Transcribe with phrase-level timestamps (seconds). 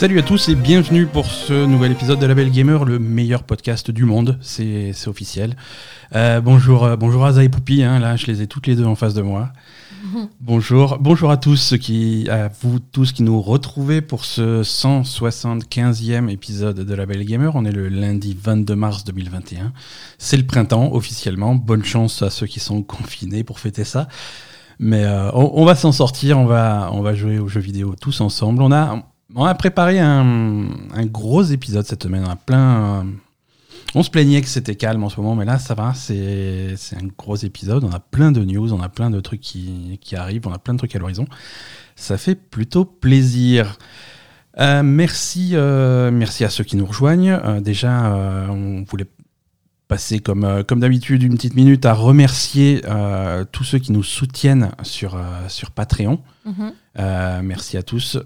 [0.00, 3.42] Salut à tous et bienvenue pour ce nouvel épisode de La Belle Gamer, le meilleur
[3.42, 5.58] podcast du monde, c'est c'est officiel.
[6.14, 8.86] Euh, bonjour, euh, bonjour Aza et Poupi, hein, là je les ai toutes les deux
[8.86, 9.52] en face de moi.
[10.40, 16.30] Bonjour, bonjour à tous ceux qui, à vous tous qui nous retrouvez pour ce 175e
[16.30, 17.54] épisode de La Belle Gamer.
[17.54, 19.74] On est le lundi 22 mars 2021.
[20.16, 21.54] C'est le printemps officiellement.
[21.54, 24.08] Bonne chance à ceux qui sont confinés pour fêter ça.
[24.78, 27.94] Mais euh, on, on va s'en sortir, on va, on va jouer aux jeux vidéo
[28.00, 28.62] tous ensemble.
[28.62, 30.66] On a, on a préparé un,
[31.06, 32.24] gros épisode cette semaine.
[32.26, 33.00] On a plein.
[33.00, 33.02] euh,
[33.94, 37.06] on se plaignait que c'était calme en ce moment, mais là ça va, c'est un
[37.18, 37.82] gros épisode.
[37.82, 40.74] On a plein de news, on a plein de trucs qui, arrivent, on a plein
[40.74, 41.26] de trucs à l'horizon.
[41.96, 43.78] Ça fait plutôt plaisir.
[44.58, 47.60] Euh, merci, euh, merci à ceux qui nous rejoignent.
[47.60, 48.14] Déjà,
[48.48, 49.08] on voulait
[49.90, 54.04] passer comme, euh, comme d'habitude une petite minute à remercier euh, tous ceux qui nous
[54.04, 56.20] soutiennent sur, euh, sur Patreon.
[56.46, 56.72] Mhm.
[57.42, 58.18] Merci à tous.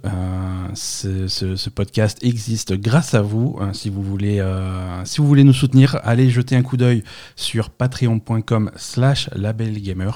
[0.74, 3.56] Ce, ce- ce podcast existe grâce à vous.
[3.60, 4.44] Euh, si, vous voulez,
[5.04, 7.02] si vous voulez nous soutenir, allez jeter un coup d'œil
[7.36, 10.10] sur patreon.com slash labelgamer.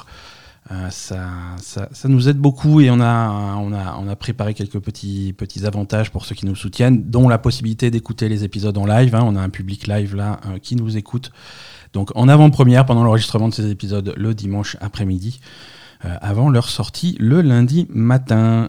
[0.70, 1.30] Euh, ça,
[1.62, 5.64] ça, nous aide beaucoup et on a, on a, on a préparé quelques petits, petits
[5.64, 9.14] avantages pour ceux qui nous soutiennent, dont la possibilité d'écouter les épisodes en live.
[9.14, 9.22] hein.
[9.24, 11.32] On a un public live là euh, qui nous écoute.
[11.94, 15.40] Donc en avant-première pendant l'enregistrement de ces épisodes le dimanche après-midi
[16.04, 18.68] euh, avant leur sortie le lundi matin.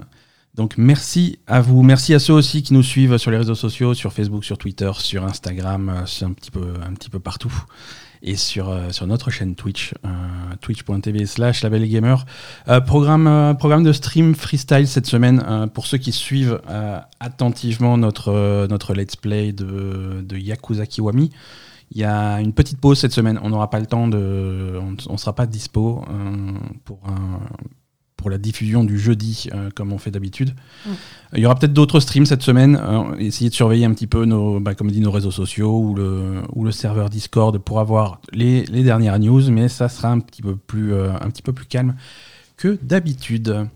[0.56, 3.94] Donc merci à vous, merci à ceux aussi qui nous suivent sur les réseaux sociaux,
[3.94, 7.54] sur Facebook, sur Twitter, sur Instagram, c'est un petit peu, un petit peu partout.
[8.22, 10.10] Et sur, euh, sur notre chaîne Twitch, euh,
[10.60, 12.16] twitch.tv slash labelgamer.
[12.68, 16.60] Euh, programme, programme de stream freestyle cette semaine pour ceux qui suivent
[17.20, 21.30] attentivement notre, notre let's play de, de Yakuza Kiwami.
[21.92, 23.40] Il y a une petite pause cette semaine.
[23.42, 24.80] On n'aura pas le temps de.
[25.08, 26.04] On ne sera pas dispo
[26.86, 27.40] pour, un-
[28.20, 30.54] pour la diffusion du jeudi euh, comme on fait d'habitude.
[30.86, 30.90] Mm.
[31.36, 32.80] Il y aura peut-être d'autres streams cette semaine.
[32.82, 35.96] Euh, essayez de surveiller un petit peu nos, bah, comme dit, nos réseaux sociaux ou
[35.96, 40.20] le, ou le serveur Discord pour avoir les, les dernières news, mais ça sera un
[40.20, 41.96] petit peu plus, euh, un petit peu plus calme
[42.58, 43.68] que d'habitude.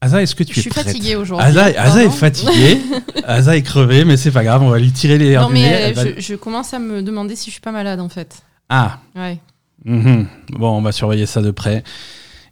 [0.00, 1.46] Asa, est-ce que tu Je es suis prête fatiguée aujourd'hui.
[1.48, 2.78] Asa, Asa est fatiguée.
[3.24, 5.98] Asa est crevée, mais c'est pas grave, on va lui tirer les Non, mais elle
[5.98, 8.42] euh, va- je, je commence à me demander si je suis pas malade en fait.
[8.68, 9.38] Ah, Ouais.
[9.84, 10.26] mhm.
[10.50, 11.82] bon, on va surveiller ça de près.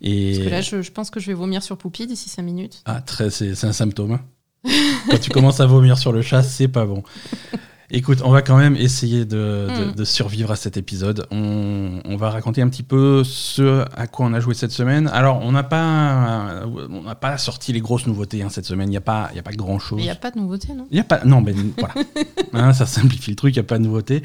[0.02, 0.32] Et...
[0.34, 2.82] Parce que là, je, je pense que je vais vomir sur Poupie d'ici 5 minutes.
[2.84, 4.12] Ah, très, c'est, c'est un symptôme.
[4.12, 4.20] hein.
[5.10, 7.02] Quand tu commences à vomir sur le chat, c'est pas bon.
[7.90, 9.94] Écoute, on va quand même essayer de, de- Mm.
[9.94, 11.26] de survivre à cet épisode.
[11.30, 15.08] On, on va raconter un petit peu ce à quoi on a joué cette semaine.
[15.12, 18.88] Alors, on n'a pas, on n'a pas sorti les grosses nouveautés hein, cette semaine.
[18.88, 19.96] Il n'y a pas, il a pas grand chose.
[19.98, 20.86] Mais il n'y a pas de nouveauté, non?
[20.90, 21.94] Il y a pas, non, ben voilà,
[22.52, 24.22] Hein, ça simplifie le truc, il n'y a pas de nouveauté.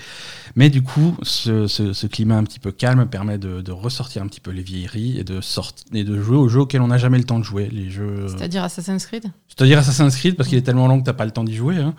[0.56, 4.24] Mais du coup, ce, ce- ce climat un petit peu calme permet de, de ressortir
[4.24, 6.88] un petit peu les vieilleries et de, sorti- et de jouer aux jeux auxquels on
[6.88, 7.70] n'a jamais le temps de jouer.
[7.72, 9.26] Les jeux, C'est-à-dire Assassin's Creed?
[9.50, 11.78] C'est-à-dire Assassin's Creed, parce qu'il est tellement long que t'as pas le temps d'y jouer.
[11.78, 11.94] hein.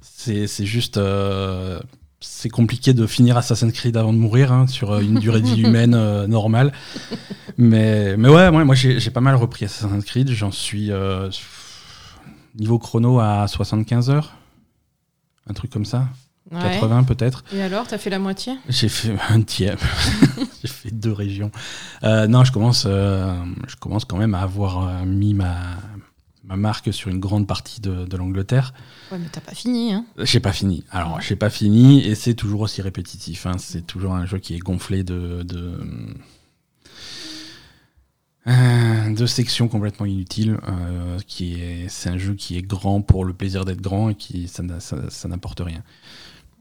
[0.00, 0.96] C'est juste.
[0.96, 1.80] euh,
[2.20, 5.46] c'est compliqué de finir Assassin's Creed avant de mourir hein, sur euh, une durée de
[5.46, 6.72] vie humaine euh, normale.
[7.56, 10.30] Mais, mais ouais, ouais, moi j'ai pas mal repris Assassin's Creed.
[10.30, 11.30] J'en suis euh,
[12.58, 14.34] niveau chrono à 75 heures.
[15.48, 16.08] Un truc comme ça.
[16.50, 16.60] Ouais.
[16.60, 17.44] 80 peut-être.
[17.54, 18.54] Et alors, t'as fait la moitié?
[18.68, 19.78] J'ai fait un tiers.
[20.62, 21.50] J'ai fait deux régions.
[22.02, 25.54] Euh, non, je commence, je commence quand même à avoir mis ma,
[26.50, 28.74] ma marque sur une grande partie de, de l'Angleterre.
[29.12, 30.84] Ouais, mais t'as pas fini, hein J'ai pas fini.
[30.90, 33.46] Alors, j'ai pas fini et c'est toujours aussi répétitif.
[33.46, 33.56] hein.
[33.58, 35.42] C'est toujours un jeu qui est gonflé de.
[35.44, 35.78] de
[38.46, 40.58] euh, de sections complètement inutiles.
[40.68, 44.14] euh, qui est, c'est un jeu qui est grand pour le plaisir d'être grand et
[44.14, 45.82] qui ça, ça- ça n'apporte rien.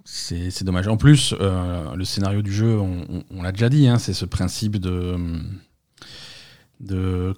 [0.06, 0.88] C'est, c'est dommage.
[0.88, 4.14] En plus, euh, le scénario du jeu, on, on- on l'a déjà dit, hein, c'est
[4.14, 5.16] ce principe de
[6.80, 7.34] de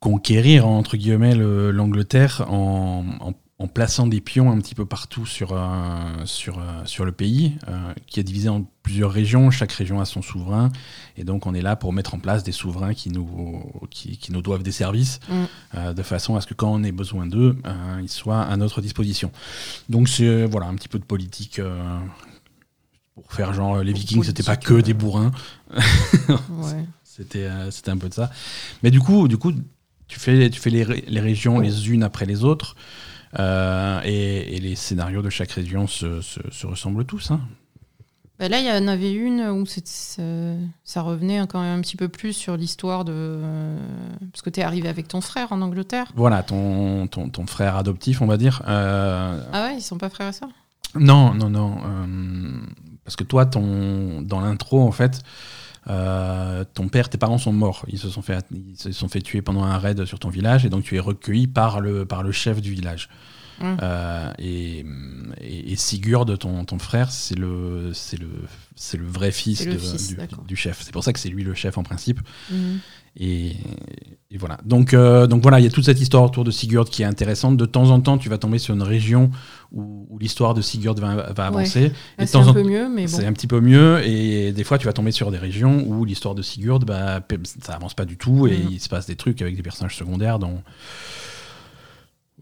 [0.00, 5.26] conquérir entre guillemets le- l'Angleterre en, en- en plaçant des pions un petit peu partout
[5.26, 9.50] sur, euh, sur, euh, sur le pays, euh, qui est divisé en plusieurs régions.
[9.50, 10.70] Chaque région a son souverain.
[11.18, 14.32] Et donc, on est là pour mettre en place des souverains qui nous, qui, qui
[14.32, 15.92] nous doivent des services, Mm.
[15.92, 17.58] de façon à ce que quand on ait besoin d'eux,
[18.00, 19.30] ils soient à notre disposition.
[19.90, 21.60] Donc, c'est voilà, un petit peu de politique.
[23.14, 25.30] pour faire genre les vikings c'était pas que des bourrins
[25.70, 26.86] Ouais.
[27.04, 28.30] c'était c'était un peu de ça
[28.82, 29.52] mais du coup du coup
[30.10, 32.74] tu fais tu fais les, les régions les unes après les autres
[33.38, 37.40] euh, et, et les scénarios de chaque région se, se- se ressemblent tous hein.
[38.38, 39.82] Bah là, il y en avait une où ça,
[40.82, 43.12] ça revenait quand même un petit peu plus sur l'histoire de.
[43.14, 43.78] euh,
[44.32, 46.06] parce que t'es arrivé avec ton frère en Angleterre.
[46.16, 50.08] voilà ton, ton, ton frère adoptif on va dire Euh, Ah ouais, ils sont pas
[50.08, 50.48] frères et sœurs?
[50.94, 52.60] Non non non euh,
[53.04, 55.20] parce que toi ton dans l'intro en fait
[55.88, 57.84] euh, ton père, tes parents sont morts.
[57.88, 60.66] Ils se sont fait, ils se sont fait tuer pendant un raid sur ton village
[60.66, 63.08] et donc tu es recueilli par le, par le chef du village.
[63.62, 63.76] Hum.
[63.82, 64.86] Euh, et,
[65.42, 68.28] et, et Sigurd, ton, ton frère, c'est le, c'est le,
[68.74, 70.16] c'est le vrai fils, C'est le de- fils,
[70.46, 70.80] du, chef.
[70.82, 72.20] C'est pour ça que c'est lui le chef en principe.
[73.16, 73.56] Et,
[74.30, 74.58] et voilà.
[74.64, 77.06] Donc, euh, donc voilà, il y a toute cette histoire autour de Sigurd qui est
[77.06, 77.56] intéressante.
[77.56, 79.30] De temps en temps, tu vas tomber sur une région
[79.72, 81.92] où, où l'histoire de Sigurd va, va avancer.
[82.18, 83.08] Ah, c'est un peu mieux, mais bon.
[83.08, 84.00] c'est un petit peu mieux.
[84.06, 87.20] Et des fois, tu vas tomber sur des régions où l'histoire de Sigurd, bah,
[87.62, 88.46] ça avance pas du tout.
[88.46, 88.68] Et Mhm.
[88.72, 90.62] il se passe des trucs avec des personnages secondaires dont.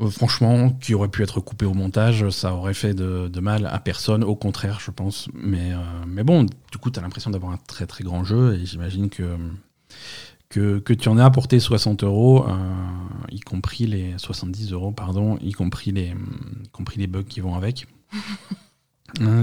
[0.01, 3.67] euh, franchement, qui aurait pu être coupé au montage, ça aurait fait de, de mal
[3.67, 5.29] à personne, au contraire, je pense.
[5.35, 5.77] Mais, euh,
[6.07, 9.11] mais bon, du coup, tu as l'impression d'avoir un très très grand jeu, et j'imagine
[9.11, 9.37] que,
[10.49, 12.53] que, que tu en as apporté 60 euros, euh,
[13.31, 16.15] y compris les 70 euros, pardon, y compris les,
[16.65, 17.87] y compris les bugs qui vont avec.
[19.23, 19.41] Hein,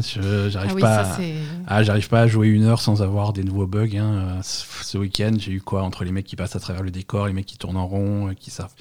[0.48, 1.18] J'arrive Ah oui, pas.
[1.66, 3.98] ah, j'arrive pas à jouer une heure sans avoir des nouveaux bugs.
[3.98, 4.40] hein.
[4.44, 7.34] Ce week-end, j'ai eu quoi entre les mecs qui passent à travers le décor, les
[7.34, 8.74] mecs qui tournent en rond, euh, qui savent,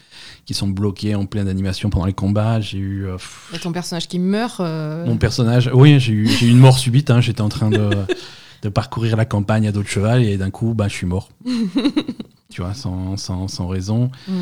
[0.45, 2.61] qui sont bloqués en pleine animation pendant les combats.
[2.61, 4.61] J'ai eu euh, pff, a ton personnage qui meurt.
[4.61, 5.71] euh, mon personnage.
[5.73, 7.11] Oui, j'ai eu, j'ai eu une mort subite.
[7.11, 7.23] hein.
[7.23, 7.91] J'étais en train de,
[8.65, 11.29] de parcourir la campagne à dos de cheval et d'un coup, bah, je suis mort.
[12.51, 14.11] tu vois, sans, sans, sans raison.
[14.27, 14.33] Mm.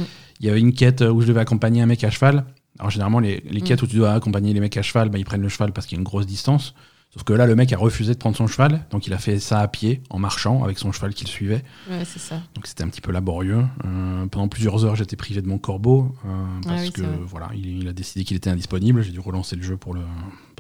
[0.41, 2.45] Il y avait une quête où je devais accompagner un mec à cheval.
[2.79, 3.65] Alors généralement, les, les Mm.
[3.65, 5.87] quêtes où tu dois accompagner les mecs à cheval, bah, ils prennent le cheval parce
[5.87, 6.75] qu'il y a une grosse distance.
[7.13, 9.39] Sauf que là, le mec a refusé de prendre son cheval, donc il a fait
[9.39, 11.63] ça à pied, en marchant, avec son cheval qui le suivait.
[11.91, 12.37] Ouais, c'est ça.
[12.55, 13.65] Donc c'était un petit peu laborieux.
[13.85, 17.51] Euh, pendant plusieurs heures, j'étais privé de mon corbeau, euh, parce Ah oui, que voilà,
[17.55, 19.03] il, il a décidé qu'il était indisponible.
[19.03, 20.01] J'ai dû relancer le jeu pour le,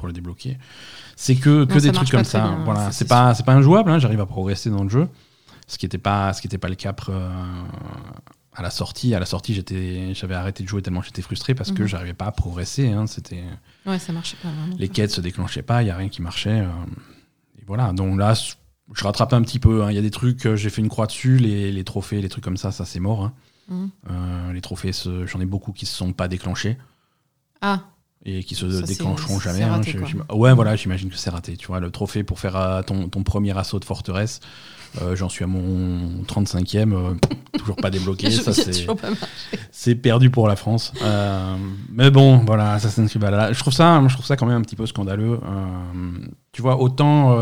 [0.02, 0.58] pour le débloquer.
[1.14, 2.40] C'est que, que Non, des trucs comme ça.
[2.40, 5.08] bien, voilà, ça, c'est pas, c'est pas injouable, hein, j'arrive à progresser dans le jeu.
[5.69, 7.31] Ce qui n'était pas, ce qui était pas le cas euh,
[8.52, 9.14] à la sortie.
[9.14, 11.88] À la sortie, j'étais, j'avais arrêté de jouer tellement j'étais frustré parce que Mhm.
[11.88, 12.88] j'arrivais pas à progresser.
[12.90, 13.44] hein, c'était
[13.87, 14.75] Ouais, ça marchait pas vraiment.
[14.76, 16.60] les quêtes se déclenchaient pas, il y a rien qui marchait.
[16.62, 16.69] euh,
[17.60, 17.93] et voilà.
[17.93, 19.84] Donc là, je rattrape un petit peu.
[19.84, 19.90] hein.
[19.90, 22.28] Il y a des trucs, euh, j'ai fait une croix dessus, les, les trophées, les
[22.28, 23.22] trucs comme ça, ça c'est mort.
[23.25, 23.32] hein.
[23.69, 23.90] Mhm.
[24.10, 24.90] Euh, les trophées,
[25.26, 26.76] j'en ai beaucoup qui se sont pas déclenchés
[27.60, 27.84] Ah,
[28.24, 29.62] et qui se Ça, déclencheront jamais.
[29.62, 29.72] hein.
[29.72, 29.96] raté,
[30.32, 31.56] ouais, voilà, j'imagine que c'est raté.
[31.56, 34.40] Tu vois, le trophée pour faire euh, ton, ton premier assaut de forteresse,
[35.00, 37.14] euh, j'en suis à mon 35e, euh,
[37.58, 38.30] toujours pas débloqué.
[38.30, 38.52] ça,
[39.70, 40.92] c'est perdu pour la France.
[41.02, 41.56] Euh,
[41.90, 43.52] mais bon, voilà, Assassin's Creed Valhalla.
[43.52, 45.40] Je trouve ça, je trouve ça quand même un petit peu scandaleux.
[46.52, 47.34] Tu vois, autant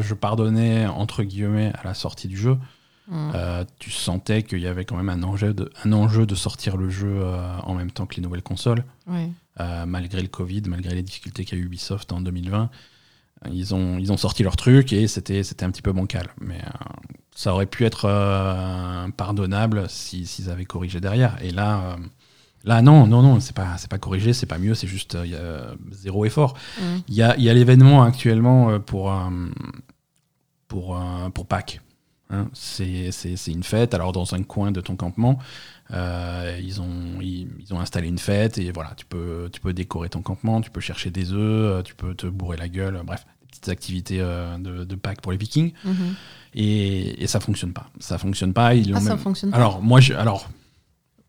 [0.00, 2.56] je pardonnais entre guillemets à la sortie du jeu,
[3.08, 3.32] Mhm.
[3.34, 6.76] euh, tu sentais qu'il y avait quand même un enjeu de, un enjeu de sortir
[6.76, 8.84] le jeu euh, en même temps que les nouvelles consoles.
[9.60, 12.70] Euh, malgré le Covid, malgré les difficultés qu'a eu Ubisoft en 2020.
[13.44, 16.28] euh, Ils ont, ils ont sorti leur truc et c'était un petit peu bancal.
[16.40, 16.60] Mais
[17.34, 18.06] ça aurait pu être
[19.16, 21.36] pardonnable si- s'ils avaient corrigé derrière.
[21.42, 21.96] Et là,
[22.64, 25.34] là non, non, non, c'est pas, pas corrigé, c'est pas mieux, c'est juste il y
[25.36, 26.54] a zéro effort.
[26.80, 27.02] Mhm.
[27.08, 29.12] Il y a, y a l'événement actuellement pour,
[30.68, 30.98] pour,
[31.34, 31.81] pour Pâques.
[32.32, 32.48] Hein.
[32.52, 33.10] c'est
[33.46, 33.94] une fête.
[33.94, 35.38] Alors, dans un coin de ton campement,
[35.92, 39.72] euh, ils, ont, ils, ils ont installé une fête et voilà, tu peux, tu peux
[39.72, 41.38] décorer ton campement, tu peux chercher des œufs,
[41.78, 44.94] euh, tu peux te bourrer la gueule, euh, bref, des petites activités euh, de, de
[44.96, 45.72] Pâques pour les Vikings.
[45.84, 46.14] Mhm.
[46.54, 47.88] Et, et ça fonctionne pas.
[48.00, 48.74] Ça fonctionne pas.
[48.74, 49.56] Ils l'ont Ah, ça même- fonctionne pas.
[49.58, 50.48] alors, moi, je, alors,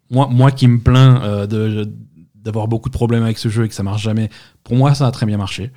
[0.09, 1.85] moi, moi qui me plains euh,
[2.35, 4.29] d'avoir beaucoup de problèmes avec ce jeu et que ça marche jamais,
[4.63, 5.71] pour moi, ça a très bien marché.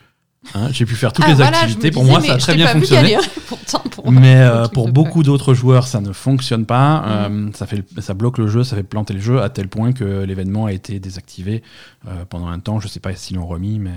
[0.54, 1.90] Hein, J'ai pu faire toutes Ah, les voilà, activités.
[1.90, 3.16] Pour disais, moi, ça a très bien fonctionné.
[3.48, 7.04] pourtant, pour- Mais euh, pour beaucoup d'autres joueurs, ça ne fonctionne pas.
[7.28, 9.92] Euh, ça, fait, ça bloque le jeu, ça fait planter le jeu à tel point
[9.92, 11.62] que l'événement a été désactivé
[12.06, 12.78] euh, pendant un temps.
[12.78, 13.94] Je sais pas s'ils l'ont remis, mais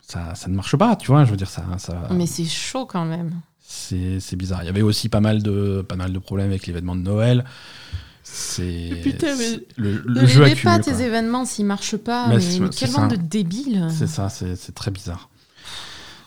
[0.00, 0.94] ça, ça ne marche pas.
[0.94, 2.08] Tu vois, je veux dire, ça, ça.
[2.12, 3.32] Mais c'est chaud quand même.
[3.60, 4.60] c'est bizarre.
[4.62, 7.44] Il y avait aussi pas mal de, pas mal de problèmes avec l'événement de Noël.
[8.22, 10.62] C'est Putain, mais le, le Ne jeu accumule.
[10.62, 11.00] pas tes quoi.
[11.00, 12.28] événements s'ils marchent pas.
[12.28, 13.88] Mais Mais, quel bande de débiles.
[13.90, 15.28] C'est ça, c'est très bizarre.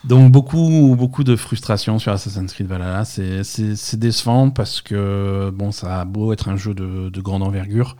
[0.04, 3.04] Donc beaucoup, beaucoup de frustration sur Assassin's Creed Valhalla.
[3.04, 3.44] C'est-
[3.96, 7.96] décevant parce que bon, ça a beau être un jeu de, de grande envergure.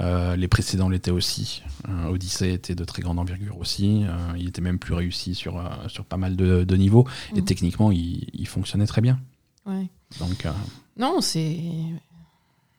[0.00, 1.62] euh, les précédents l'étaient aussi.
[1.88, 4.04] Euh, Odyssey était de très grande envergure aussi.
[4.04, 7.06] euh, il était même plus réussi sur, sur pas mal de, de niveaux.
[7.34, 7.44] Et Mm.
[7.46, 9.18] techniquement, il, il fonctionnait très bien.
[9.64, 9.88] Ouais.
[10.20, 10.52] Donc, euh,
[10.98, 11.58] Non, c'est.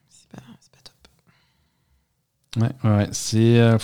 [0.09, 2.63] C'est pas, pas top.
[2.85, 3.59] Ouais, ouais, c'est.
[3.61, 3.77] euh,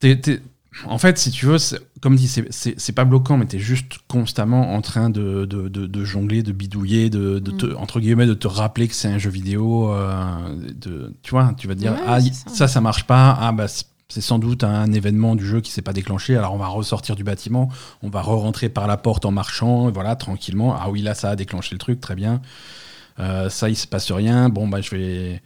[0.00, 0.42] t'es-
[0.86, 1.56] En fait, si tu veux,
[2.00, 6.04] comme dit, c'est- pas bloquant, mais t'es juste constamment en train de, de, de- de
[6.04, 7.76] jongler, de bidouiller, de, de te, Mm.
[7.78, 9.92] entre guillemets, de te rappeler que c'est un jeu vidéo.
[9.92, 12.30] euh, de, tu vois, tu vas te dire, Ouais, ah, ça.
[12.48, 12.68] ça.
[12.68, 13.36] ça, marche pas.
[13.40, 16.34] Ah, bah, c'est- c'est sans doute un événement du jeu qui s'est pas déclenché.
[16.36, 17.68] Alors, on va ressortir du bâtiment,
[18.02, 20.74] on va re-rentrer par la porte en marchant, voilà, tranquillement.
[20.80, 22.40] Ah oui, là, ça a déclenché le truc, très bien.
[23.20, 24.48] Euh, ça, il se passe rien.
[24.48, 25.42] Bon, bah, je vais,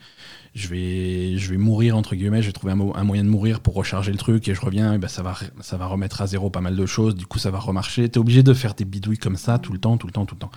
[0.55, 2.43] je vais, je vais mourir entre guillemets.
[2.43, 4.61] Je vais trouver un, mo- un moyen de mourir pour recharger le truc et je
[4.61, 4.95] reviens.
[4.95, 7.15] Et bah, ça va, ça va remettre à zéro pas mal de choses.
[7.15, 8.09] Du coup, ça va remarcher.
[8.09, 10.35] T'es obligé de faire des bidouilles comme ça tout le temps, tout le temps, tout
[10.35, 10.51] le temps.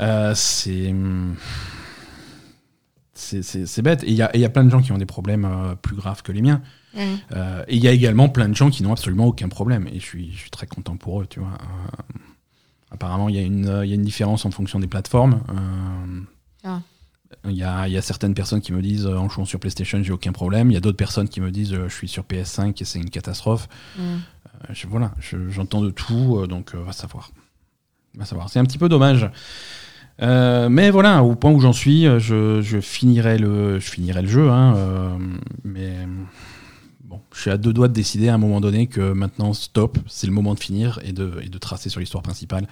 [0.00, 0.94] Euh, c'est.
[3.18, 4.02] C'est c'est bête.
[4.04, 6.22] Et il y y a plein de gens qui ont des problèmes euh, plus graves
[6.22, 6.60] que les miens.
[6.94, 7.00] Mm.
[7.32, 9.88] Euh, et il y a également plein de gens qui n'ont absolument aucun problème.
[9.90, 11.48] Et je suis, je suis très content pour eux, tu vois.
[11.48, 12.18] Euh,
[12.90, 15.40] apparemment, il y, a une, il y a une différence en fonction des plateformes.
[16.62, 16.80] Ah.
[17.44, 19.58] Il y, a, il y a certaines personnes qui me disent euh, en jouant sur
[19.58, 20.70] PlayStation, j'ai aucun problème.
[20.70, 22.98] Il y a d'autres personnes qui me disent euh, je suis sur PS5 et c'est
[23.00, 23.68] une catastrophe.
[23.98, 24.00] Mm.
[24.02, 24.18] Euh,
[24.72, 27.30] je- voilà, je- j'entends de tout, donc va savoir.
[28.16, 28.48] Va savoir.
[28.48, 29.28] C'est un petit peu dommage.
[30.22, 34.28] Euh, mais voilà, au point où j'en suis, je, je finirai le, je finirai le
[34.28, 35.18] jeu, hein, euh,
[35.64, 35.94] mais
[37.16, 39.98] bon, je suis à deux doigts de décider à un moment donné que maintenant stop,
[40.06, 42.66] c'est le moment de finir et de, et de tracer sur l'histoire principale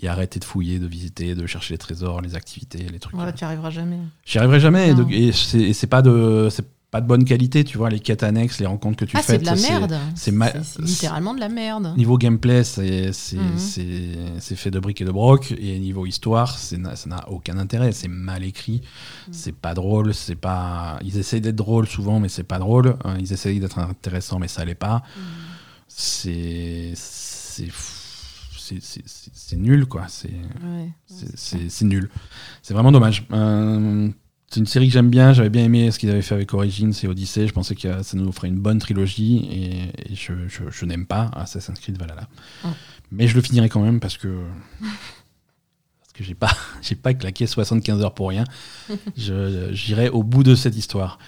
[0.00, 3.14] et arrêter de fouiller, de visiter, de chercher les trésors, les activités, les trucs.
[3.16, 3.98] Ouais, tu n'y arriveras jamais.
[4.24, 5.08] J'y arriverai jamais et, Non.
[5.10, 6.48] et c'est et c'est pas de,
[6.90, 9.32] pas de bonne qualité, tu vois, les quêtes annexes, les rencontres que tu ah, fais.
[9.34, 9.98] c'est de la merde.
[10.14, 11.92] c'est ma- littéralement de la merde.
[11.96, 14.40] Niveau gameplay, c'est Mhm.
[14.56, 15.52] fait de briques et de broc.
[15.58, 17.92] Et niveau histoire, ça n'a aucun intérêt.
[17.92, 18.82] C'est mal écrit,
[19.26, 19.32] Mhm.
[19.32, 20.14] c'est pas drôle.
[20.14, 20.98] c'est pas.
[21.04, 22.96] Ils essayent d'être drôles souvent, mais c'est pas drôle.
[23.04, 24.98] Hein, Ils essayent d'être intéressants, mais ça l'est pas.
[25.16, 25.20] Mm.
[25.88, 27.70] C'est c'est
[28.68, 30.04] c'est- nul, quoi.
[30.08, 30.90] C'est Ouais.
[31.06, 32.10] c'est nul.
[32.62, 33.26] C'est vraiment dommage.
[33.32, 34.08] Euh,
[34.56, 35.34] c'est une série que j'aime bien.
[35.34, 37.46] J'avais bien aimé ce qu'ils avaient fait avec Origins et Odyssey.
[37.46, 41.04] Je pensais que ça nous ferait une bonne trilogie et, et je, je- je n'aime
[41.04, 42.26] pas Assassin's Creed Valhalla.
[42.64, 42.68] Oh.
[43.12, 44.28] Mais je le finirai quand même parce que
[44.80, 46.50] parce que j'ai pas
[46.82, 48.44] j'ai pas claqué 75 heures pour rien.
[49.16, 51.18] Je- J'irai au bout de cette histoire.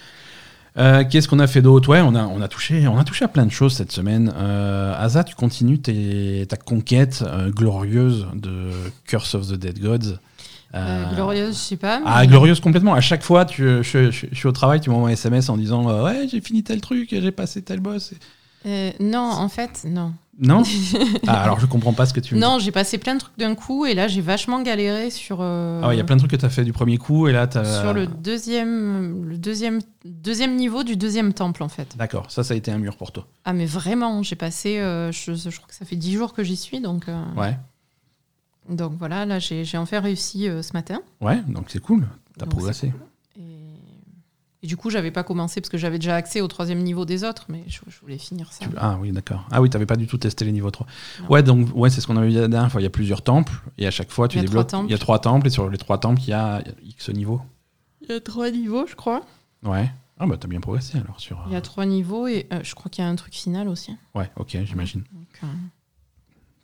[0.78, 1.88] Euh, Qu'est-ce qu'on a fait d'autre?
[1.90, 4.32] Ouais, on a, on, a touché, on a touché à plein de choses cette semaine.
[4.36, 8.70] Euh, Asa, tu continues tes- ta conquête euh, glorieuse de
[9.04, 10.18] Curse of the Dead Gods.
[10.74, 12.00] Euh, Euh, glorieuse, je sais pas.
[12.04, 12.92] Ah, glorieuse complètement.
[12.94, 15.56] À chaque fois, tu, je, je- je suis au travail, tu m'envoies un SMS en
[15.56, 18.12] disant euh, Ouais, j'ai fini tel truc, j'ai passé tel boss.
[18.66, 20.12] Euh, non, en fait, non.
[20.40, 20.62] Non
[21.26, 22.40] Ah, alors je comprends pas ce que tu me.
[22.40, 25.40] Non, j'ai passé plein de trucs d'un coup et là j'ai vachement galéré sur.
[25.40, 27.26] Ah ouais, il y a plein de trucs que tu as fait du premier coup
[27.28, 31.96] et là tu Sur le deuxième, le deuxième, deuxième niveau du deuxième temple en fait.
[31.96, 33.26] D'accord, ça, ça a été un mur pour toi.
[33.44, 36.56] Ah mais vraiment, j'ai passé, je, je crois que ça fait dix jours que j'y
[36.56, 37.06] suis donc.
[37.36, 37.56] Ouais,
[38.68, 41.00] Donc voilà, là j'ai enfin réussi euh, ce matin.
[41.20, 42.06] ouais, donc c'est cool.
[42.36, 42.92] T'as progressé.
[43.38, 43.42] Et,
[44.62, 47.24] et du coup j'avais pas commencé parce que j'avais déjà accès au troisième niveau des
[47.24, 48.66] autres, mais je, je voulais finir ça.
[48.66, 49.46] Tu- Ah oui, d'accord.
[49.50, 50.86] Ah oui, t'avais pas du tout testé les niveaux 3.
[51.20, 51.28] Non.
[51.30, 52.80] Ouais, donc ouais, c'est ce qu'on avait vu la dernière fois.
[52.80, 54.88] Il y a plusieurs temples et à chaque fois tu Il temples.
[54.88, 57.40] Il y a trois temples et sur les trois temples, il y a X niveaux.
[58.02, 59.22] Il y a trois niveaux, je crois.
[59.64, 59.90] Ouais.
[60.20, 61.42] Ah bah t'as bien progressé alors sur.
[61.46, 63.68] Il y a trois niveaux et euh, je crois qu'il y a un truc final
[63.68, 63.96] aussi.
[64.16, 65.02] Ouais, ok, j'imagine.
[65.12, 65.46] Donc, euh,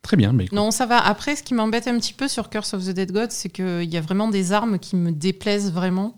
[0.05, 0.99] Très bien, mais écoute, Non, ça va.
[1.05, 3.83] Après, ce qui m'embête un petit peu sur Curse of the Dead God, c'est qu'il
[3.85, 6.17] y a vraiment des armes qui me déplaisent vraiment.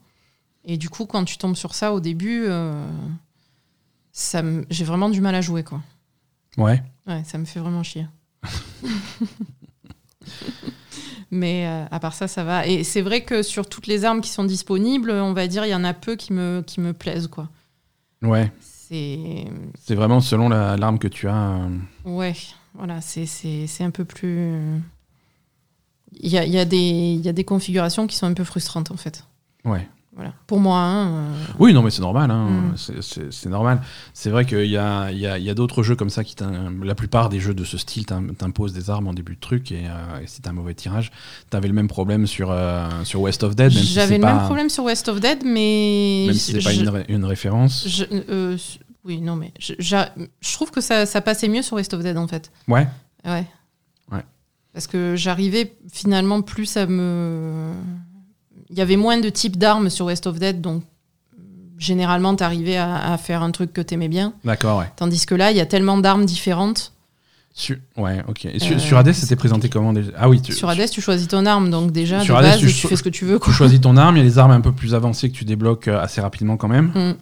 [0.65, 2.85] Et du coup, quand tu tombes sur ça au début, euh,
[4.13, 5.81] ça me- j'ai vraiment du mal à jouer, quoi.
[6.59, 6.83] Ouais.
[7.07, 8.07] Ouais, ça me fait vraiment chier.
[11.31, 12.67] Mais euh, à part ça, ça va.
[12.67, 15.71] Et c'est vrai que sur toutes les armes qui sont disponibles, on va dire, il
[15.71, 17.49] y en a peu qui me, qui me plaisent, quoi.
[18.23, 18.51] Ouais.
[18.61, 19.45] C'est.
[19.81, 21.35] C'est vraiment selon la- l'arme que tu as.
[21.65, 21.69] euh,
[22.05, 22.35] Ouais,
[22.77, 23.27] voilà, c'est-
[23.85, 24.53] un peu plus.
[26.21, 28.97] Il y a, y, a y a des configurations qui sont un peu frustrantes, en
[28.97, 29.25] fait.
[29.65, 29.87] Ouais.
[30.15, 30.33] Voilà.
[30.47, 32.31] Pour moi, hein, euh, Oui, non, mais c'est normal.
[32.31, 32.73] Hein.
[32.75, 33.01] Mm.
[33.31, 33.83] C'est- normal.
[34.15, 36.35] C'est vrai qu'il y a, y a, il y a d'autres jeux comme ça qui.
[36.83, 39.71] La plupart des jeux de ce style t'im- t'imposent des armes en début de truc
[39.73, 41.13] et, euh, et si t'as un mauvais tirage,
[41.51, 43.71] t'avais le même problème sur, euh, sur West of Dead.
[43.73, 46.25] Si j'avais c'est le pas- même problème sur West of Dead, mais.
[46.29, 47.87] Même si c'est pas une, ré- une référence.
[47.87, 48.57] je- euh,
[49.07, 52.17] oui, non, mais je, je trouve que ça, ça passait mieux sur West of Dead,
[52.19, 52.51] en fait.
[52.69, 52.87] Ouais.
[53.25, 53.45] Ouais.
[54.13, 54.25] Ouais.
[54.73, 57.73] Parce que j'arrivais finalement plus à me.
[58.69, 60.83] Il y avait moins de types d'armes sur West of Dead, donc
[61.79, 64.33] généralement, t'arrivais à, à faire un truc que t'aimais bien.
[64.45, 64.91] D'accord, ouais.
[64.97, 66.93] Tandis que là, il y a tellement d'armes différentes.
[67.55, 68.45] Sur- ouais, ok.
[68.47, 70.11] Et sur, Euh, sur Hades, c'était présenté comment déjà?
[70.19, 72.61] Ah oui, tu, Sur Hades, tu choisis ton arme, donc déjà, Sur de Hades, base,
[72.61, 73.37] tu tu, fais ce que tu veux.
[73.37, 73.53] tu Quoi.
[73.55, 74.17] choisis ton arme.
[74.17, 76.57] Il y a les armes un peu plus avancées que tu débloques euh, assez rapidement
[76.59, 76.93] quand même.
[76.95, 77.15] Mm.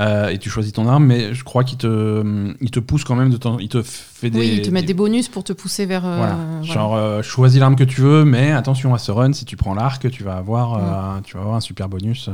[0.00, 3.14] Euh, et tu choisis ton arme, mais je crois qu'il te, il te pousse quand
[3.16, 3.58] même de temps.
[3.58, 4.38] Il te fait des.
[4.38, 6.06] oui, ils te mettent des bonus pour te pousser vers.
[6.06, 6.36] euh, Voilà.
[6.36, 6.62] voilà.
[6.62, 9.74] Genre, euh, choisis l'arme que tu veux, mais attention à ce run, si tu prends
[9.74, 12.28] l'arc, tu vas avoir, euh, tu vas avoir un super bonus.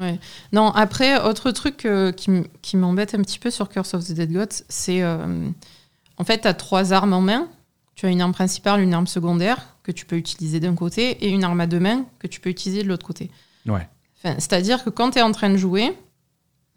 [0.00, 0.12] euh.
[0.52, 4.64] Non, après, autre truc qui, m'embête un petit peu sur Curse of the Dead Gods,
[4.68, 5.02] c'est.
[5.04, 7.48] en fait, tu as trois armes en main.
[7.94, 11.30] Tu as une arme principale, une arme secondaire que tu peux utiliser d'un côté, et
[11.30, 13.30] une arme à deux mains que tu peux utiliser de l'autre côté.
[13.66, 13.88] Ouais.
[14.22, 15.96] Enfin, C'est-à-dire que quand tu es en train de jouer,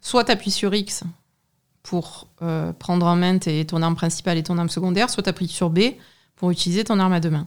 [0.00, 1.04] soit tu appuies sur X
[1.82, 5.28] pour euh, prendre en main tes- ton arme principale et ton arme secondaire, soit tu
[5.30, 5.80] appuies sur B
[6.36, 7.46] pour utiliser ton arme à deux mains.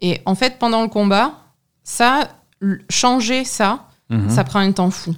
[0.00, 1.34] Et en fait, pendant le combat,
[1.84, 2.28] ça,
[2.88, 4.28] changer ça, Mhm.
[4.30, 5.14] ça prend un temps fou.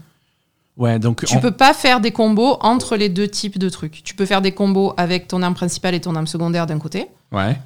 [0.76, 1.24] Ouais, donc.
[1.24, 4.02] Tu en- peux pas faire des combos entre les deux types de trucs.
[4.04, 7.08] Tu peux faire des combos avec ton arme principale et ton arme secondaire d'un côté,
[7.30, 7.58] Ouais.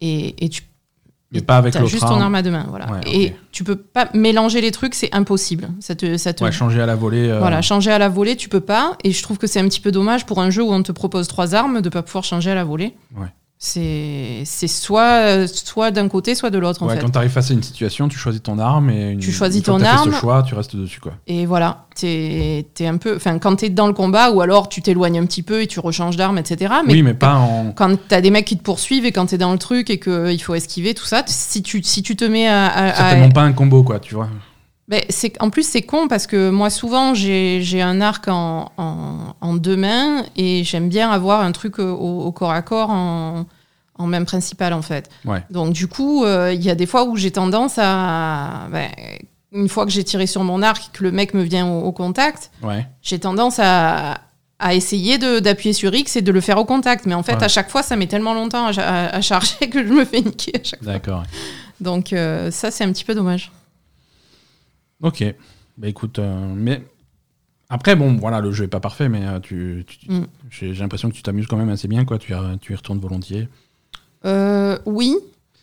[0.00, 0.62] et, et tu
[1.34, 2.34] Mais pas avec l'autre juste ton arme.
[2.34, 2.86] à deux mains, voilà.
[2.92, 5.68] Ouais, Et tu peux pas mélanger les trucs, c'est impossible.
[5.80, 7.28] Ça te, ça te- Ouais, changer à la volée.
[7.28, 8.96] euh, voilà, changer à la volée, tu peux pas.
[9.04, 10.92] Et je trouve que c'est un petit peu dommage pour un jeu où on te
[10.92, 12.94] propose trois armes de pas pouvoir changer à la volée.
[13.16, 13.26] Ouais.
[13.66, 17.00] C'est, c'est soit, soit d'un côté, soit de l'autre en ouais, fait.
[17.00, 19.60] quand tu arrives face à une situation, tu choisis ton arme et une, Tu choisis
[19.60, 20.12] une fois ton que t'as fait arme.
[20.12, 21.12] ce choix, tu restes dessus quoi.
[21.26, 25.18] Et voilà, t'es, un peu, enfin, quand t'es dans le combat, ou alors tu t'éloignes
[25.18, 26.74] un petit peu et tu rechanges d'arme, etc.
[26.86, 27.72] oui, mais pas en.
[27.74, 30.42] quand t'as des mecs qui te poursuivent et quand t'es dans le truc et qu'il
[30.42, 33.52] faut esquiver tout ça, si tu, si tu te mets à, à- à- pas un
[33.54, 34.28] combo quoi, tu vois.
[34.86, 35.00] Ben,
[35.40, 39.76] en plus, c'est con parce que moi, souvent, j'ai, un arc en, en, en deux
[39.76, 43.46] mains et j'aime bien avoir un truc au, au corps à corps en,
[43.98, 45.08] en main principale, en fait.
[45.24, 45.42] Ouais.
[45.50, 48.66] Donc, du coup, euh, il y a des fois où j'ai tendance à.
[48.70, 48.90] ben,
[49.52, 51.80] une fois que j'ai tiré sur mon arc et que le mec me vient au,
[51.84, 52.86] au contact, Ouais.
[53.02, 54.18] j'ai tendance à,
[54.58, 57.06] à essayer d'appuyer sur X et de le faire au contact.
[57.06, 57.44] Mais en fait, Ouais.
[57.44, 60.20] à chaque fois, ça met tellement longtemps à, à- à charger que je me fais
[60.20, 60.92] niquer à chaque fois.
[60.92, 61.22] D'accord.
[61.80, 63.50] Donc, euh, ça, c'est un petit peu dommage.
[65.02, 65.24] Ok.
[65.78, 66.82] Bah écoute, euh, mais
[67.68, 70.26] après bon, voilà, le jeu est pas parfait, mais euh, tu, tu- Mm.
[70.50, 72.18] j'ai j'ai l'impression que tu t'amuses quand même assez bien quoi.
[72.18, 73.48] Tu y, tu y retournes volontiers.
[74.24, 75.16] Euh, oui,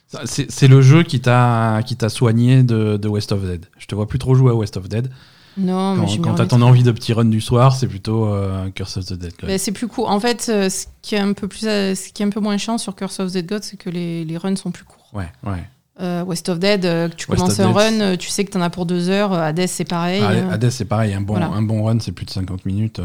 [0.08, 3.66] Ça, C'est c'est le jeu qui t'a qui t'a soigné de, de West of Dead.
[3.80, 5.10] Je te vois plus trop jouer à West of Dead.
[5.58, 7.88] Non, mais Quand, je m'y quand t'as ton envie de petit run du soir, c'est
[7.88, 9.36] plutôt euh, Curse of the Dead.
[9.38, 9.48] quoi.
[9.50, 10.10] Ben, c'est plus court.
[10.10, 12.40] En fait, euh, ce qui est un peu plus, euh, ce qui est un peu
[12.40, 15.10] moins chiant sur Curse of the God, c'est que les, les runs sont plus courts.
[15.14, 15.64] Ouais, ouais.
[16.00, 18.52] Euh, West of Dead, euh, que tu West commences un run, euh, tu sais que
[18.52, 19.34] t'en as pour deux heures.
[19.34, 20.24] Hades, c'est pareil.
[20.24, 21.48] Ah, Hades, c'est pareil, un bon, voilà.
[21.50, 23.00] un bon run, c'est plus de 50 minutes.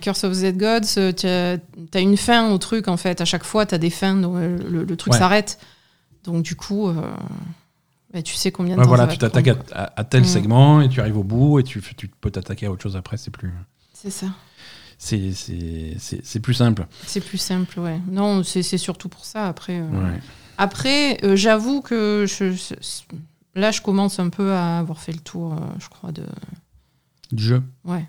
[0.00, 1.56] Curse of the Gods, t'as
[1.94, 3.20] as une fin au truc en fait.
[3.20, 5.18] À chaque fois, t'as des fins, donc, le, le truc Ouais.
[5.18, 5.58] s'arrête.
[6.24, 6.90] Donc du coup,
[8.14, 10.26] ben, tu sais combien de Ouais, temps voilà, ça tu t'attaques à, tel Mm.
[10.26, 13.16] segment et tu arrives au bout et tu, tu peux t'attaquer à autre chose après,
[13.16, 13.52] c'est plus,
[13.92, 14.26] C'est ça.
[14.98, 16.86] C'est, plus simple.
[17.06, 18.00] C'est plus simple, ouais.
[18.10, 19.46] Non, c'est surtout pour ça.
[19.46, 20.20] Après, euh, Ouais.
[20.58, 22.52] Après, euh, j'avoue que je,
[23.54, 26.24] là, je commence un peu à avoir fait le tour, euh, je crois, de.
[27.30, 27.62] Du jeu.
[27.84, 28.04] Ouais.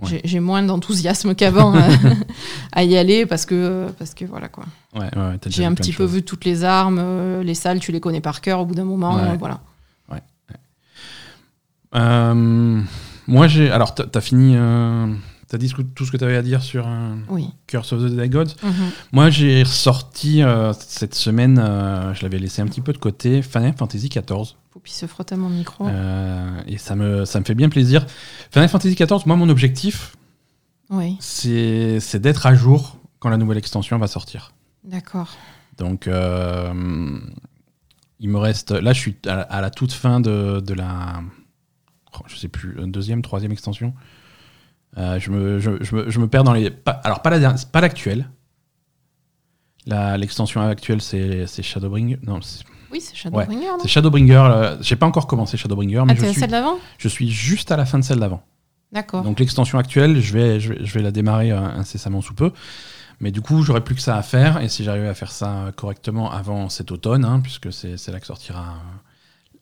[0.00, 0.20] Ouais.
[0.24, 1.86] J'ai- moins d'enthousiasme qu'avant à,
[2.72, 4.64] à y aller parce que, parce que voilà quoi.
[4.94, 6.14] Ouais, ouais, J'ai un petit peu choses.
[6.16, 9.16] vu toutes les armes, les salles, tu les connais par cœur au bout d'un moment.
[9.16, 9.36] Ouais.
[9.38, 9.60] voilà.
[11.94, 12.80] Euh,
[13.26, 13.70] moi, j'ai.
[13.70, 14.56] Alors, t'as, t'as fini.
[15.50, 17.48] Euh, T'as dit tout ce que t'avais à dire sur euh, Oui.
[17.66, 18.54] Curse of the Dead Gods.
[18.62, 18.72] Mhm.
[19.12, 23.42] Moi, j'ai ressorti euh, cette semaine, euh, je l'avais laissé un petit peu de côté,
[23.42, 24.54] Final Fantasy XIV.
[24.70, 25.86] Poupie se frotte à mon micro.
[25.88, 28.06] Euh, et ça me, ça me fait bien plaisir.
[28.52, 30.14] Final Fantasy XIV, moi, mon objectif,
[30.90, 34.52] Oui, c'est d'être à jour quand la nouvelle extension va sortir.
[34.84, 35.30] d'accord.
[35.78, 37.18] Donc, euh,
[38.18, 38.70] il me reste.
[38.70, 41.22] Là, je suis à la, toute fin de, de la.
[42.26, 43.94] je sais plus, deuxième, troisième extension.
[44.98, 46.70] Euh, je, me, je, je me, je me perds dans les.
[46.70, 48.28] pas- alors, pas la pas l'actuelle.
[49.86, 52.18] La- L'extension actuelle, c'est c'est Shadowbringer.
[52.26, 52.40] Non,
[52.92, 54.34] Oui, c'est Shadowbringer, c'est Shadowbringer.
[54.34, 54.76] là.
[54.80, 56.76] J'ai pas encore commencé Shadowbringer, mais Ah, je, suis, celle d'avant?
[56.98, 58.42] je suis juste à la fin de celle d'avant.
[58.92, 59.22] D'accord.
[59.22, 62.52] Donc l'extension actuelle, je vais, je vais, je vais la démarrer euh, incessamment sous peu.
[63.20, 64.60] Mais du coup, j'aurai plus que ça à faire.
[64.60, 68.10] Et si j'arrive à faire ça euh, correctement avant cet automne, hein, puisque c'est c'est
[68.12, 68.96] là que sortira euh,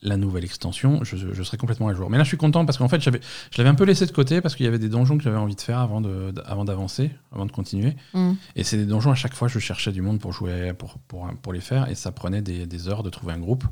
[0.03, 2.09] la nouvelle extension, je, je serai complètement à jour.
[2.11, 4.13] Mais là, je suis content parce qu'en fait, j'avais, je l'avais un peu laissé de
[4.13, 7.47] côté parce qu'il y avait des donjons que j'avais envie de faire avant, d'avancer, avant
[7.47, 7.97] de continuer.
[8.15, 8.33] Mm.
[8.57, 11.29] Et c'est des donjons à chaque fois, je cherchais du monde pour jouer, pour, pour,
[11.43, 11.91] pour les faire.
[11.91, 13.65] Et ça prenait des, des heures de trouver un groupe.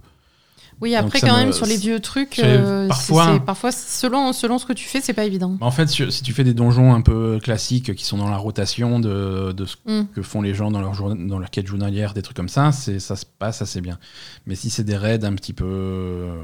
[0.83, 4.59] Oui, après, quand me- même, sur les vieux trucs, euh, parfois- c'est- parfois selon, selon
[4.59, 5.57] ce que tu fais, c'est pas évident.
[5.61, 9.01] En fait, si tu fais des donjons un peu classiques qui sont dans la rotation
[9.01, 10.07] de, de ce Mm.
[10.15, 13.17] que font les gens dans leur, dans leur quête journalière, des trucs comme ça, ça
[13.17, 13.99] se passe assez bien.
[14.47, 16.43] Mais si c'est des raids un petit peu euh,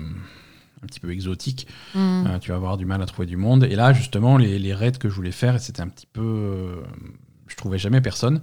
[0.83, 1.99] un petit peu exotiques, Mm.
[2.27, 3.65] euh, tu vas avoir du mal à trouver du monde.
[3.65, 6.75] Et là, justement, les, les raids que je voulais faire, c'était un petit peu, euh,
[7.49, 8.41] je trouvais jamais personne.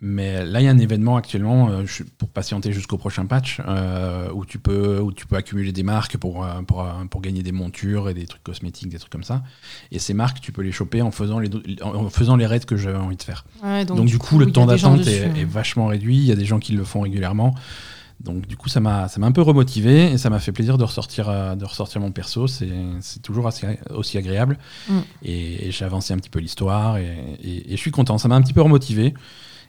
[0.00, 1.82] Mais là, il y a un événement actuellement euh,
[2.18, 6.16] pour patienter jusqu'au prochain patch euh, où, tu peux, où tu peux accumuler des marques
[6.18, 9.42] pour, euh, pour, pour gagner des montures et des trucs cosmétiques, des trucs comme ça.
[9.90, 11.50] Et ces marques, tu peux les choper en faisant les,
[11.82, 13.44] en faisant les raids que j'avais envie de faire.
[13.64, 15.46] Ouais, Donc, du coup, le temps d'attente est, hein.
[15.50, 16.16] vachement réduit.
[16.18, 17.54] Il y a des gens qui le font régulièrement.
[18.20, 21.56] Donc du coup, ça m'a un peu remotivé et ça m'a fait plaisir de ressortir
[21.56, 22.48] de ressortir mon perso.
[22.48, 22.68] C'est
[23.00, 24.58] c'est toujours assez, aussi agréable.
[24.88, 24.98] Mm.
[25.22, 28.18] Et, et j'ai avancé un petit peu l'histoire et, et- et je suis content.
[28.18, 29.14] Ça m'a un petit peu remotivé.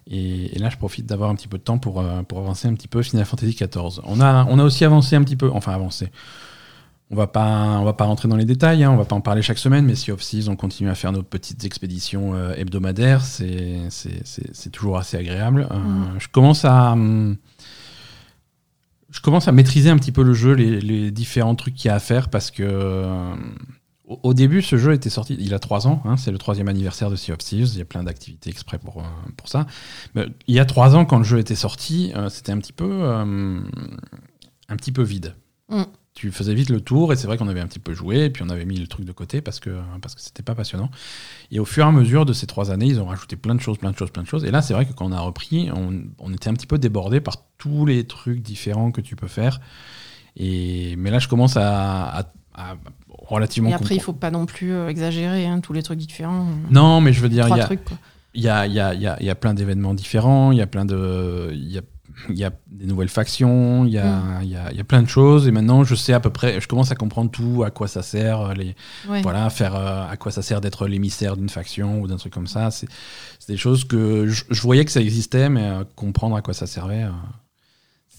[0.07, 2.67] Et, et là, je profite d'avoir un petit peu de temps pour, euh, pour avancer
[2.67, 4.01] un petit peu Final Fantasy XIV.
[4.05, 6.11] On a, on a aussi avancé un petit peu, enfin avancé.
[7.11, 9.21] On va pas, on va pas rentrer dans les détails, hein, on va pas en
[9.21, 13.23] parler chaque semaine, mais si Off-Seas, on continue à faire nos petites expéditions euh, hebdomadaires,
[13.23, 13.89] c'est
[14.71, 15.67] toujours assez agréable.
[15.71, 16.19] Euh, Mhm.
[16.19, 17.37] Je commence à, hum,
[19.09, 21.91] je commence à maîtriser un petit peu le jeu, les, les différents trucs qu'il y
[21.91, 23.33] a à faire, parce que
[24.09, 26.67] au, au début, ce jeu était sorti, il a trois ans, hein, c'est le troisième
[26.67, 29.03] anniversaire de Sea of Thieves, il y a plein d'activités exprès pour, euh,
[29.37, 29.67] pour ça.
[30.15, 32.73] Mais il y a trois ans, quand le jeu était sorti, euh, c'était un petit
[32.73, 33.61] peu euh,
[34.67, 35.35] un petit peu vide.
[35.69, 35.83] Mm.
[36.15, 38.29] Tu faisais vite le tour et c'est vrai qu'on avait un petit peu joué et
[38.29, 40.89] puis on avait mis le truc de côté parce que parce que c'était pas passionnant.
[41.49, 43.61] Et au fur et à mesure de ces trois années, ils ont rajouté plein de
[43.61, 44.43] choses, plein de choses, plein de choses.
[44.43, 46.77] Et là, c'est vrai que quand on a repris, on, on était un petit peu
[46.77, 49.61] débordé par tous les trucs différents que tu peux faire.
[50.35, 52.75] Et mais là, je commence à, à- à
[53.07, 53.69] relativement.
[53.69, 56.45] Et après, il faut pas non plus euh, exagérer, hein, tous les trucs différents.
[56.69, 57.81] Non, mais je veux dire, il y a, trucs,
[58.33, 60.67] il y a, il y, a, il y, a, plein d'événements différents, il y a
[60.67, 61.49] plein de.
[61.53, 61.81] Il y a,
[62.29, 64.39] il y a des nouvelles factions, il y, a, Mm.
[64.43, 65.47] il y, a, il y a plein de choses.
[65.47, 68.01] Et maintenant, je sais à peu près, je commence à comprendre tout, à quoi ça
[68.03, 68.75] sert, les,
[69.07, 69.21] Ouais.
[69.21, 72.47] voilà, faire euh, à quoi ça sert d'être l'émissaire d'une faction ou d'un truc comme
[72.47, 72.71] ça.
[72.71, 72.87] C'est
[73.39, 76.53] c'est des choses que je, je voyais que ça existait, mais euh, comprendre à quoi
[76.53, 77.11] ça servait, euh,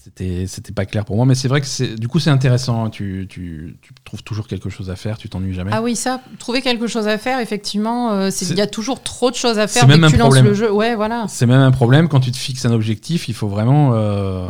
[0.03, 1.25] c'était c'était pas clair pour moi.
[1.25, 2.89] Mais c'est vrai que c'est du coup c'est intéressant.
[2.89, 5.71] Tu, tu, tu trouves toujours quelque chose à faire, tu t'ennuies jamais.
[5.73, 9.29] Ah oui, ça, trouver quelque chose à faire, effectivement, euh, il y a toujours trop
[9.29, 10.45] de choses à faire dès même que un tu lances problème.
[10.45, 10.71] le jeu.
[10.71, 11.25] Ouais, voilà.
[11.27, 14.49] C'est même un problème quand tu te fixes un objectif, il faut vraiment euh,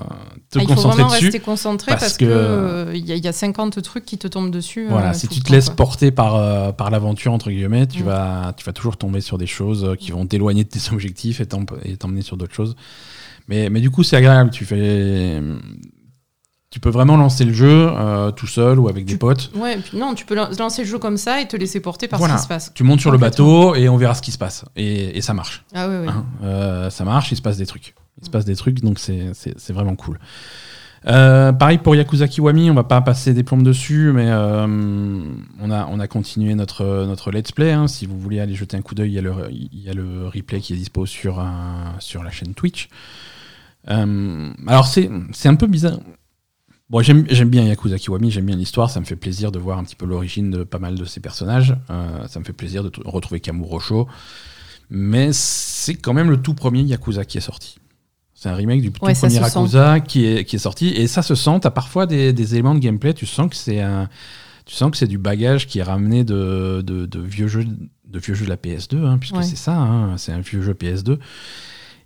[0.50, 1.26] te Ah, il faut concentrer vraiment dessus.
[1.26, 4.28] rester concentré parce parce, que- euh, y, a- il y a 50 trucs qui te
[4.28, 4.88] tombent dessus.
[4.90, 5.76] Voilà, si tu te laisses quoi.
[5.76, 8.06] porter par, par l'aventure, entre guillemets, tu, Mm.
[8.06, 11.46] vas, tu vas toujours tomber sur des choses qui vont t'éloigner de tes objectifs et
[11.98, 12.76] t'emmener sur d'autres choses.
[13.52, 14.50] Mais, mais du coup, c'est agréable.
[14.50, 15.42] Tu, fais,
[16.70, 19.52] tu peux vraiment lancer le jeu euh, tout seul ou avec des potes.
[19.56, 21.82] Ouais, et puis non, tu peux lan- lancer le jeu comme ça et te laisser
[21.82, 22.36] porter par Voilà.
[22.38, 22.72] ce qui se passe.
[22.74, 24.64] Tu montes sur le bateau et on verra ce qui se passe.
[24.78, 25.66] Et, et ça marche.
[25.76, 26.08] Ah oui, oui.
[26.08, 27.94] Hein, euh, ça marche, il se passe des trucs.
[28.22, 29.34] Il se passe des trucs, donc c'est-
[29.74, 30.18] vraiment cool.
[31.08, 34.66] Euh, pareil pour Yakuza Kiwami, on va pas passer des plombes dessus, mais euh,
[35.60, 37.72] on, a, on a continué notre, notre let's play.
[37.72, 37.88] hein.
[37.88, 39.94] Si vous voulez aller jeter un coup d'œil, il y, a le- il y a
[39.94, 42.88] le replay qui est dispo sur, un- sur la chaîne Twitch.
[43.89, 45.10] Euh, alors c'est
[45.46, 46.00] un peu bizarre.
[46.89, 49.84] Bon, j'aime bien Yakuza Kiwami, j'aime bien l'histoire, ça me fait plaisir de voir un
[49.86, 51.76] petit peu l'origine de pas mal de ces personnages.
[51.89, 54.08] Euh, ça me fait plaisir de retrouver Kamurocho.
[54.89, 57.78] Mais c'est quand même le tout premier Yakuza qui est sorti.
[58.34, 59.39] C'est un remake du tout Ouais, premier sent.
[59.41, 60.89] Yakuza qui est, qui est sorti.
[60.89, 63.80] Et ça se sent, t'as parfois des, des éléments de gameplay, tu sens que c'est
[63.80, 64.10] un.
[64.65, 68.20] Tu sens que c'est du bagage qui est ramené de, de, de vieux jeux de
[68.20, 69.44] vieux jeux de la PS2, hein, puisque Ouais.
[69.44, 71.17] c'est ça, hein, c'est un vieux jeu PS2.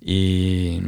[0.08, 0.80] Et,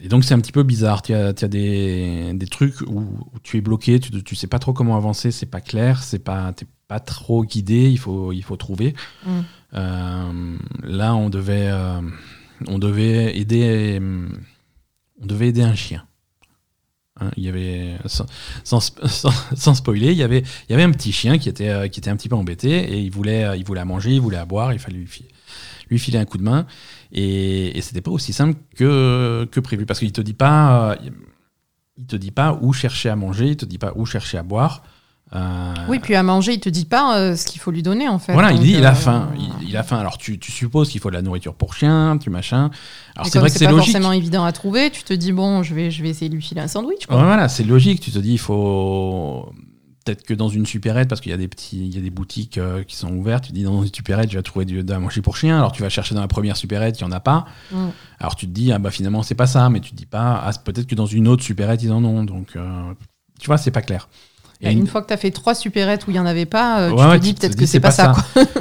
[0.00, 1.02] et donc c'est un petit peu bizarre.
[1.02, 4.72] Tu as, des, des trucs où, où tu es bloqué, tu, tu sais pas trop
[4.72, 8.56] comment avancer, c'est pas clair, c'est pas, t'es pas trop guidé, il faut, il faut
[8.56, 8.94] trouver.
[9.26, 9.30] Mm.
[9.74, 12.00] Euh, là, on devait, euh,
[12.68, 14.00] on devait aider,
[15.20, 16.04] on devait aider un chien.
[17.20, 18.26] Hein, il y avait, sans,
[18.62, 21.70] sans, sans- sans spoiler, il y avait, il y avait un petit chien qui était,
[21.70, 24.20] euh, qui était un petit peu embêté et il voulait, il voulait à manger, il
[24.20, 25.24] voulait à boire, il fallait lui,
[25.90, 26.66] lui filer un coup de main
[27.12, 30.96] et, et c'était pas aussi simple que, que prévu parce qu'il te dit pas, euh,
[31.96, 34.42] il te dit pas où chercher à manger, il te dit pas où chercher à
[34.42, 34.82] boire.
[35.34, 38.08] Euh, Oui, puis à manger, il te dit pas euh, ce qu'il faut lui donner
[38.08, 38.32] en fait.
[38.32, 39.28] voilà, il dit il a euh, faim.
[39.36, 39.98] Il, il a faim.
[39.98, 42.70] Alors tu, tu supposes qu'il faut de la nourriture pour chien, tu machin.
[43.14, 43.92] Alors c'est vrai que c'est pas logique.
[43.92, 44.90] forcément évident à trouver.
[44.90, 47.04] Tu te dis bon, je vais, je vais essayer de lui filer un sandwich.
[47.06, 47.22] Quoi.
[47.22, 48.00] Voilà, c'est logique.
[48.00, 49.52] Tu te dis il faut
[50.08, 52.10] peut-être que dans une supérette parce qu'il y a des petits, il y a des
[52.10, 53.44] boutiques euh, qui sont ouvertes.
[53.44, 55.58] Tu dis dans une supérette, je vais trouver du, de la manger pour chien.
[55.58, 57.46] Alors tu vas chercher dans la première supérette, il y en a pas.
[57.70, 57.88] Mm.
[58.18, 60.42] Alors tu te dis ah bah finalement c'est pas ça, mais tu te dis pas
[60.44, 62.24] ah, peut-être que dans une autre supérette ils en ont.
[62.24, 62.92] Donc euh,
[63.38, 64.08] tu vois c'est pas clair.
[64.60, 66.80] Et une fois que tu as fait trois supérettes où il y en avait pas,
[66.80, 68.14] euh, Ouais, tu ouais, te dis peut-être que c'est pas, ça.
[68.34, 68.44] quoi.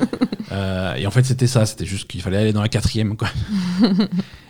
[0.54, 1.66] Euh, et en fait, c'était ça.
[1.66, 3.18] C'était juste qu'il fallait aller dans la quatrième.
[3.18, 3.28] Quoi.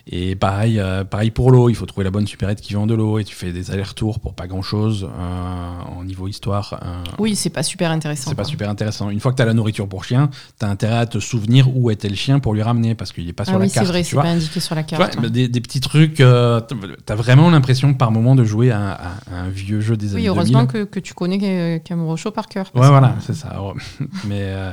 [0.09, 1.69] et pareil, euh, pareil pour l'eau.
[1.69, 3.19] Il faut trouver la bonne supérette qui vend de l'eau.
[3.19, 6.79] Et tu fais des allers-retours pour pas grand-chose euh, en niveau histoire.
[6.83, 8.29] euh, Oui, c'est pas super intéressant.
[8.29, 9.09] c'est pas super intéressant.
[9.09, 11.67] Une fois que tu as la nourriture pour chien, tu as intérêt à te souvenir
[11.75, 13.67] où était le chien pour lui ramener parce qu'il est pas Ah sur oui, la
[13.69, 13.87] c'est carte.
[13.87, 14.23] vrai, tu c'est vois.
[14.23, 15.25] pas indiqué sur la Tu vois, carte.
[15.25, 16.19] des, des petits trucs.
[16.21, 16.61] euh,
[17.05, 20.13] tu as vraiment l'impression par moment de jouer à, à- à un vieux jeu des
[20.13, 20.85] années Oui, heureusement 2000.
[20.85, 22.71] que, que tu connais euh, Kamurocho par cœur.
[22.75, 23.61] Ouais, voilà, c'est ça.
[23.61, 23.73] Ouais.
[24.25, 24.71] mais, euh,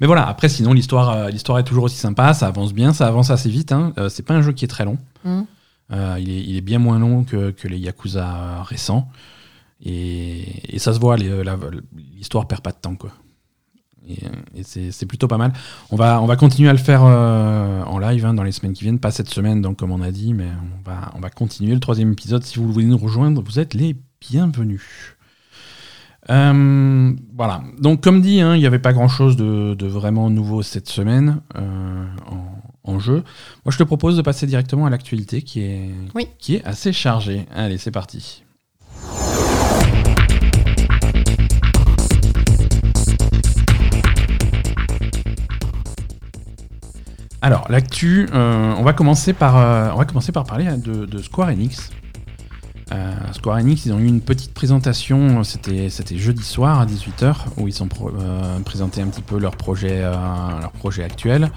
[0.00, 3.06] mais voilà, après, sinon, l'histoire euh, l'histoire est toujours aussi sympa, ça avance bien, ça
[3.06, 3.72] avance assez vite.
[3.72, 3.92] Hein.
[3.98, 4.98] Euh, c'est pas un jeu qui est très long.
[5.24, 5.42] Mm.
[5.92, 9.10] Euh, il, est, il est bien moins long que, que les Yakuza récents.
[9.84, 12.96] Et, et ça se voit, l'histoire perd pas de temps.
[12.96, 13.10] Quoi.
[14.08, 14.18] Et,
[14.54, 15.52] et c'est plutôt pas mal.
[15.90, 18.72] On va, on va continuer à le faire euh, en live hein, dans les semaines
[18.72, 19.00] qui viennent.
[19.00, 21.80] Pas cette semaine, donc, comme on a dit, mais on va, on va continuer le
[21.80, 22.42] troisième épisode.
[22.42, 25.16] Si vous voulez nous rejoindre, vous êtes les bienvenus.
[26.30, 27.62] Euh, voilà.
[27.78, 31.40] Donc, comme dit, hein, il n'y avait pas grand-chose de, de vraiment nouveau cette semaine
[31.56, 33.22] euh, en, en jeu.
[33.64, 36.28] Moi, je te propose de passer directement à l'actualité qui est, Oui.
[36.38, 37.46] qui est assez chargée.
[37.54, 38.42] Allez, c'est parti.
[47.44, 51.18] Alors, l'actu, euh, on, va commencer par, euh, on va commencer par parler de, de
[51.18, 51.90] Square Enix.
[52.90, 57.68] Euh, Square Enix, ils ont eu une petite présentation, c'était jeudi soir à 18h, où
[57.68, 60.12] ils ont euh, présenté un petit peu leur projet, euh,
[60.60, 61.50] leur projet actuel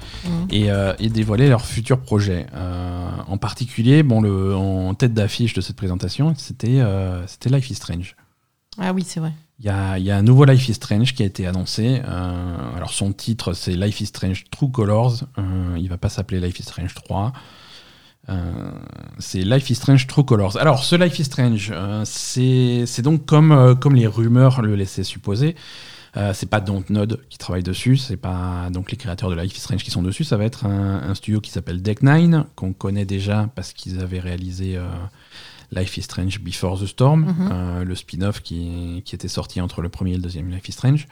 [0.50, 2.48] et, euh, et dévoilé leur futur projet.
[2.54, 6.84] Euh, en particulier, bon, le, en tête d'affiche de cette présentation, c'était
[7.46, 8.16] Life is Strange.
[8.80, 9.34] Ah oui, c'est vrai.
[9.60, 12.02] Il y a, il y a un nouveau Life is Strange qui a été annoncé.
[12.76, 15.24] Alors son titre c'est Life is Strange True Colors.
[15.78, 17.32] Il va pas s'appeler Life is Strange 3.
[18.30, 18.72] Euh,
[19.20, 20.58] c'est Life is Strange True Colors.
[20.58, 25.04] Alors ce Life is Strange, euh, c'est donc comme, euh, comme les rumeurs le laissaient
[25.04, 25.56] supposer.
[26.34, 29.84] C'est pas Dontnod qui travaille dessus, c'est pas donc les créateurs de Life is Strange
[29.84, 30.24] qui sont dessus.
[30.24, 34.00] Ça va être un, un studio qui s'appelle Deck Nine qu'on connaît déjà parce qu'ils
[34.00, 34.80] avaient réalisé
[35.74, 37.50] Life is Strange Before the Storm, Mhm.
[37.52, 40.72] euh, le spin-off qui, qui était sorti entre le premier et le deuxième Life is
[40.72, 41.06] Strange.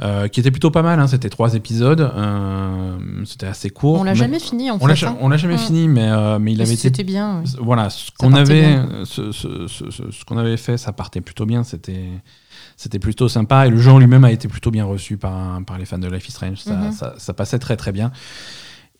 [0.00, 1.06] Euh, qui était plutôt pas mal, hein.
[1.06, 4.00] c'était trois épisodes, euh, c'était assez court.
[4.00, 5.04] On l'a mais- jamais fini en on fait.
[5.06, 5.16] hein.
[5.20, 7.42] on l'a jamais fini, mais, euh, mais il Mais avait été C'était bien.
[7.60, 11.46] voilà, ce qu'on avait, euh, ce, ce- ce- ce- qu'on avait fait, ça partait plutôt
[11.46, 11.62] bien.
[11.62, 12.08] C'était,
[12.76, 15.84] c'était plutôt sympa et le en lui-même a été plutôt bien reçu par, par les
[15.84, 16.58] fans de Life is Strange.
[16.58, 16.92] Ça, Mhm.
[16.92, 18.10] ça- ça passait très très bien.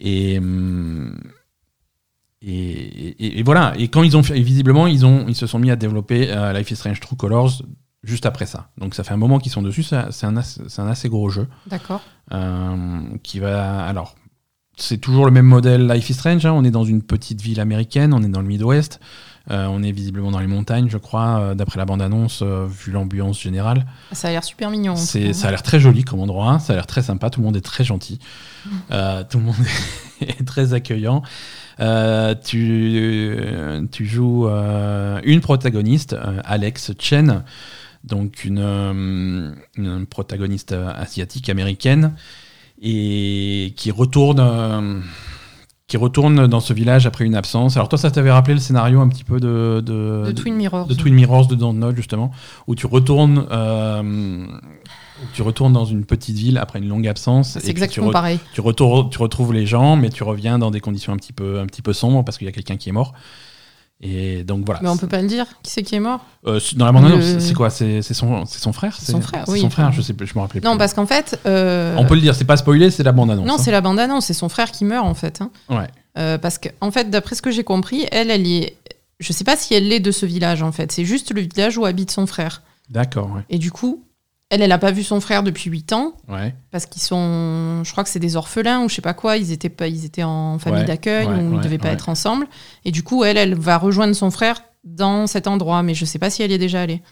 [0.01, 1.19] Et, hum,
[2.41, 3.73] et, et- et voilà.
[3.79, 6.53] Et quand ils ont fait, visiblement, ils ont, ils se sont mis à développer euh,
[6.53, 7.63] Life is Strange True Colors
[8.05, 8.69] juste après ça.
[8.79, 9.83] Donc ça fait un moment qu'ils sont dessus.
[9.83, 10.37] C'est un,
[10.89, 11.49] assez gros jeu.
[11.67, 12.03] D'accord.
[12.33, 13.85] Euh, qui va.
[13.85, 14.15] Alors,
[14.77, 16.45] c'est toujours le même modèle Life is Strange.
[16.47, 16.53] hein.
[16.53, 19.01] On est dans une petite ville américaine, on est dans le Midwest.
[19.51, 23.39] Euh, on est visiblement dans les montagnes, je crois, euh, d'après la bande-annonce, vu l'ambiance
[23.39, 23.85] générale.
[24.13, 24.97] Ça a l'air super mignon.
[24.97, 27.47] C'est, ça a l'air très joli comme endroit, ça a l'air très sympa, tout le
[27.47, 28.19] monde est très gentil,
[28.65, 29.25] Mm.
[29.29, 29.55] Tout le monde
[30.23, 31.23] est très accueillant.
[31.81, 37.43] Euh, tu, tu joues euh, une protagoniste, euh, Alex Chen,
[38.05, 42.13] donc une, euh, une protagoniste euh, asiatique américaine,
[42.83, 45.01] et qui retourne, euh,
[45.87, 47.77] qui retourne dans ce village après une absence.
[47.77, 50.87] Alors toi, ça t'avait rappelé le scénario un petit peu de, de, De Twin Mirrors.
[50.87, 52.31] de Twin Mirrors de Dontnod justement,
[52.67, 54.47] où tu retournes, euh,
[55.33, 57.59] tu retournes dans une petite ville après une longue absence.
[57.59, 58.39] C'est exactement tu, re- pareil.
[58.53, 61.61] tu, retournes- tu retrouves les gens, mais tu reviens dans des conditions un petit peu,
[61.61, 63.15] un petit peu sombres parce qu'il y a quelqu'un qui est mort.
[64.07, 64.81] Et donc voilà.
[64.83, 65.47] Mais on peut pas le dire.
[65.63, 67.71] Qui c'est qui est mort Euh, dans la bande Le- c'est quoi?
[67.71, 68.97] C'est son, c'est son frère?
[69.01, 69.61] C'est son frère, oui.
[69.61, 70.79] son frère, je sais, plus, je me rappelais Non, plus.
[70.79, 71.41] parce qu'en fait.
[71.47, 73.47] euh, On peut le dire, c'est pas spoilé, c'est la bande annonce.
[73.47, 74.27] Non, c'est la bande-annonce.
[74.27, 75.41] C'est son frère qui meurt en fait.
[75.41, 75.51] hein.
[75.71, 75.89] Ouais.
[76.19, 78.77] Euh, parce que, en fait, d'après ce que j'ai compris, elle, elle est.
[79.21, 80.93] Je sais pas si elle l'est de ce village en fait.
[80.93, 82.63] C'est juste le village où habite son frère.
[82.91, 83.41] D'accord, ouais.
[83.49, 84.04] Et du coup,
[84.55, 86.15] elle, elle a pas vu son frère depuis 8 ans.
[86.29, 86.55] ouais.
[86.71, 89.53] parce qu'ils sont, je crois que c'est des orphelins ou je sais pas quoi, ils
[89.53, 92.09] étaient pas, ils étaient en famille Ouais, d'accueil ouais, ou ils ouais, devaient pas être
[92.09, 92.47] ensemble.
[92.85, 96.19] Et du coup, elle, elle va rejoindre son frère dans cet endroit, mais je sais
[96.19, 97.03] pas si elle y est déjà allée.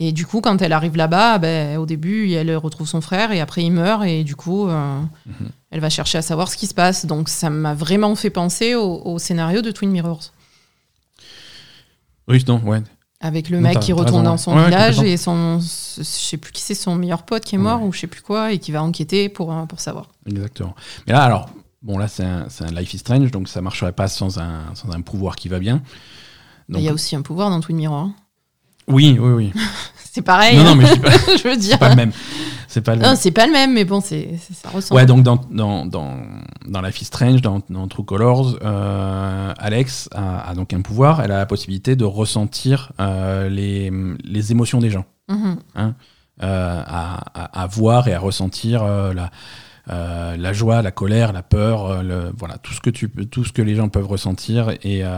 [0.00, 3.40] Et du coup, quand elle arrive là-bas, ben, au début, elle retrouve son frère et
[3.40, 5.50] après il meurt et du coup, euh, Mhm.
[5.70, 7.06] elle va chercher à savoir ce qui se passe.
[7.06, 10.32] Donc ça m'a vraiment fait penser au, au scénario de Twin Mirrors.
[12.26, 12.82] Oui, non, ouais.
[13.26, 16.60] Avec le mec qui retourne dans son Ouais, village et son, je sais plus qui
[16.60, 17.88] c'est, son meilleur pote qui est mort Ouais.
[17.88, 20.10] ou je sais plus quoi et qui va enquêter pour, euh, pour savoir.
[20.26, 20.74] Exactement.
[21.06, 21.48] Mais là, alors,
[21.80, 25.00] bon, là, c'est un, Life is Strange, donc ça marcherait pas sans un, sans un
[25.00, 25.80] pouvoir qui va bien.
[26.68, 27.96] Il y a aussi un pouvoir dans Twin Mirror.
[27.96, 28.14] hein.
[28.88, 29.52] Oui, oui, oui.
[30.14, 30.56] C'est pareil.
[30.56, 31.70] Non, non, hein, mais je dis pas- je veux dire.
[31.72, 32.12] c'est pas le même.
[32.68, 33.10] C'est pas le même.
[33.10, 35.00] Non, c'est pas le même, mais bon, c'est, ça ressemble.
[35.00, 36.18] Ouais, donc dans, dans, dans,
[36.68, 41.20] dans Life is Strange, dans, dans True Colors, euh, Alex a, a donc un pouvoir.
[41.20, 43.90] Elle a la possibilité de ressentir euh, les,
[44.22, 45.56] les émotions des gens, Mhm.
[45.78, 45.90] euh,
[46.40, 49.30] à, à, à voir et à ressentir la,
[49.90, 53.44] euh, la joie, la colère, la peur, le, voilà, tout ce, que tu, peux- tout
[53.44, 54.70] ce que les gens peuvent ressentir.
[54.82, 55.08] Et euh,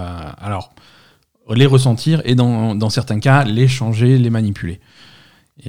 [0.41, 0.73] alors,
[1.55, 4.81] les ressentir et dans, dans certains cas, les changer, les manipuler.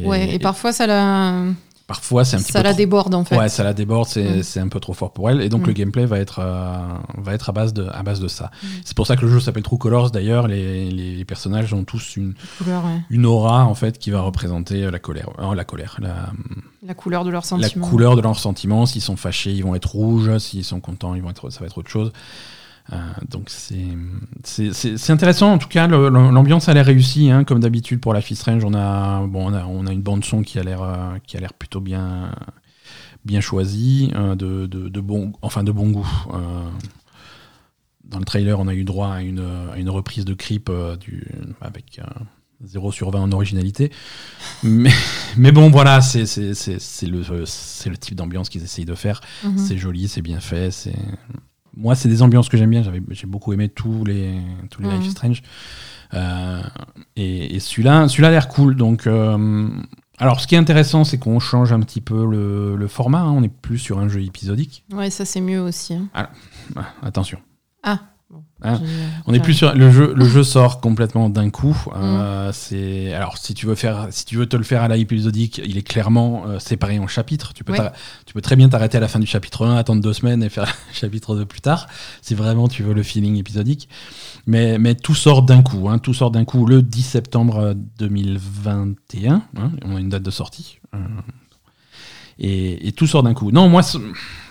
[0.04, 1.44] Ouais, et, parfois ça la,
[1.88, 3.38] parfois, c'est un petit ça peu la trop- déborde en fait.
[3.38, 4.64] Ouais, ça la déborde, c'est Mm.
[4.66, 5.40] un peu trop fort pour elle.
[5.42, 5.68] Et donc Mm.
[5.68, 6.78] le gameplay va être, euh,
[7.18, 8.52] va être à, base de, à base de ça.
[8.62, 8.68] Mm.
[8.84, 10.12] C'est pour ça que le jeu s'appelle True Colors.
[10.12, 13.00] D'ailleurs, les, les personnages ont tous une, Couleur, ouais.
[13.10, 16.32] une aura en fait qui va représenter la colère, euh, la colère, la,
[16.86, 17.88] La couleur de leurs la sentiments.
[17.88, 18.86] couleur de leurs sentiments.
[18.86, 20.38] S'ils sont fâchés, ils vont être rouges.
[20.40, 22.12] S'ils sont contents, ils vont être, ça va être autre chose.
[22.94, 22.96] Euh,
[23.30, 28.32] donc c'est intéressant en tout cas l'ambiance a l'air réussie hein, comme d'habitude pour Life
[28.32, 30.82] is Strange on a bon on a, on a une bande son qui a l'air
[30.82, 32.32] euh, qui a l'air plutôt bien
[33.26, 36.08] bien choisie euh, de, de, de bon enfin de bon goût
[38.06, 40.96] dans le trailer on a eu droit à une, à une reprise de Creep euh,
[40.96, 41.28] du,
[41.60, 42.06] avec euh,
[42.64, 43.92] 0 sur 20 en originalité
[44.64, 44.94] mais,
[45.36, 49.58] mais bon voilà c'est le, le type d'ambiance qu'ils essayent de faire Mhm.
[49.58, 50.72] c'est joli, c'est bien fait.
[50.72, 50.96] C'est
[51.78, 52.84] moi, c'est des ambiances que j'aime bien.
[53.12, 54.36] J'ai beaucoup aimé tous les
[54.70, 54.96] tous les Mhm.
[54.96, 55.44] Life is Strange.
[56.14, 56.62] Euh,
[57.16, 58.76] et, et celui-là, celui-là a l'air cool.
[58.76, 59.70] Donc, euh,
[60.20, 63.20] alors, ce qui est intéressant, c'est qu'on change un petit peu le, le format.
[63.22, 63.32] hein.
[63.32, 64.84] On n'est plus sur un jeu épisodique.
[64.92, 65.94] Ouais, ça c'est mieux aussi.
[65.94, 66.08] hein.
[66.14, 66.30] Ah,
[67.04, 67.40] attention.
[67.84, 68.00] Ah.
[68.64, 68.82] Hein,
[69.28, 70.14] On est plus sur le jeu.
[70.16, 71.78] Le jeu sort complètement d'un coup.
[71.88, 71.92] Mm.
[71.96, 74.98] Euh, c'est alors si tu veux faire, si tu veux te le faire à la
[74.98, 77.54] épisodique, il est clairement euh, séparé en chapitres.
[77.54, 77.92] Tu peux, Ouais.
[78.26, 80.50] tu peux très bien t'arrêter à la fin du chapitre 1, attendre deux semaines et
[80.50, 81.88] faire le chapitre 2 plus tard,
[82.22, 83.90] si vraiment tu veux le feeling épisodique.
[84.48, 85.88] Mais, mais tout sort d'un coup.
[85.90, 89.44] Hein, tout sort d'un coup le 10 septembre 2021.
[89.58, 90.80] hein, on a une date de sortie.
[90.96, 90.98] Euh,
[92.40, 93.52] et, et tout sort d'un coup.
[93.52, 93.98] Non, moi, ce,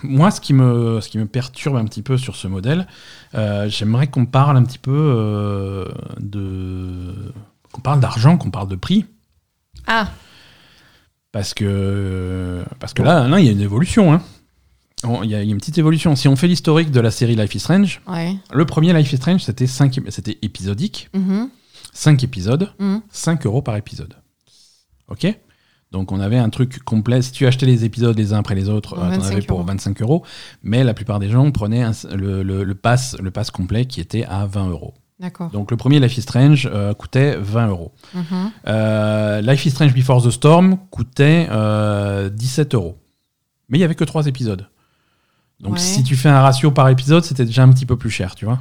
[0.03, 2.87] moi ce, qui me, ce qui me perturbe un petit peu sur ce modèle,
[3.35, 5.85] euh, j'aimerais qu'on parle un petit peu euh,
[6.19, 7.33] de.
[7.71, 9.05] qu'on parle d'argent, qu'on parle de prix.
[9.87, 10.09] Ah,
[11.31, 14.13] Parce que, parce que là, là, il y a une évolution.
[14.13, 14.21] hein.
[15.23, 16.15] Il y, a une petite évolution.
[16.15, 18.35] Si on fait l'historique de la série Life is Strange, ouais.
[18.51, 21.09] le premier Life is Strange, c'était cinq- c'était épisodique.
[21.13, 21.49] Mhm,
[21.93, 23.01] 5 épisodes, mhm.
[23.11, 24.15] 5 euros par épisode.
[25.07, 25.27] Ok?
[25.91, 27.21] Donc on avait un truc complet.
[27.21, 29.57] Si tu achetais les épisodes les uns après les autres, euh, t'en 25 avais pour
[29.59, 29.67] euros.
[29.67, 30.23] 25 euros.
[30.63, 34.01] Mais la plupart des gens prenaient un- le, le- le pass, le pass complet qui
[34.01, 34.93] était à 20 euros.
[35.19, 35.49] D'accord.
[35.49, 37.91] Donc le premier Life is Strange euh, coûtait 20 euros.
[38.13, 38.51] Mhm.
[38.67, 42.97] Euh, Life is Strange Before the Storm coûtait euh, 17 euros.
[43.69, 44.67] Mais il y avait que 3 épisodes.
[45.59, 45.79] Donc Ouais.
[45.79, 48.45] si tu fais un ratio par épisode, c'était déjà un petit peu plus cher, tu
[48.45, 48.59] vois.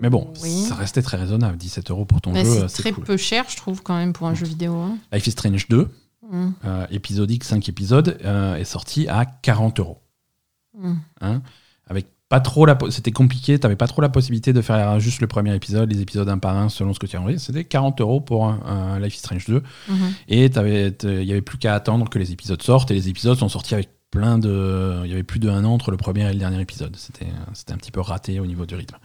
[0.00, 0.64] Mais bon, Oui.
[0.68, 1.56] ça restait très raisonnable.
[1.56, 3.04] 17 euros pour ton Mais jeu, c'est c'est très cool.
[3.04, 4.74] peu cher, je trouve, quand même, pour un jeu vidéo.
[4.76, 4.98] hein.
[5.12, 5.88] Life is Strange 2,
[6.30, 10.00] Mhm, euh, épisodique 5 épisodes, euh, est sorti à 40 euros.
[10.78, 10.98] mhm.
[11.20, 11.42] hein,
[11.86, 15.26] avec pas trop la c'était compliqué t'avais pas trop la possibilité de faire juste le
[15.26, 18.00] premier épisode les épisodes un par un selon ce que tu as envie c'était 40
[18.00, 20.12] euros pour un, un Life is Strange 2 Mhm.
[20.28, 23.50] et il y avait plus qu'à attendre que les épisodes sortent et les épisodes sont
[23.50, 26.32] sortis avec plein de il y avait plus de un an entre le premier et
[26.32, 28.96] le dernier épisode c'était c'était un petit peu raté au niveau du rythme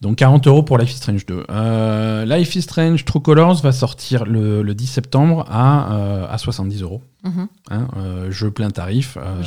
[0.00, 1.44] donc 40 euros pour Life is Strange 2.
[1.50, 6.38] Euh, Life is Strange True Colors va sortir le, le 10 septembre à, euh, à
[6.38, 7.02] 70 euros.
[7.24, 7.48] Mhm.
[7.70, 9.16] Hein, euh, jeu plein tarif.
[9.20, 9.42] euh,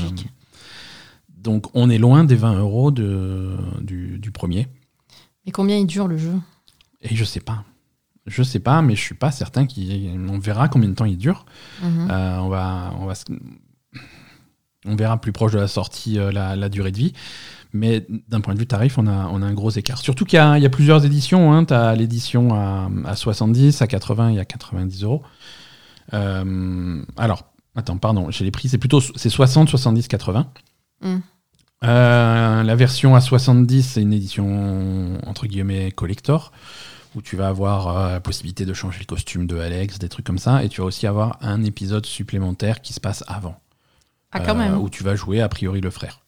[1.37, 4.67] donc on est loin des 20 euros de, du, du premier.
[5.45, 6.33] Et combien il dure le jeu?
[7.01, 7.63] Et je sais pas.
[8.27, 11.45] Je sais pas, mais je suis pas certain qu'on verra combien de temps il dure.
[11.81, 12.07] Mhm.
[12.11, 13.23] Euh, on va, on va, se-
[14.85, 17.13] on verra plus proche de la sortie euh, la, la durée de vie.
[17.73, 19.97] Mais d'un point de vue tarif, on a, on a un gros écart.
[19.97, 21.53] Surtout qu'il y, y a plusieurs éditions.
[21.53, 21.65] Hein.
[21.65, 25.21] Tu as l'édition à, à 70, à 80 et à 90 euros.
[26.13, 28.67] Euh, alors, attends, pardon, j'ai les prix.
[28.69, 30.51] C'est plutôt c'est 60, 70, 80.
[31.01, 31.17] Mm.
[31.83, 36.51] Euh, la version à 70, c'est une édition entre guillemets collector
[37.15, 40.25] où tu vas avoir euh, la possibilité de changer le costume de Alex, des trucs
[40.25, 43.59] comme ça, et tu vas aussi avoir un épisode supplémentaire qui se passe avant,
[44.31, 44.77] Ah, quand euh, même.
[44.77, 46.21] où tu vas jouer a priori le frère.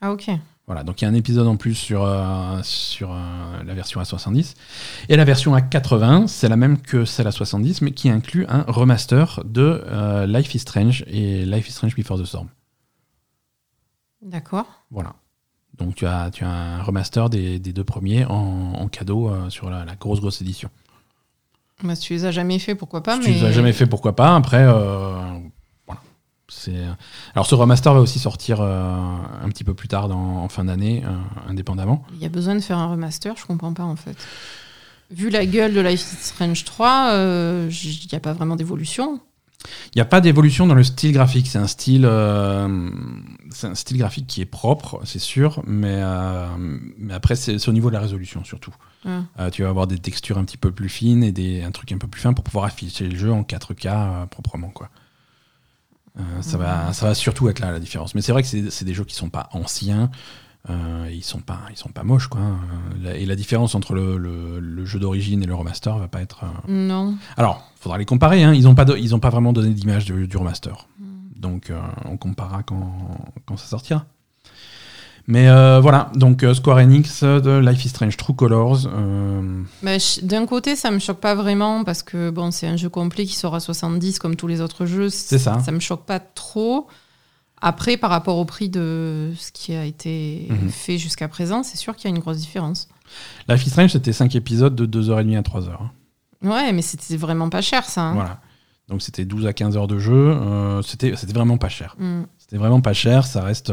[0.00, 0.30] Ah, ok.
[0.66, 4.00] Voilà, donc il y a un épisode en plus sur, euh, sur euh, la version
[4.00, 4.54] à 70.
[5.08, 8.46] Et la version à 80, c'est la même que celle à 70, mais qui inclut
[8.48, 12.48] un remaster de euh, Life is Strange et Life is Strange Before the Storm.
[14.22, 14.84] D'accord.
[14.92, 15.14] Voilà.
[15.78, 19.68] Donc tu as, tu as un remaster des, des deux premiers en, en cadeau sur
[19.68, 20.70] la, la grosse grosse édition.
[21.82, 23.24] Bah, si tu les as jamais fait, pourquoi pas si mais...
[23.26, 24.36] tu les as jamais fait, pourquoi pas.
[24.36, 24.64] Après.
[27.34, 28.94] Alors ce remaster va aussi sortir euh,
[29.42, 32.04] un petit peu plus tard dans, en fin d'année, euh, indépendamment.
[32.14, 34.16] Il y a besoin de faire un remaster, je comprends pas en fait.
[35.10, 38.56] Vu la gueule de Life is Strange 3, euh, j- il n'y a pas vraiment
[38.56, 39.20] d'évolution.
[39.94, 41.46] Il n'y a pas d'évolution dans le style graphique.
[41.46, 42.90] C'est un style, euh,
[43.50, 46.48] c'est un style graphique qui est propre, c'est sûr, mais, euh,
[46.98, 48.74] mais après c'est, au niveau de la résolution surtout.
[49.06, 51.92] Euh, tu vas avoir des textures un petit peu plus fines et des, un truc
[51.92, 54.88] un peu plus fin pour pouvoir afficher le jeu en 4K euh, proprement quoi.
[56.18, 58.14] Euh, ça, va, ça va surtout être là la différence.
[58.14, 60.10] Mais c'est vrai que c'est, des jeux qui sont pas anciens.
[60.70, 62.40] euh, ils sont pas, ils sont pas moches quoi.
[63.04, 66.20] Euh, Et la différence entre le, le- le jeu d'origine et le remaster va pas
[66.20, 66.44] être.
[66.44, 67.16] euh, Non.
[67.36, 68.44] alors, faudra les comparer.
[68.44, 68.52] Hein.
[68.54, 70.86] Ils n'ont pas, ils ont pas vraiment donné d'image du, du remaster.
[71.36, 72.92] Donc, euh, on comparera quand,
[73.46, 74.04] quand ça sortira.
[75.28, 78.86] Mais euh, voilà, donc euh, Square Enix euh, de Life is Strange True Colors.
[78.86, 79.62] euh,
[80.22, 83.36] D'un côté, ça me choque pas vraiment parce que bon, c'est un jeu complet qui
[83.36, 85.10] sort à 70 comme tous les autres jeux.
[85.10, 85.60] C'est ça.
[85.60, 86.88] Ça me choque pas trop.
[87.60, 90.68] Après, par rapport au prix de ce qui a été Mhm.
[90.70, 92.88] fait jusqu'à présent, c'est sûr qu'il y a une grosse différence.
[93.48, 95.70] Life is Strange, c'était 5 épisodes de 2h30 à 3h.
[95.80, 95.90] hein.
[96.42, 98.00] Ouais, mais c'était vraiment pas cher ça.
[98.02, 98.14] hein.
[98.14, 98.40] Voilà.
[98.88, 100.36] Donc, c'était 12 à 15 heures de jeu.
[100.82, 101.94] c'était c'était vraiment pas cher.
[102.00, 102.22] Mm.
[102.38, 103.24] C'était vraiment pas cher.
[103.24, 103.72] Ça reste.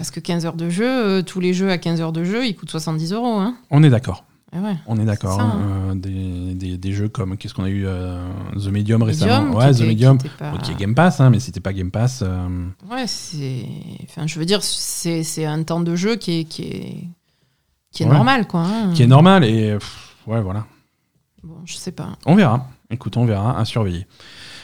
[0.00, 2.46] Parce que 15 heures de jeu, euh, tous les jeux à 15 heures de jeu,
[2.46, 3.38] ils coûtent 70 euros.
[3.38, 3.54] Hein.
[3.70, 4.24] On est d'accord.
[4.56, 4.74] Eh ouais.
[4.86, 5.38] On est d'accord.
[5.38, 5.58] Hein.
[5.62, 5.90] hein.
[5.90, 7.36] Euh, des, des- des jeux comme.
[7.36, 8.18] Qu'est-ce qu'on a eu euh,
[8.56, 9.54] The Medium récemment.
[9.54, 10.16] Ouais, The Medium.
[10.16, 12.22] qui pas- Bon, qui est Game Pass, hein, mais si t'es pas Game Pass.
[12.26, 12.48] euh,
[12.90, 13.66] Ouais, c'est.
[14.04, 16.96] Enfin, je veux dire, c'est c'est un temps de jeu qui est, qui est,
[17.92, 18.12] qui est Ouais.
[18.14, 18.62] normal, quoi.
[18.62, 18.92] hein.
[18.94, 20.64] qui est normal et pff, ouais voilà
[21.44, 22.08] Bon, je sais pas.
[22.26, 24.06] on verra écoute on verra à surveiller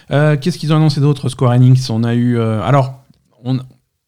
[0.08, 1.28] qu'est-ce qu'ils ont annoncé d'autre?
[1.28, 3.00] Square Enix on a eu alors
[3.44, 3.58] on,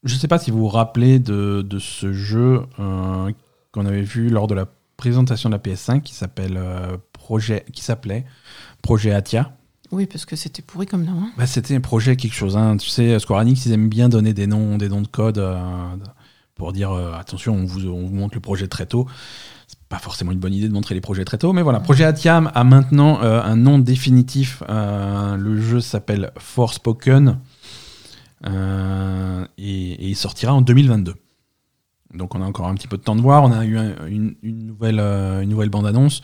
[0.04, 3.30] je sais pas si vous vous rappelez de, de ce jeu euh,
[3.72, 7.82] qu'on avait vu lors de la présentation de la PS5 qui s'appelle euh, Projet, qui
[7.82, 8.24] s'appelait
[8.82, 9.52] Projet Atia.
[9.90, 11.12] Oui, parce que c'était pourri comme nom.
[11.20, 11.30] hein.
[11.38, 12.56] Bah, c'était un projet quelque chose.
[12.56, 12.76] hein.
[12.76, 15.56] Tu sais, Square Enix, ils aiment bien donner des noms, des noms de code euh,
[16.56, 19.06] pour dire euh, attention, on vous, on vous montre le projet très tôt.
[19.66, 21.80] C'est pas forcément une bonne idée de montrer les projets très tôt, mais voilà.
[21.80, 24.62] Projet Atiam a maintenant euh, un nom définitif.
[24.68, 27.38] Euh, le jeu s'appelle Forspoken
[28.46, 31.14] euh, et, il sortira en 2022.
[32.14, 33.44] Donc on a encore un petit peu de temps de voir.
[33.44, 36.22] On a eu un- une, nouvelle, euh, nouvelle bande-annonce.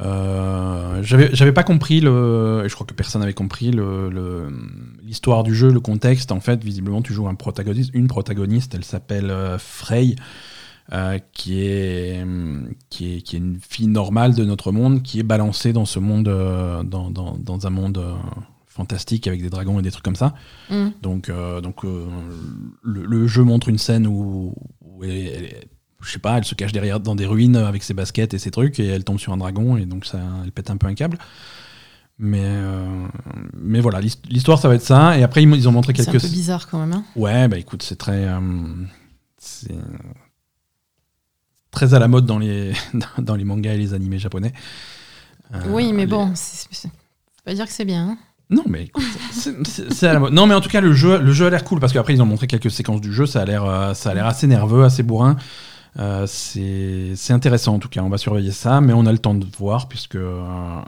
[0.00, 3.72] Euh, j'avais pas compris le et je crois que personne n'avait compris
[5.02, 8.84] l'histoire du jeu le contexte en fait visiblement tu joues un protagoniste une protagoniste elle
[8.84, 10.14] s'appelle Frey
[11.32, 12.24] qui est
[12.90, 15.98] qui est qui est une fille normale de notre monde qui est balancée dans ce
[15.98, 16.26] monde
[16.84, 18.00] dans, dans, un monde
[18.78, 20.32] fantastique avec des dragons et des trucs comme ça
[20.70, 20.88] Mm.
[21.02, 22.06] donc, euh, donc euh,
[22.82, 25.66] le, le jeu montre une scène où, où elle,
[26.00, 28.50] je sais pas, elle se cache derrière dans des ruines avec ses baskets et ses
[28.50, 30.94] trucs et elle tombe sur un dragon et donc ça, elle pète un peu un
[30.94, 31.18] câble.
[32.20, 33.06] Mais, euh,
[33.56, 35.16] mais voilà, l'hist- l'histoire ça va être ça.
[35.18, 36.22] Et après ils, ont montré C'est un quelques.
[36.24, 36.92] peu bizarre quand même.
[36.92, 37.04] hein.
[37.16, 38.26] Ouais, bah écoute, c'est très.
[39.38, 39.74] c'est
[41.70, 42.72] très à la mode dans les,
[43.18, 44.52] dans les mangas et les animés japonais.
[45.68, 46.90] Oui, mais les- bon, c'est
[47.44, 48.10] pas dire que c'est bien.
[48.10, 48.18] hein.
[48.50, 50.18] Non, mais écoute, c'est-.
[50.30, 52.22] Non, mais en tout cas, le jeu, le jeu a l'air cool parce qu'après, ils
[52.22, 53.26] ont montré quelques séquences du jeu.
[53.26, 55.36] Ça a l'air, euh, assez nerveux, assez bourrin.
[55.98, 58.02] Euh, c'est intéressant en tout cas.
[58.02, 60.40] On va surveiller ça, mais on a le temps de voir puisque euh,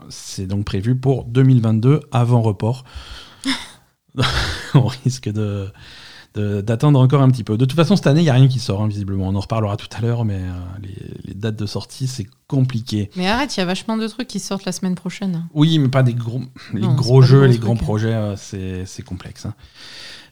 [0.09, 2.83] c'est donc prévu pour 2022 avant report.
[4.73, 5.69] on risque de-
[6.35, 7.57] d'attendre encore un petit peu.
[7.57, 9.27] De toute façon, cette année, il n'y a rien qui sort, hein, visiblement.
[9.27, 10.51] On en reparlera tout à l'heure, mais euh,
[10.81, 13.09] les, les dates de sortie, c'est compliqué.
[13.17, 15.47] Mais arrête, il y a vachement de trucs qui sortent la semaine prochaine.
[15.53, 16.41] Oui, mais pas des gros,
[16.73, 19.45] les Non, gros jeux, les grands projets, euh, c'est complexe.
[19.45, 19.53] hein.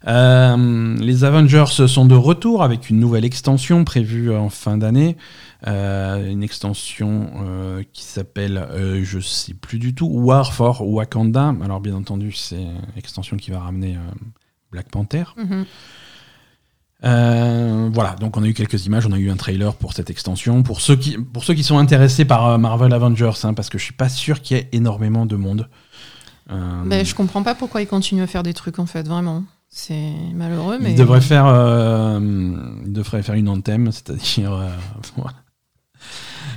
[0.07, 5.17] Euh, les Avengers sont de retour avec une nouvelle extension prévue en fin d'année.
[5.67, 8.65] Euh, une extension euh, qui s'appelle,
[9.03, 11.53] je sais plus du tout, War for Wakanda.
[11.61, 13.97] Alors bien entendu, c'est une extension qui va ramener
[14.72, 15.24] Black Panther.
[15.38, 15.65] Mhm.
[17.05, 20.09] Euh, voilà, donc on a eu quelques images, on a eu un trailer pour cette
[20.09, 20.63] extension.
[20.63, 23.78] Pour ceux qui, pour ceux qui sont intéressés par euh, Marvel Avengers, hein, parce que
[23.78, 25.70] je suis pas sûr qu'il y ait énormément de monde.
[26.51, 29.43] Euh, Ben, je comprends pas pourquoi ils continuent à faire des trucs en fait, vraiment.
[29.70, 30.91] C'est malheureux, mais.
[30.91, 32.20] Ils devraient faire, euh,
[32.86, 34.70] ils devraient faire une anthem, c'est-à-dire euh.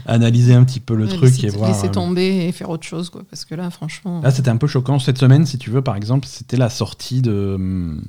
[0.06, 1.68] analyser un petit peu le Ouais, truc et voir.
[1.70, 3.22] laisser euh, tomber et faire autre chose, quoi.
[3.30, 4.20] Parce que là, franchement.
[4.22, 4.98] Là, c'était un peu choquant.
[4.98, 8.02] Cette semaine, si tu veux, par exemple, c'était la sortie de, hum,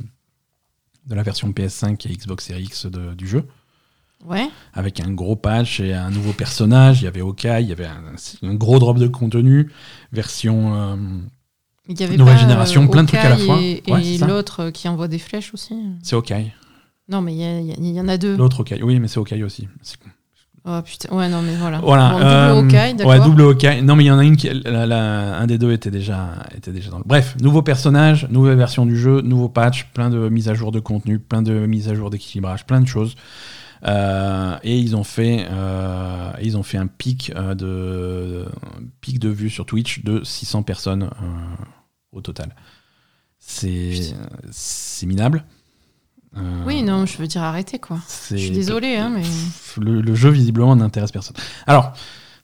[1.08, 3.46] de la version PS5 et Xbox Series X de- du jeu.
[4.26, 4.48] Ouais.
[4.74, 7.02] avec un gros patch et un nouveau personnage.
[7.02, 9.70] Il y avait Hawkeye, il y avait un, un gros drop de contenu,
[10.14, 10.74] version.
[10.76, 10.96] euh,
[11.90, 13.60] il y avait Nouvelle pas, génération, euh, plein de trucs à la fois.
[13.62, 15.76] Et, Ouais, l'autre euh, qui envoie des flèches aussi.
[16.02, 16.54] c'est Hawkeye.
[17.10, 18.38] Non, mais il y, y en a deux.
[18.38, 18.82] L'autre Hawkeye.
[18.82, 19.68] Oui, mais c'est Hawkeye aussi.
[20.66, 21.14] Oh putain.
[21.14, 21.80] Ouais, non, mais voilà.
[21.80, 22.10] Voilà.
[22.12, 23.12] Bon, double euh, Hawkeye, d'accord.
[23.12, 23.82] Ouais, double Hawkeye.
[23.82, 24.50] Non, mais il y en a une qui.
[24.64, 27.04] la- la- un des deux était déjà, était déjà dans le.
[27.06, 30.80] Bref, nouveau personnage, nouvelle version du jeu, nouveau patch, plein de mises à jour de
[30.80, 33.16] contenu, plein de mises à jour d'équilibrage, plein de choses.
[33.86, 38.46] Euh, et ils ont fait, euh, ils ont fait un pic euh, de
[39.02, 41.10] pic de vues sur Twitch de 600 personnes
[42.14, 42.56] au total.
[43.40, 44.14] C'est
[44.52, 45.44] c'est minable.
[46.38, 47.98] Euh, Oui, non, je veux dire arrêtez, quoi.
[48.32, 49.24] Je suis désolée, hein, mais.
[49.84, 51.36] Le, le jeu visiblement n'intéresse personne.
[51.68, 51.94] Alors,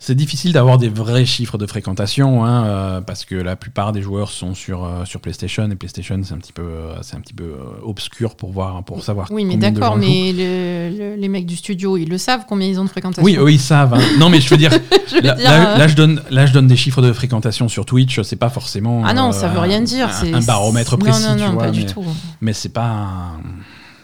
[0.01, 4.01] c'est difficile d'avoir des vrais chiffres de fréquentation hein, euh, parce que la plupart des
[4.01, 7.19] joueurs sont sur, euh, sur PlayStation et PlayStation c'est un petit peu, euh, c'est un
[7.19, 7.51] petit peu
[7.83, 9.27] obscur pour voir, pour savoir.
[9.29, 12.79] Oui, mais d'accord, mais le- le- les mecs du studio, ils le savent combien ils
[12.79, 13.23] ont de fréquentation.
[13.25, 13.93] Oui, eux ils savent.
[13.93, 13.99] hein.
[14.19, 14.71] Non, mais je veux dire,
[15.09, 17.67] Je veux là, dire, là- là, je donne, là, je donne des chiffres de fréquentation
[17.67, 18.21] sur Twitch.
[18.21, 19.03] C'est pas forcément.
[19.05, 20.07] Ah non, ça veut rien dire.
[20.07, 21.63] Un, c'est un baromètre non, précis, Non, tu non, vois.
[21.63, 22.05] pas du mais- tout.
[22.39, 23.41] mais c'est pas un-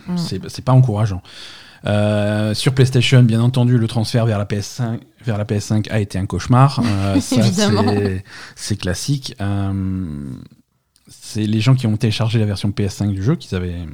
[0.08, 0.18] Mm.
[0.18, 1.22] c'est pas encourageant.
[1.86, 6.18] Euh, sur PlayStation, bien entendu, le transfert vers la PS5 vers la PS5 a été
[6.18, 6.82] un cauchemar.
[6.84, 7.18] Euh,
[8.56, 9.36] c'est- classique.
[9.42, 10.32] Euh,
[11.08, 13.86] c'est les gens qui ont téléchargé la version PS5 du jeu, qu'ils avaient,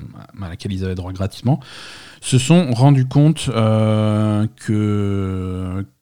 [0.42, 1.60] à laquelle ils avaient droit gratuitement,
[2.22, 4.46] se sont rendus compte que,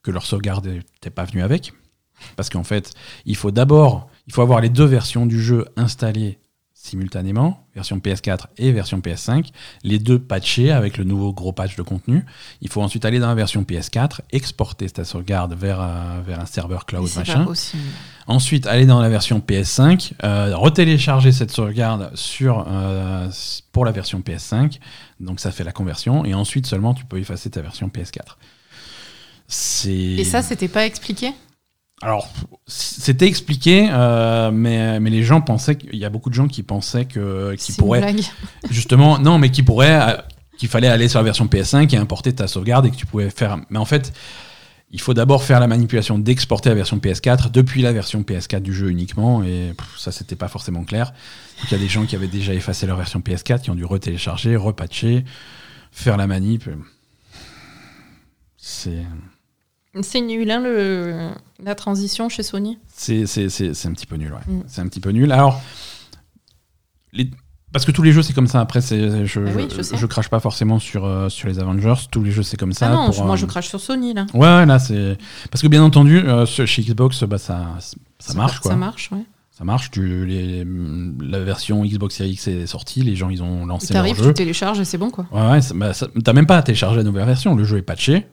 [0.04, 1.74] que leur sauvegarde n'était pas venue avec.
[2.36, 2.92] Parce qu'en fait,
[3.26, 6.38] il faut d'abord il faut avoir les deux versions du jeu installées
[6.82, 9.50] simultanément, version PS4 et version PS5,
[9.84, 12.26] les deux patchés avec le nouveau gros patch de contenu.
[12.62, 16.46] Il faut ensuite aller dans la version PS4, exporter ta sauvegarde vers, euh, vers un
[16.46, 17.46] serveur cloud machin.
[18.28, 23.30] Ensuite, aller dans la version PS5, euh, retélécharger cette sauvegarde sur, euh,
[23.74, 24.80] pour la version PS5.
[25.20, 26.24] Donc ça fait la conversion.
[26.24, 28.38] Et ensuite seulement, tu peux effacer ta version PS4.
[29.50, 29.92] C'est...
[29.92, 31.34] Et ça, c'était pas expliqué?
[32.02, 32.30] Alors,
[32.66, 36.64] c'était expliqué, euh, mais, mais les gens pensaient qu'il y a beaucoup de gens qui
[36.64, 38.16] pensaient que qui pourraient
[38.72, 40.18] justement non, mais qui pourraient euh,
[40.58, 43.30] qu'il fallait aller sur la version PS5 et importer ta sauvegarde et que tu pouvais
[43.30, 43.58] faire.
[43.70, 44.14] Mais en fait,
[44.92, 48.74] il faut d'abord faire la manipulation d'exporter la version PS4 depuis la version PS4 du
[48.74, 51.14] jeu uniquement, et pff, ça, c'était pas forcément clair.
[51.60, 53.76] Donc il y a des gens qui avaient déjà effacé leur version PS4, qui ont
[53.76, 55.26] dû retélécharger, repatcher,
[55.92, 56.70] faire la manip.
[58.58, 59.04] C'est.
[60.02, 61.30] C'est nul, hein, le,
[61.64, 62.78] la transition chez Sony.
[62.96, 64.54] C'est un petit peu nul, ouais.
[64.54, 64.64] Mm.
[64.68, 65.32] C'est un petit peu nul.
[65.32, 65.62] Alors,
[67.14, 67.32] les-
[67.72, 68.62] parce que tous les jeux, c'est comme ça.
[68.62, 71.94] Après, je, oui, je, je crache pas forcément sur, euh, sur les Avengers.
[72.12, 72.88] Tous les jeux, c'est comme ça.
[72.88, 74.26] ah non, pour, je- moi euh, je crache sur Sony là.
[74.34, 75.18] Ouais, là, c'est.
[75.52, 77.78] Parce que bien entendu, euh, chez Xbox, bah, ça,
[78.20, 78.72] ça marche, quoi.
[78.72, 79.24] Ça marche, ouais.
[79.52, 79.92] Ça marche.
[79.92, 80.66] Tu, les-
[81.22, 83.02] la version Xbox Series X est sortie.
[83.02, 84.28] Les gens, ils ont lancé leur T'arrives, jeu.
[84.30, 85.26] tu télécharges et c'est bon quoi.
[85.32, 85.92] Ouais, ouais, bah,
[86.24, 87.56] t'as même pas à télécharger la nouvelle version.
[87.56, 88.26] Le jeu est patché.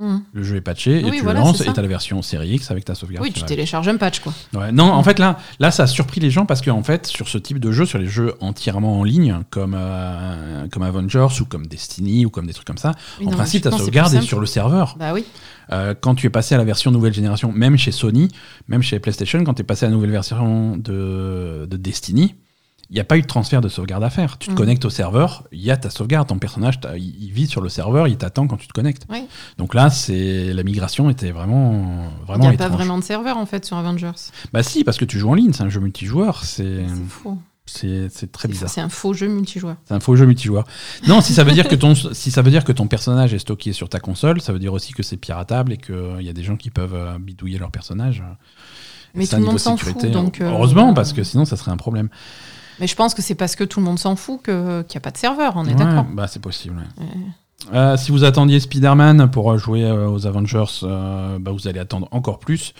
[0.00, 0.22] Mhm.
[0.32, 2.70] Le jeu est patché et tu voilà, le lances et t'as la version Series X
[2.70, 3.24] avec ta sauvegarde.
[3.24, 4.32] Oui, tu télécharges un patch quoi.
[4.54, 7.28] Ouais, non, en fait, là, là, ça a surpris les gens parce qu'en fait, sur
[7.28, 11.44] ce type de jeu, sur les jeux entièrement en ligne, comme, euh, comme Avengers ou
[11.44, 14.22] comme Destiny ou comme des trucs comme ça, Oui, en non, principe, ta sauvegarde est
[14.22, 14.96] sur le serveur.
[14.98, 15.24] Bah oui.
[15.72, 18.28] Euh, quand tu es passé à la version nouvelle génération, même chez Sony,
[18.68, 22.34] même chez PlayStation, quand tu es passé à la nouvelle version de, de Destiny,
[22.90, 24.36] il n'y a pas eu de transfert de sauvegarde à faire.
[24.38, 24.58] Tu te Mhm.
[24.58, 27.68] connectes au serveur, il y a ta sauvegarde, ton personnage, il il vit sur le
[27.68, 29.06] serveur, il t'attend quand tu te connectes.
[29.08, 29.22] Oui.
[29.58, 33.36] Donc là, c'est la migration était vraiment, Il vraiment n'y a pas vraiment de serveur
[33.36, 34.10] en fait sur Avengers.
[34.52, 37.38] Bah si, parce que tu joues en ligne, c'est un jeu multijoueur, c'est C'est faux.
[37.66, 38.68] c'est c'est très bizarre.
[38.68, 39.76] C'est un faux jeu multijoueur.
[39.84, 40.64] C'est un faux jeu multijoueur.
[41.06, 43.38] Non, si ça veut dire que ton si ça veut dire que ton personnage est
[43.38, 46.32] stocké sur ta console, ça veut dire aussi que c'est piratable et qu'il y a
[46.32, 48.24] des gens qui peuvent euh, bidouiller leur personnage.
[49.14, 50.06] Mais tout le monde s'en fout.
[50.06, 52.08] Donc, euh, heureusement, parce que sinon ça serait un problème.
[52.80, 55.00] Mais je pense que c'est parce que tout le monde s'en fout qu'il n'y a
[55.00, 56.06] pas de serveur, on est Ouais, d'accord.
[56.12, 56.76] Bah c'est possible.
[56.98, 57.04] ouais.
[57.74, 62.08] Euh, si vous attendiez Spider-Man pour jouer euh, aux Avengers, euh, bah, vous allez attendre
[62.10, 62.72] encore plus,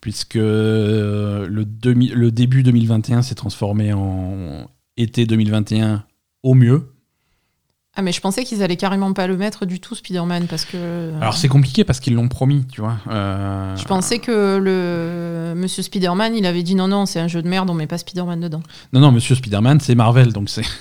[0.00, 6.04] puisque le, demi- le début 2021 s'est transformé en été 2021
[6.44, 6.92] au mieux.
[7.94, 11.12] Ah, mais je pensais qu'ils allaient carrément pas le mettre du tout, Spider-Man, parce que.
[11.20, 12.96] Alors c'est compliqué parce qu'ils l'ont promis, tu vois.
[13.10, 17.42] Euh, Je pensais que le Monsieur Spider-Man, il avait dit non, non, c'est un jeu
[17.42, 18.62] de merde, on met pas Spider-Man dedans.
[18.94, 20.62] Non, non, Monsieur Spider-Man, c'est Marvel, donc c'est.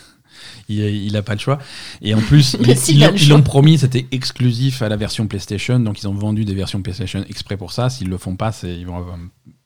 [0.70, 1.59] Il, il a pas le choix.
[2.01, 6.07] Et en plus, ils- si, l'ont- promis, c'était exclusif à la version PlayStation, donc ils
[6.07, 7.89] ont vendu des versions PlayStation exprès pour ça.
[7.89, 9.18] S'ils le font pas, ils vont avoir,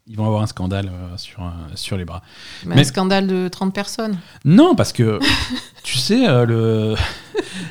[0.08, 2.22] ils vont avoir un scandale euh, sur, euh, sur les bras.
[2.66, 4.18] Mais, un scandale de 30 personnes.
[4.44, 5.20] Non, parce que
[5.84, 6.96] tu sais, euh, le...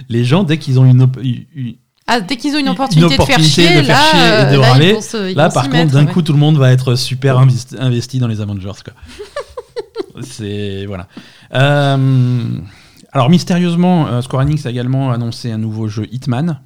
[0.09, 1.76] les gens, dès qu'ils ont une, op- une-
[2.07, 4.20] Ah, dès qu'ils ont une Une opportunité, opportunité de faire chier, de faire là, chier
[4.20, 5.93] et euh, de là, râler, ils vont se- ils Là, vont s'y par contre, mettre,
[5.93, 6.12] d'un ouais.
[6.12, 8.72] coup, tout le monde va être super investi, investi dans les Avengers.
[8.85, 8.95] quoi.
[10.22, 11.09] C'est voilà.
[11.55, 12.59] Euh,
[13.12, 16.61] alors mystérieusement, euh, Square Enix a également annoncé un nouveau jeu Hitman.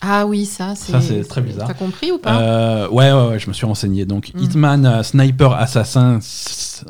[0.00, 0.92] Ah oui, ça, c'est.
[0.92, 1.66] Ça, c'est très bizarre.
[1.66, 2.40] T'as compris ou pas?
[2.40, 4.04] Euh, ouais, ouais, ouais, je me suis renseigné.
[4.06, 4.38] Donc Mm.
[4.42, 6.20] Hitman euh, Sniper Assassin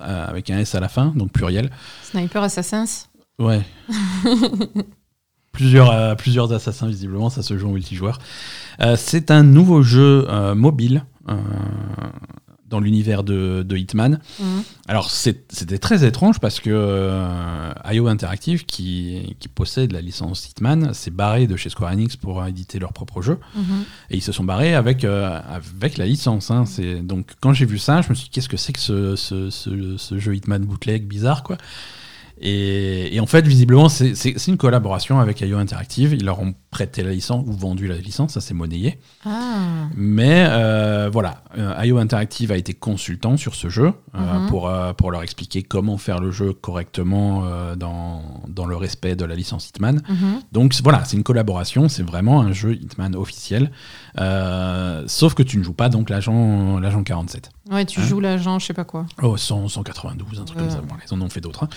[0.00, 1.70] euh, avec un S à la fin, donc pluriel.
[2.02, 3.06] Sniper Assassins
[3.38, 3.62] Ouais.
[5.52, 8.18] plusieurs, plusieurs assassins, visiblement, ça se joue en multijoueur.
[8.96, 11.04] C'est un nouveau jeu mobile
[12.68, 14.20] dans l'univers de, de Hitman.
[14.40, 14.62] Mhm.
[14.88, 20.92] Alors, c'était très étrange parce que euh, IO Interactive, qui, qui possède la licence Hitman,
[20.94, 23.38] s'est barré de chez Square Enix pour éditer leur propre jeu.
[23.54, 23.62] Mhm.
[24.10, 25.40] Et ils se sont barrés avec, euh,
[25.74, 26.50] avec la licence.
[26.50, 26.64] hein.
[27.02, 29.50] Donc, quand j'ai vu ça, je me suis dit, qu'est-ce que c'est que ce, ce,
[29.50, 31.56] ce- ce jeu Hitman bootleg bizarre, quoi
[32.40, 36.12] et, et en fait, visiblement, c'est c'est- c'est une collaboration avec IO Interactive.
[36.14, 38.98] Ils leur ont prêté la licence ou vendu la licence, ça s'est monnayé.
[39.24, 39.88] Ah.
[39.96, 44.48] Mais euh, voilà, euh, IO Interactive a été consultant sur ce jeu euh, Mhm.
[44.48, 49.16] pour, euh, pour leur expliquer comment faire le jeu correctement euh, dans, dans le respect
[49.16, 50.02] de la licence Hitman.
[50.08, 50.40] Mhm.
[50.52, 53.70] Donc voilà, c'est une collaboration, c'est vraiment un jeu Hitman officiel.
[54.18, 57.50] Euh, sauf que tu ne joues pas donc l'agent l'agent 47.
[57.70, 59.06] Ouais, tu Hein joues l'agent, je sais pas quoi.
[59.22, 60.80] Oh, 100, 192, un truc comme ça.
[60.80, 61.64] Bon, ils en ont fait d'autres.
[61.64, 61.68] hein.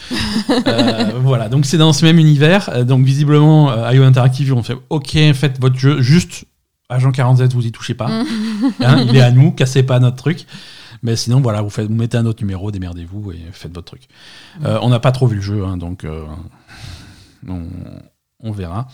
[0.67, 2.69] Euh, voilà, donc c'est dans ce même univers.
[2.69, 6.45] Euh, Donc visiblement, IO Interactive, ont fait OK, faites votre jeu, juste
[6.89, 8.09] Agent 47, vous y touchez pas.
[8.79, 10.45] Hein, il est à nous, cassez pas notre truc.
[11.03, 14.07] Mais sinon, voilà, vous, faites, vous mettez un autre numéro, démerdez-vous et faites votre truc.
[14.63, 16.05] On n'a pas trop vu le jeu, donc
[17.47, 17.63] on,
[18.39, 18.87] on verra.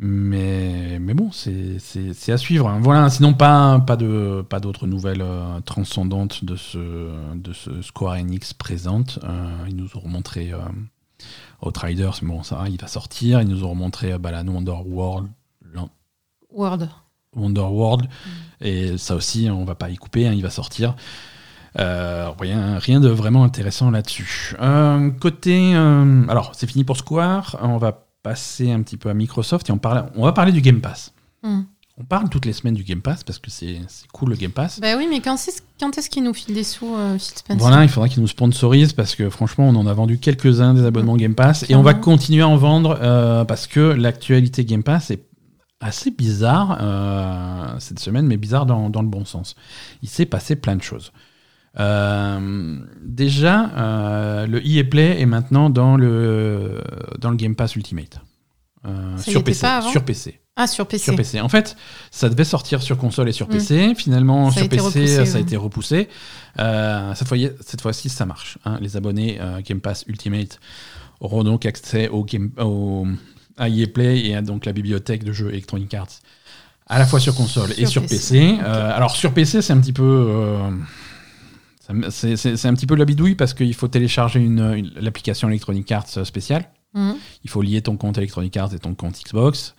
[0.00, 2.68] Mais, mais bon, c'est à suivre.
[2.68, 2.78] hein.
[2.80, 6.78] Voilà, sinon pas, pas de pas d'autres nouvelles euh, transcendantes de ce,
[7.34, 9.18] de ce Square Enix présente.
[9.24, 10.58] Euh, ils nous ont montré euh,
[11.62, 13.40] Outriders, mais bon, ça, il va sortir.
[13.42, 15.28] Ils nous ont montré euh, bah, la Wonderworld,
[16.52, 16.78] Word.
[17.34, 18.08] Wonderworld.
[18.60, 20.94] Et ça aussi, on va pas y couper, hein, il va sortir.
[21.78, 24.54] Euh, rien, rien de vraiment intéressant là-dessus.
[24.60, 25.74] Euh, côté.
[25.74, 27.56] euh, alors, c'est fini pour Square.
[27.62, 30.60] On va passer un petit peu à Microsoft et on, parle, on va parler du
[30.60, 31.12] Game Pass.
[31.42, 31.62] Hmm.
[32.00, 33.80] On parle toutes les semaines du Game Pass parce que c'est
[34.12, 34.78] cool le Game Pass.
[34.80, 37.58] Bah oui, mais quand, c'est- quand est-ce qu'il nous file des sous, euh, Phil Spencer?
[37.58, 40.84] Voilà, il faudra qu'ils nous sponsorisent parce que franchement, on en a vendu quelques-uns des
[40.84, 44.84] abonnements Game Pass et on va continuer à en vendre euh, parce que l'actualité Game
[44.84, 45.24] Pass est
[45.80, 49.56] assez bizarre euh, cette semaine, mais bizarre dans, dans le bon sens.
[50.02, 51.12] Il s'est passé plein de choses.
[51.80, 56.82] Euh, déjà, euh, le EA Play est maintenant dans le,
[57.18, 58.20] dans le Game Pass Ultimate.
[58.86, 60.40] Euh, Ça y sur était PC, pas avant sur PC.
[60.56, 61.04] Ah, sur PC.
[61.04, 61.40] Sur PC.
[61.40, 61.76] En fait,
[62.10, 63.50] ça devait sortir sur console et sur Mm.
[63.52, 63.94] PC.
[63.96, 66.08] Finalement, Ça sur PC, repoussé, ça a été repoussé.
[66.56, 68.58] Cette fois- cette fois-ci, ça marche.
[68.64, 68.78] hein.
[68.80, 70.58] Les abonnés Game Pass Ultimate
[71.20, 73.06] auront donc accès au Game, au,
[73.56, 76.08] à EA Play et à donc la bibliothèque de jeux Electronic Arts
[76.90, 78.56] à la fois sur console et Sur PC.
[78.64, 80.56] Alors sur PC, c'est un petit peu,
[82.10, 86.24] c'est un petit peu la bidouille parce qu'il faut télécharger une, une- l'application Electronic Arts
[86.26, 86.68] spéciale.
[86.94, 87.14] Mhm.
[87.44, 89.74] Il faut lier ton compte Electronic Arts et ton compte Xbox.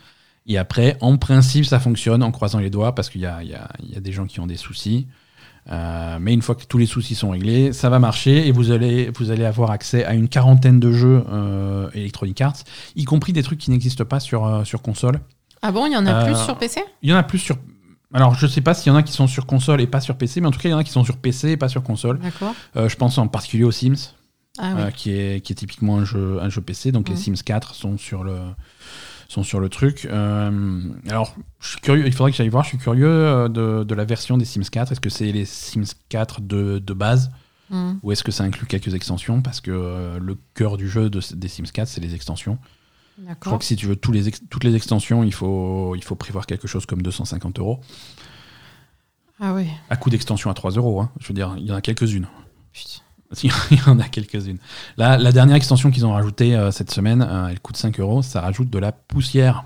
[0.48, 3.48] Et après, en principe, ça fonctionne en croisant les doigts parce qu'il y y
[3.94, 5.08] y a des gens qui ont des soucis.
[5.72, 8.72] Euh, mais une fois que tous les soucis sont réglés, ça va marcher et vous
[8.72, 12.64] allez, vous allez avoir accès à une quarantaine de jeux euh, Electronic Arts,
[12.96, 15.20] y compris des trucs qui n'existent pas sur, euh, sur console.
[15.62, 17.38] Ah bon, il y en a Euh, plus sur PC Il y en a plus
[17.40, 17.58] sur.
[18.14, 20.18] Alors, je sais pas s'il y en a qui sont sur console et pas sur
[20.18, 21.70] PC, mais en tout cas, il y en a qui sont sur PC et pas
[21.70, 22.20] sur console.
[22.20, 22.56] D'accord.
[22.76, 24.14] Euh, je pense en particulier aux Sims.
[24.58, 24.82] Ah oui.
[24.82, 26.92] euh, qui, est, qui est typiquement un jeu, un jeu PC.
[26.92, 27.22] Donc les Mhm.
[27.22, 28.40] Sims 4 sont sur le,
[29.28, 30.06] sont sur le truc.
[30.10, 33.96] Euh, alors, je suis curieux, il faudrait que j'aille voir, je suis curieux de, de
[33.96, 34.92] la version des Sims 4.
[34.92, 37.30] Est-ce que c'est les Sims 4 de, de base
[37.72, 38.00] Mhm.
[38.02, 39.42] ou est-ce que ça inclut quelques extensions?
[39.44, 42.58] Parce que le cœur du jeu de- des Sims 4, c'est les extensions.
[43.28, 46.04] Je crois que si tu veux tous les ex- toutes les extensions, il faut, il
[46.04, 47.80] faut prévoir quelque chose comme 250 euros.
[49.40, 49.68] Ah oui.
[49.90, 51.02] À coût d'extension à 3 euros.
[51.02, 51.10] hein.
[51.20, 52.28] Je veux dire, il y en a quelques-unes.
[53.44, 54.58] Il y en a quelques-unes.
[54.98, 58.24] Là, la dernière extension qu'ils ont rajoutée euh, cette semaine, euh, elle coûte 5 euros.
[58.24, 59.66] Ça rajoute de la poussière.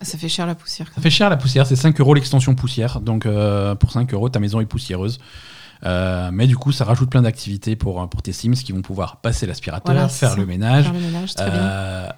[0.00, 0.90] Ça fait cher la poussière.
[0.94, 1.66] Ça fait cher la poussière.
[1.66, 3.00] C'est 5 euros l'extension poussière.
[3.02, 5.18] Donc euh, pour 5 euros, ta maison est poussiéreuse.
[5.84, 9.16] Euh, mais du coup, ça rajoute plein d'activités pour, pour tes Sims qui vont pouvoir
[9.20, 11.60] passer l'aspirateur, Voilà, faire le ménage, Faire le ménage, très bien.
[11.60, 12.08] euh,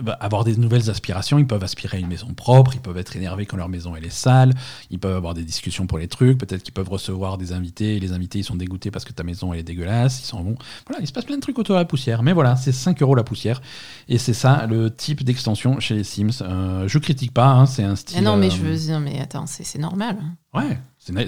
[0.00, 1.40] bah, avoir des nouvelles aspirations.
[1.40, 4.10] Ils peuvent aspirer une maison propre, ils peuvent être énervés quand leur maison elle est
[4.10, 4.52] sale,
[4.90, 8.00] ils peuvent avoir des discussions pour les trucs, peut-être qu'ils peuvent recevoir des invités et
[8.00, 10.54] les invités ils sont dégoûtés parce que ta maison elle est dégueulasse, ils sont bons.
[10.86, 12.22] Voilà, il se passe plein de trucs autour de la poussière.
[12.22, 13.60] Mais voilà, c'est 5 euros la poussière
[14.08, 16.42] et c'est ça le type d'extension chez les Sims.
[16.42, 18.18] Euh, je critique pas, hein, c'est un style.
[18.20, 20.16] Eh non, mais euh, je veux dire, mais attends, c'est normal.
[20.54, 20.78] Ouais,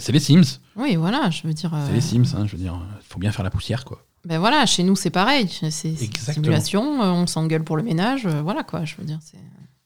[0.01, 0.59] c'est les Sims.
[0.77, 1.71] Oui, voilà, je veux dire.
[1.87, 4.05] C'est euh, les Sims, hein, je veux dire, il faut bien faire la poussière quoi.
[4.27, 5.49] Ben voilà, chez nous c'est pareil.
[5.71, 9.19] C'est simulation, euh, on s'engueule pour le ménage, euh, voilà quoi, je veux dire.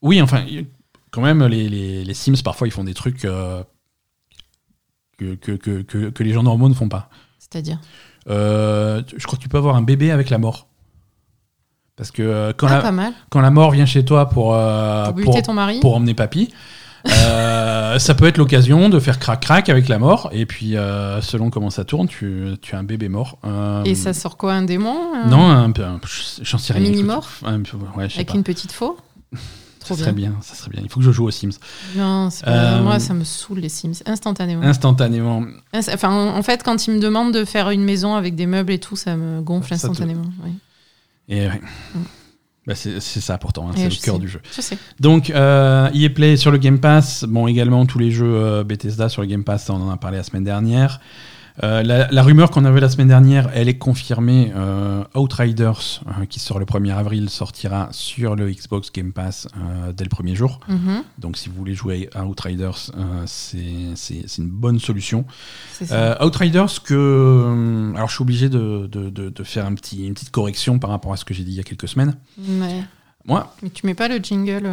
[0.01, 0.45] Oui, enfin,
[1.11, 3.63] quand même, les, les- les Sims, parfois, ils font des trucs euh,
[5.17, 7.09] que, que, que, que- les gens normaux ne font pas.
[7.39, 7.79] C'est-à-dire.
[8.29, 10.67] Euh, je crois que tu peux avoir un bébé avec la mort.
[11.95, 15.13] Parce que euh, quand, Ah, la, quand la mort vient chez toi pour, euh, Pour
[15.13, 15.79] buter pour, ton mari.
[15.79, 16.51] pour emmener papy,
[17.09, 20.29] euh, ça peut être l'occasion de faire crac-crac avec la mort.
[20.31, 23.37] Et puis, euh, selon comment ça tourne, tu, tu as un bébé mort.
[23.45, 24.95] Euh, Et ça sort quoi, un démon
[25.27, 25.99] Non, un, un-
[26.41, 26.81] j'en sais rien.
[26.89, 28.33] mini-mort ouais, Avec pas.
[28.35, 28.97] une petite faux?
[29.87, 30.31] Ça serait bien.
[30.31, 30.81] bien, ça serait bien.
[30.83, 31.51] Il faut que je joue aux Sims.
[31.95, 34.63] Non, pas- Euh, moi ça me saoule les Sims, instantanément.
[34.63, 35.43] Instantanément.
[35.75, 38.71] Inst- Enfin, en fait, quand ils me demandent de faire une maison avec des meubles
[38.73, 40.23] et tout, ça me gonfle Ça te- instantanément.
[40.43, 40.53] oui.
[41.29, 41.61] Et ouais.
[41.93, 41.99] Mm.
[42.67, 44.21] Bah, c'est c'est ça pourtant, hein, c'est le cœur sais.
[44.21, 44.41] du jeu.
[44.55, 44.77] Je sais.
[44.99, 49.07] Donc, euh, EA Play sur le Game Pass, bon, également tous les jeux euh, Bethesda
[49.07, 50.99] sur le Game Pass, ça, on en a parlé la semaine dernière.
[51.63, 54.51] Euh, la, la rumeur qu'on avait la semaine dernière, elle est confirmée.
[54.55, 59.47] Euh, Outriders, euh, qui sort le 1er avril, sortira sur le Xbox Game Pass
[59.95, 60.59] dès le premier jour.
[60.67, 62.91] Mhm, Donc, si vous voulez jouer à Outriders,
[63.25, 63.57] c'est
[64.37, 65.25] une bonne solution.
[66.21, 67.93] Outriders, que.
[67.95, 70.89] Alors, je suis obligé de, de- de- de faire un petit, une petite correction par
[70.89, 72.15] rapport à ce que j'ai dit il y a quelques semaines.
[72.37, 72.83] Ouais.
[73.25, 74.69] Moi, Mais tu mets pas le jingle.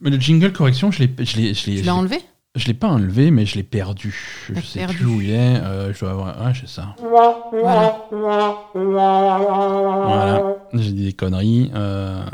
[0.00, 1.36] mais le jingle correction, je l'ai, je
[1.70, 2.18] l'ai- enlevé?
[2.56, 4.14] Je l'ai pas enlevé, mais je l'ai perdu.
[4.52, 4.96] Je sais perdu.
[4.96, 5.56] plus où il est.
[5.60, 6.36] euh, je dois avoir.
[6.40, 6.96] Ah, c'est ça.
[7.00, 7.98] Voilà.
[8.74, 10.56] Voilà.
[10.74, 11.70] J'ai dit des conneries.
[11.74, 12.24] Euh...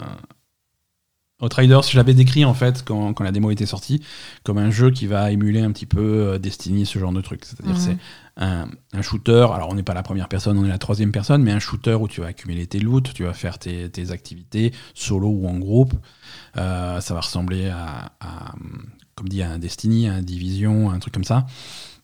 [1.40, 4.00] Outriders, je l'avais décrit en fait quand, quand la démo était sortie
[4.44, 6.00] comme un jeu qui va émuler un petit peu
[6.34, 7.44] euh, Destiny, ce genre de truc.
[7.44, 7.80] C'est-à-dire Mhm.
[7.80, 7.96] c'est
[8.36, 9.48] un, un shooter.
[9.52, 11.94] Alors on n'est pas la première personne, on est la troisième personne, mais un shooter
[11.94, 15.58] où tu vas accumuler tes loots, tu vas faire tes, tes activités solo ou en
[15.58, 15.94] groupe.
[16.58, 18.52] Euh, ça va ressembler à, à,
[19.14, 21.46] comme dit, un Destiny, un Division, un truc comme ça.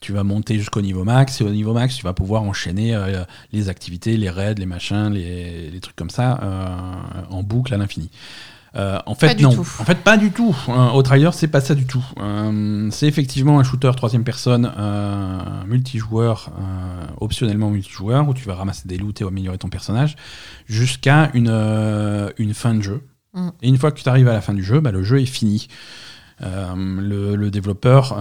[0.00, 3.24] Tu vas monter jusqu'au niveau max et au niveau max, tu vas pouvoir enchaîner euh,
[3.52, 7.78] les activités, les raids, les machins, les, les trucs comme ça euh, en boucle à
[7.78, 8.10] l'infini.
[8.76, 9.54] Euh, en fait, Pas du non.
[9.54, 9.68] tout.
[9.80, 10.54] En fait, pas du tout.
[10.68, 12.04] Euh, Outriders, c'est pas ça du tout.
[12.92, 14.70] C'est effectivement un shooter troisième personne
[15.66, 16.50] multijoueur,
[17.20, 20.16] optionnellement multijoueur, où tu vas ramasser des loots et améliorer ton personnage,
[20.66, 21.50] jusqu'à une,
[22.38, 23.02] une fin de jeu.
[23.34, 23.48] Mm.
[23.62, 25.26] Et une fois que tu arrives à la fin du jeu, bah, le jeu est
[25.26, 25.66] fini.
[26.40, 28.16] Euh, le, le développeur,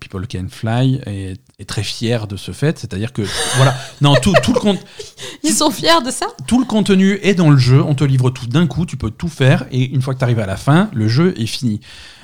[0.00, 2.78] People Can Fly, est, est très fier de ce fait.
[2.78, 3.22] C'est-à-dire que,
[3.56, 4.78] voilà, non, tout, tout, le con-
[5.44, 6.26] Ils sont fiers de ça?
[6.46, 7.82] tout le contenu est dans le jeu.
[7.82, 9.66] On te livre tout d'un coup, tu peux tout faire.
[9.70, 11.80] Et une fois que tu arrives à la fin, le jeu est fini.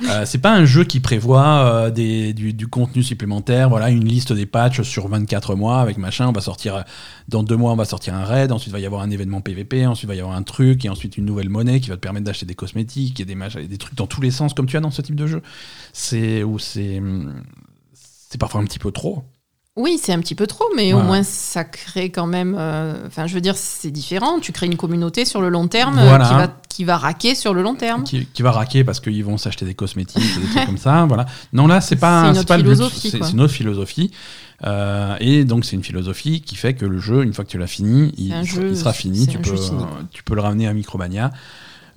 [0.09, 3.68] Euh, c'est pas un jeu qui prévoit euh, des, du, du contenu supplémentaire.
[3.68, 6.26] Voilà, une liste des patchs sur 24 mois avec machin.
[6.28, 6.84] On va sortir,
[7.28, 8.52] dans deux mois, on va sortir un raid.
[8.52, 9.86] Ensuite, il va y avoir un événement PVP.
[9.86, 10.84] Ensuite, il va y avoir un truc.
[10.84, 13.66] Et ensuite, une nouvelle monnaie qui va te permettre d'acheter des cosmétiques et des, et
[13.66, 15.42] des trucs dans tous les sens, comme tu as dans ce type de jeu.
[15.92, 17.02] C'est où c'est.
[18.28, 19.22] C'est parfois un petit peu trop.
[19.76, 22.56] Oui, c'est un petit peu trop, mais au moins ça crée quand même.
[22.58, 24.40] euh, Enfin, je veux dire, c'est différent.
[24.40, 27.52] Tu crées une communauté sur le long terme euh, qui, va, qui va raquer sur
[27.52, 28.02] le long terme.
[28.04, 31.04] qui, qui va raquer parce qu'ils vont s'acheter des cosmétiques, des trucs comme ça.
[31.04, 31.26] Voilà.
[31.52, 32.70] Non, là, c'est pas, C'est pas le but.
[32.70, 34.10] philosophie, C'est c'est une autre philosophie.
[34.64, 37.59] Euh, et donc, c'est une philosophie qui fait que le jeu, une fois que tu
[37.59, 38.32] l'as fini, il,
[38.74, 39.26] sera- fini.
[39.26, 39.88] Tu peux, quoi.
[40.12, 41.32] tu peux le ramener à Micromania.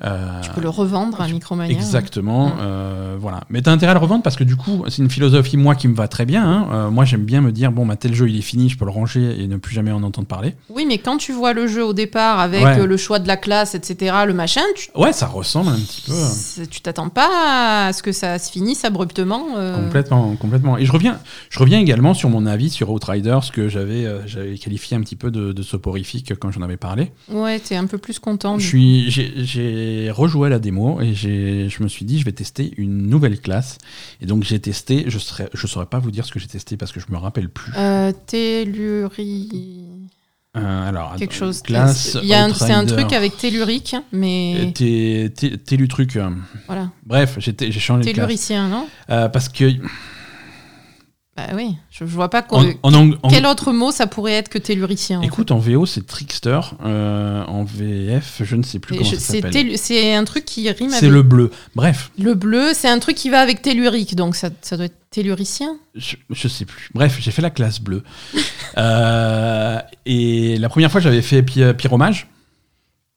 [0.04, 1.74] Euh, Tu peux le revendre à tu- Micromania.
[1.76, 2.52] Exactement, Ouais.
[2.62, 3.42] euh, voilà.
[3.50, 5.88] Mais t'as intérêt à le revendre parce que du coup, c'est une philosophie moi qui
[5.90, 6.46] me va très bien.
[6.46, 6.68] hein.
[6.72, 8.86] Euh, moi, j'aime bien me dire bon, bah, tel jeu il est fini, je peux
[8.86, 10.56] le ranger et ne plus jamais en entendre parler.
[10.70, 12.80] Oui, mais quand tu vois le jeu au départ avec Ouais.
[12.80, 16.02] euh, le choix de la classe, etc., le machin, tu Ouais, ça ressemble un petit
[16.08, 16.66] peu.
[16.70, 19.48] tu t'attends pas à ce que ça se finisse abruptement.
[19.76, 20.78] Complètement, complètement.
[20.78, 21.20] Et je reviens,
[21.50, 25.30] je reviens également sur mon avis sur Outriders que j'avais, j'avais qualifié un petit peu
[25.32, 27.12] de, de soporifique quand j'en avais parlé.
[27.30, 28.58] Ouais, t'es un peu plus content.
[28.60, 29.34] Je suis, j'ai,
[29.90, 33.40] j'ai rejoué à la démo et je me suis dit je vais tester une nouvelle
[33.40, 33.78] classe.
[34.22, 36.78] Et donc j'ai testé, je serais, je saurais pas vous dire ce que j'ai testé
[36.78, 37.72] parce que je me rappelle plus.
[37.78, 39.88] Euh, Telluri...
[40.58, 41.62] Euh, alors Quelque chose.
[41.62, 42.18] Classe.
[42.24, 45.30] Il y a un- C'est un truc avec tellurique, mais euh,
[46.66, 46.90] voilà.
[47.06, 48.88] Bref, j'ai, changé de classe Telluricien, non?
[49.12, 49.66] Euh, parce que
[51.48, 52.64] Bah oui, je, je vois pas quoi.
[52.84, 56.60] en Quel autre mot ça pourrait être que telluricien en écoute en VO c'est Trickster,
[56.84, 58.98] euh, en VF je ne sais plus fait.
[59.00, 59.78] comment Je- ça C'est s'appelle.
[59.78, 61.52] c'est un truc qui rime C'est avec le bleu.
[61.76, 64.98] Bref, le bleu, c'est un truc qui va avec tellurique, donc ça, ça doit être
[65.12, 65.78] telluricien.
[65.96, 66.90] je, je sais plus.
[66.94, 68.04] Bref, j'ai fait la classe bleue.
[68.78, 72.28] Euh, et la première fois, j'avais fait pyromage.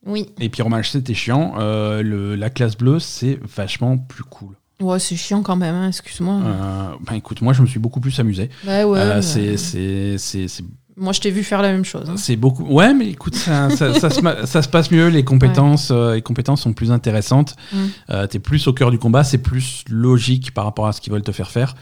[0.07, 0.27] Oui.
[0.41, 1.55] Et pyromage, c'était chiant.
[1.59, 4.57] Euh, le- la classe bleue, c'est vachement plus cool.
[4.83, 6.35] Ouais, c'est chiant quand même, hein, excuse-moi.
[6.45, 8.51] Euh, ben écoute, moi, je me suis beaucoup plus amusé.
[8.64, 8.99] Bah ouais.
[8.99, 10.64] Euh, mais- c'est- c'est c'est- c'est-
[10.97, 12.09] Moi, je t'ai vu faire la même chose.
[12.11, 12.14] hein.
[12.16, 12.64] c'est beaucoup.
[12.64, 15.09] Ouais, mais écoute, ça, ça- ça se, ma- ça se passe mieux.
[15.09, 17.57] Les compétences, euh, les compétences sont plus intéressantes.
[17.72, 17.76] Mm.
[18.11, 19.24] Euh, T'es plus au cœur du combat.
[19.24, 21.74] C'est plus logique par rapport à ce qu'ils veulent te faire faire.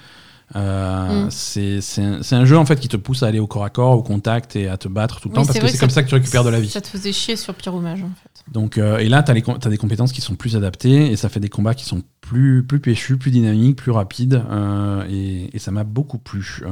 [0.56, 1.30] Euh, Mm.
[1.30, 4.02] c'est un, jeu en fait qui te pousse à aller au corps à corps, au
[4.02, 6.08] contact et à te battre tout le Oui, temps parce que c'est comme ça- que
[6.08, 6.68] tu récupères de la vie.
[6.68, 8.44] Ça te faisait chier sur pyromage, en fait.
[8.52, 11.38] Donc euh, et là com- t'as des compétences qui sont plus adaptées et ça fait
[11.38, 15.70] des combats qui sont plus plus péchus, plus dynamiques, plus rapides euh, et, et ça
[15.70, 16.60] m'a beaucoup plu.
[16.62, 16.68] Euh,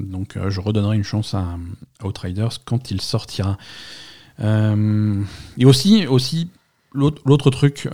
[0.00, 1.44] donc je redonnerai une chance à,
[2.02, 3.58] Outriders quand il sortira.
[4.42, 6.48] Et aussi aussi
[6.92, 7.88] l'autre truc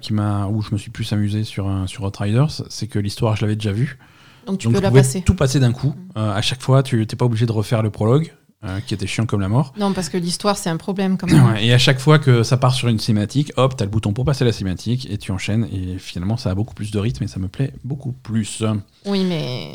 [0.00, 3.42] qui m'a où je me suis plus amusé sur sur Outriders, c'est que l'histoire je
[3.42, 3.98] l'avais déjà vue.
[4.46, 5.22] Donc tu Donc peux je la pouvais passer.
[5.22, 5.94] tout passer d'un coup.
[6.16, 8.32] Euh, à chaque fois, tu n'es pas obligé de refaire le prologue,
[8.64, 9.72] euh, qui était chiant comme la mort.
[9.78, 11.44] Non, parce que l'histoire, c'est un problème quand même.
[11.52, 14.12] Ouais, et à chaque fois que ça part sur une cinématique, hop, t'as le bouton
[14.12, 15.66] pour passer la cinématique et tu enchaînes.
[15.72, 18.62] Et finalement, ça a beaucoup plus de rythme et ça me plaît beaucoup plus.
[19.06, 19.74] Oui, mais.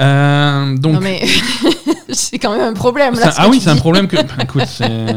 [0.00, 1.20] Euh, donc, Non, mais.
[2.12, 3.30] c'est quand même un problème ça- là.
[3.32, 3.80] ce ah que oui, tu c'est un dis.
[3.80, 4.16] problème que.
[4.42, 5.12] Écoute, c'est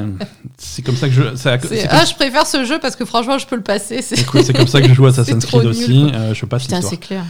[0.58, 1.36] c'est comme ça que je.
[1.36, 3.64] ça- C'est- c'est comme- Ah, je préfère ce jeu parce que franchement, je peux le
[3.64, 4.02] passer.
[4.02, 6.12] C'est écoute, c'est comme ça que je joue à Assassin's trop Creed nul, aussi.
[6.16, 6.90] euh, je passe Putain, l'histoire.
[6.92, 7.24] c'est clair.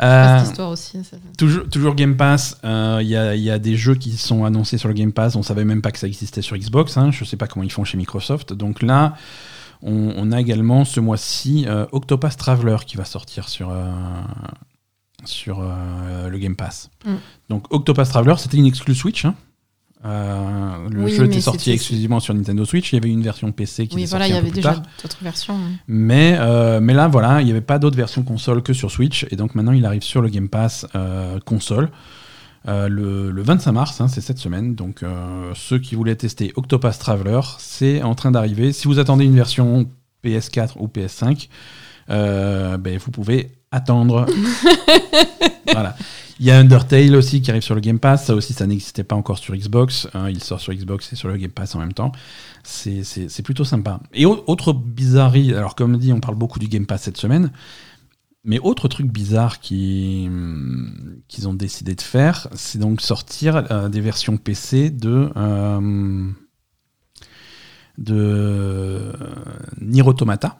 [0.00, 1.02] Euh, Cette histoire aussi.
[1.04, 4.16] ça- Toujours, toujours Game Pass, euh, il y, a, il y a des jeux qui
[4.16, 6.96] sont annoncés sur le Game Pass, on savait même pas que ça existait sur Xbox,
[6.96, 8.52] hein, je sais pas comment ils font chez Microsoft.
[8.54, 9.14] Donc là,
[9.82, 13.90] on, on a également ce mois-ci euh, Octopath Traveler qui va sortir sur, euh,
[15.24, 16.90] sur euh, le Game Pass.
[17.04, 17.14] Mm.
[17.50, 19.24] Donc Octopath Traveler, c'était une exclue Switch.
[19.24, 19.34] hein.
[20.04, 23.52] Euh, le Oui, jeu était sorti exclusivement sur Nintendo Switch, il y avait une version
[23.52, 25.56] PC qui Oui, était voilà, sortie il y avait déjà d'autres versions.
[25.86, 29.26] Mais, euh, mais là, voilà, il n'y avait pas d'autres versions console que sur Switch.
[29.30, 31.90] Et donc maintenant, il arrive sur le Game Pass euh, console
[32.66, 34.74] le, le 25 mars, hein, c'est cette semaine.
[34.76, 35.04] Donc
[35.54, 38.72] ceux qui voulaient tester Octopath Traveler, c'est en train d'arriver.
[38.72, 39.88] Si vous attendez une version
[40.24, 41.48] PS4 ou PS5,
[42.10, 44.26] euh, ben, vous pouvez attendre.
[45.72, 45.96] voilà.
[46.42, 48.24] Il y a Undertale aussi qui arrive sur le Game Pass.
[48.26, 50.08] Ça aussi, ça n'existait pas encore sur Xbox.
[50.12, 50.28] hein.
[50.28, 52.10] il sort sur Xbox et sur le Game Pass en même temps.
[52.64, 54.00] C'est- plutôt sympa.
[54.12, 57.52] Et au- autre bizarrerie, alors comme dit, on parle beaucoup du Game Pass cette semaine.
[58.44, 64.00] Mais autre truc bizarre hum, qu'ils ont décidé de faire, c'est donc sortir euh, des
[64.00, 66.28] versions PC de, euh,
[67.98, 69.12] de euh,
[69.80, 70.58] Nier Automata.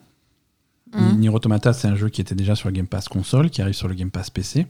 [0.94, 1.18] Mhm.
[1.18, 3.74] Nier Automata, c'est un jeu qui était déjà sur le Game Pass console, qui arrive
[3.74, 4.68] sur le Game Pass PC.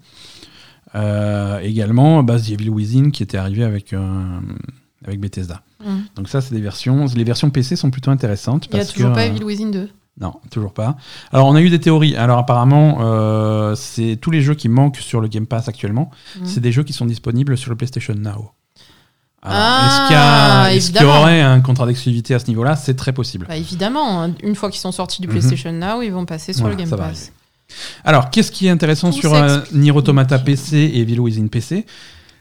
[0.95, 4.39] Euh, également, The Evil Within, qui était arrivé avec, euh,
[5.07, 5.63] avec Bethesda.
[5.85, 6.05] Mhm.
[6.17, 7.07] Donc ça, c'est des versions.
[7.15, 8.67] Les versions PC sont plutôt intéressantes.
[8.71, 9.89] Il y a toujours que, pas Evil Within 2.
[10.21, 10.97] Non, toujours pas.
[11.33, 12.15] Alors, on a eu des théories.
[12.17, 16.47] Alors, apparemment, euh, c'est tous les jeux qui manquent sur le Game Pass actuellement, Mhm.
[16.47, 18.51] c'est des jeux qui sont disponibles sur le PlayStation Now.
[19.45, 21.21] Alors, Ah, est-ce qu'il y, a- est-ce qu'il y évidemment.
[21.23, 22.77] aurait un contrat d'exclusivité à ce niveau-là?
[22.77, 23.47] C'est très possible.
[23.49, 24.33] Bah, évidemment, hein.
[24.45, 25.33] une fois qu'ils sont sortis du Mhm.
[25.33, 27.33] PlayStation Now, ils vont passer sur Voilà, le Game Pass.
[28.05, 29.61] Alors, qu'est-ce qui est intéressant Tout sur euh.
[29.73, 31.87] Nier Automata PC et Evil Within PC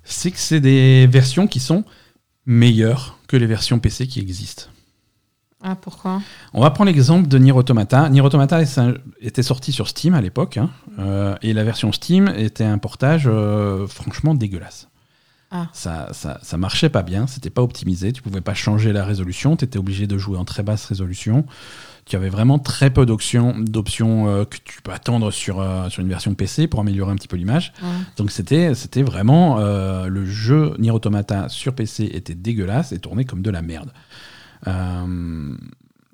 [0.03, 1.83] C'est que c'est des versions qui sont
[2.45, 4.65] meilleures que les versions PC qui existent.
[5.63, 6.21] Ah, pourquoi?
[6.53, 8.09] On va prendre l'exemple de Nier Automata.
[8.09, 8.61] Nier Automata
[9.21, 13.23] était sorti sur Steam à l'époque, hein, euh, et la version Steam était un portage
[13.27, 14.87] euh, franchement dégueulasse.
[15.51, 15.67] Ah.
[15.73, 19.55] Ça, ça, ça marchait pas bien, c'était pas optimisé, tu pouvais pas changer la résolution,
[19.55, 21.45] tu étais obligé de jouer en très basse résolution.
[22.05, 26.01] Tu avais vraiment très peu d'options, d'options euh, que tu peux attendre sur, euh, sur
[26.01, 27.73] une version PC pour améliorer un petit peu l'image.
[27.81, 27.89] Ouais.
[28.17, 33.25] Donc c'était c'était vraiment euh, le jeu Nier Automata sur PC était dégueulasse et tournait
[33.25, 33.91] comme de la merde.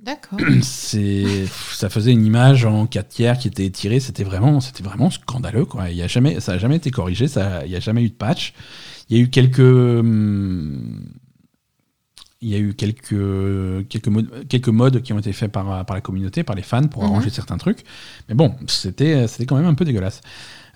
[0.08, 0.40] D'accord.
[0.62, 5.10] c'est ça faisait une image en 4 tiers qui était étirée c'était vraiment c'était vraiment
[5.10, 7.82] scandaleux quoi il y a jamais ça a jamais été corrigé ça il y a
[7.82, 8.54] jamais eu de patch
[9.10, 11.10] il y a eu quelques hum,
[12.42, 15.96] il y a eu quelques quelques modes, quelques modes qui ont été faits par, par
[15.96, 17.10] la communauté par les fans pour Mhm.
[17.10, 17.84] arranger certains trucs
[18.30, 20.22] mais bon c'était c'était quand même un peu dégueulasse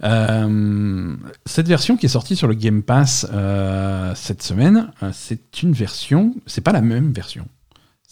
[0.04, 5.62] Euh, cette version qui est sortie sur le Game Pass euh, cette semaine, euh, c'est
[5.62, 7.46] une version, c'est pas la même version.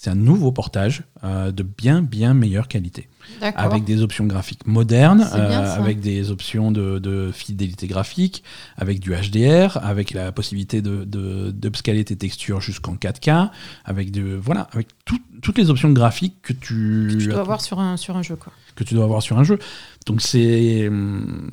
[0.02, 3.10] C'est un nouveau portage euh, de bien bien meilleure qualité,
[3.58, 8.46] avec des options graphiques modernes, euh, avec des options de, de fidélité graphique,
[8.78, 11.04] avec du HDR, avec la possibilité de
[11.52, 13.50] d'upscaler tes textures jusqu'en 4K,
[13.84, 17.80] avec de voilà, avec tout- toutes les options graphiques que tu, Tu dois avoir sur
[17.82, 18.54] un, sur un jeu, quoi.
[18.76, 19.60] que tu dois avoir sur un jeu.
[20.06, 21.50] Donc c'est hum,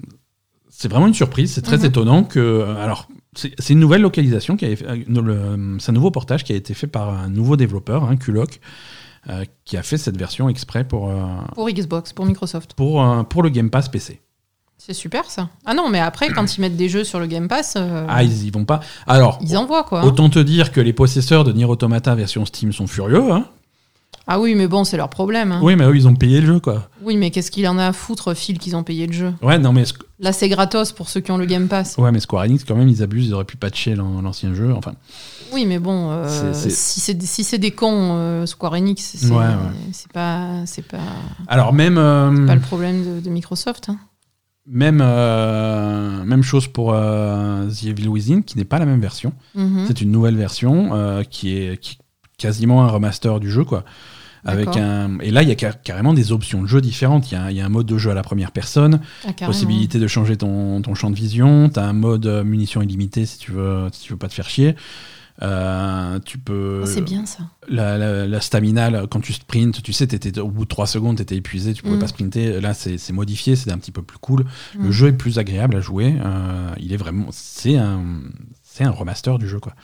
[0.69, 1.85] c'est vraiment une surprise, c'est très Mhm.
[1.87, 6.11] étonnant que alors c'est une nouvelle localisation qui a été- euh, le- c'est un nouveau
[6.11, 8.61] portage qui a été fait par un nouveau développeur, hein, Kulok,
[9.29, 11.17] euh, qui a fait cette version exprès pour euh,
[11.55, 12.75] Pour Xbox, pour Microsoft.
[12.75, 14.21] pour euh, pour le Game Pass PC.
[14.79, 15.49] C'est super, ça.
[15.65, 18.23] Ah non, mais après, quand ils mettent des jeux sur le Game Pass, euh, Ah
[18.23, 18.81] ils y vont pas.
[19.07, 20.05] Alors ils envoient, quoi.
[20.05, 23.33] autant te dire que les possesseurs de Nier Automata version Steam sont furieux.
[23.33, 23.47] Hein.
[24.29, 25.53] Ah oui, mais bon, c'est leur problème.
[25.53, 25.61] hein.
[25.63, 26.89] Oui mais eux ils ont payé le jeu quoi.
[27.03, 29.33] Oui, mais qu'est-ce qu'il en a à foutre, Phil, qu'ils ont payé le jeu?
[29.41, 29.85] Ouais non mais
[30.19, 31.97] Là, c'est gratos pour ceux qui ont le Game Pass.
[31.99, 34.73] ouais mais Square Enix quand même ils abusent, ils auraient pu patcher l'an- l'ancien jeu.
[34.75, 34.95] Enfin
[35.53, 39.47] Oui, mais bon, euh, si c'est si des cons, euh, Square Enix, c'est Ouais, ouais.
[39.93, 40.99] c'est pas, pas,
[41.47, 43.91] alors même euh, pas le problème de, de Microsoft.
[43.91, 43.99] hein.
[44.69, 49.33] Même, euh, même chose pour The Evil Within, qui n'est pas la même version.
[49.55, 49.85] Mhm.
[49.87, 51.99] C'est une nouvelle version qui, est, qui est
[52.37, 53.63] quasiment un remaster du jeu.
[53.65, 53.85] Quoi.
[54.47, 55.19] Avec un...
[55.21, 57.31] Et là, il y a car- carrément des options de jeu différentes.
[57.31, 59.33] Il y a, il y a un mode de jeu à la première personne, Ah,
[59.47, 63.27] possibilité de changer ton, ton champ de vision, tu as un mode euh, munitions illimitées
[63.27, 64.75] si tu veux, si tu veux pas te faire chier.
[65.43, 67.41] Euh, tu peux Ah, c'est bien ça.
[67.69, 71.17] la, la, la stamina, quand tu sprints, tu sais, t'étais- au bout de 3 secondes,
[71.17, 72.01] tu étais épuisé, tu pouvais Mm.
[72.01, 72.61] pas sprinter.
[72.63, 74.47] Là, c'est modifié, c'est un petit peu plus cool.
[74.79, 74.93] Le Mm.
[74.93, 76.15] jeu est plus agréable à jouer.
[76.25, 77.27] euh, il est vraiment.
[77.33, 78.01] C'est un,
[78.81, 79.75] un remaster du jeu, quoi.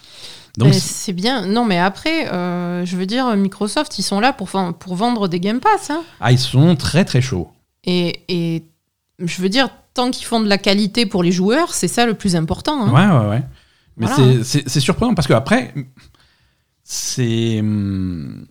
[0.73, 1.47] C'est- bien.
[1.47, 5.41] Non, mais après, euh, je veux dire, Microsoft, ils sont là pour, pour vendre des
[5.41, 5.91] Game Pass.
[5.91, 6.03] hein.
[6.21, 7.51] ah, ils sont très très chauds.
[7.85, 8.65] Et, et
[9.19, 12.15] je veux dire, tant qu'ils font de la qualité pour les joueurs, c'est ça le
[12.15, 12.83] plus important.
[12.87, 12.93] hein.
[12.93, 13.43] Ouais, ouais, ouais.
[13.97, 14.43] Mais Voilà.
[14.45, 15.75] c'est- surprenant parce que après,
[16.85, 17.59] c'est.
[17.61, 18.47] hum,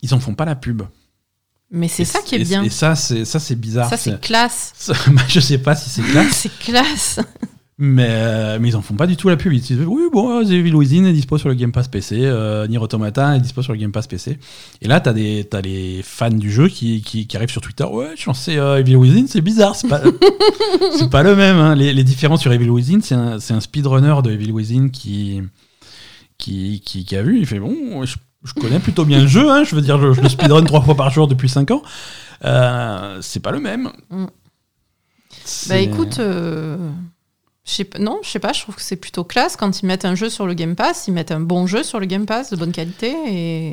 [0.00, 0.82] Ils en font pas la pub.
[1.70, 2.62] Mais c'est ça qui est et- bien.
[2.62, 3.90] Et ça, c'est ça, c'est bizarre.
[3.90, 4.72] Ça, c'est classe.
[4.78, 6.32] Ça- bah, je sais pas si c'est classe.
[6.32, 7.20] c'est classe.
[7.80, 9.52] Mais, euh, mais ils en font pas du tout la pub.
[9.52, 12.66] Ils disent oui, bon, The Evil Within est dispo sur le Game Pass PC, euh,
[12.66, 14.36] Nier Automata est dispo sur le Game Pass PC.
[14.82, 17.84] Et là, t'as des t'as les fans du jeu qui, qui, qui arrivent sur Twitter.
[17.84, 20.00] Ouais, je pensais euh, Evil Within, c'est bizarre, c'est pas,
[21.10, 21.56] pas le même.
[21.56, 21.76] hein.
[21.76, 25.40] Les, les différences sur Evil Within, c'est un, un speedrunner de Evil Within qui,
[26.36, 27.38] qui, qui, qui a vu.
[27.38, 30.14] Il fait bon, je, je connais plutôt bien le jeu, hein, je veux dire, je,
[30.14, 31.82] je le speedrun trois fois par jour depuis 5 ans.
[32.44, 33.90] Euh, c'est pas le même.
[34.10, 34.24] Mm.
[35.68, 36.18] Bah écoute,
[37.98, 40.30] non, je sais pas, je trouve que c'est plutôt classe quand ils mettent un jeu
[40.30, 42.72] sur le Game Pass, ils mettent un bon jeu sur le Game Pass de bonne
[42.72, 43.68] qualité et,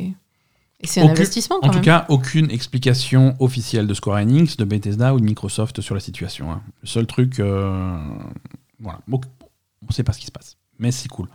[0.82, 4.58] et c'est un Aucun- investissement quand En tout cas, aucune explication officielle de Square Enix,
[4.58, 6.52] de Bethesda ou de Microsoft sur la situation.
[6.52, 6.62] hein.
[6.82, 7.98] Le seul truc, euh,
[8.80, 9.22] voilà, Bon,
[9.88, 11.28] on sait pas ce qui se passe, mais c'est cool.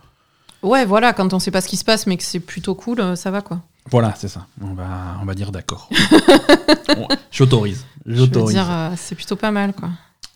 [0.62, 3.00] Ouais, voilà, quand on sait pas ce qui se passe mais que c'est plutôt cool,
[3.00, 3.60] euh, ça va quoi.
[3.90, 4.46] Voilà, c'est ça.
[4.60, 5.88] On va, on va dire d'accord.
[6.94, 7.86] Bon, J'autorise.
[8.04, 8.54] Je veux J'autorise.
[8.56, 9.88] dire, euh, c'est plutôt pas mal quoi.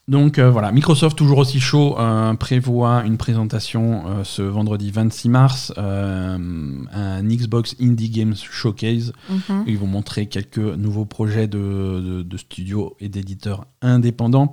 [0.07, 5.29] Donc euh, voilà, Microsoft toujours aussi chaud euh, prévoit une présentation euh, ce vendredi 26
[5.31, 9.65] mars, un Xbox Indie Games Showcase Mhm.
[9.67, 14.53] Ils vont montrer quelques nouveaux projets de, de- de studios et d'éditeurs indépendants.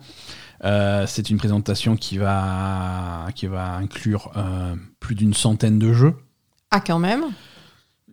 [0.63, 4.31] C'est une présentation qui va, qui va inclure
[4.99, 6.13] plus d'une centaine de jeux.
[6.69, 7.23] Ah quand même.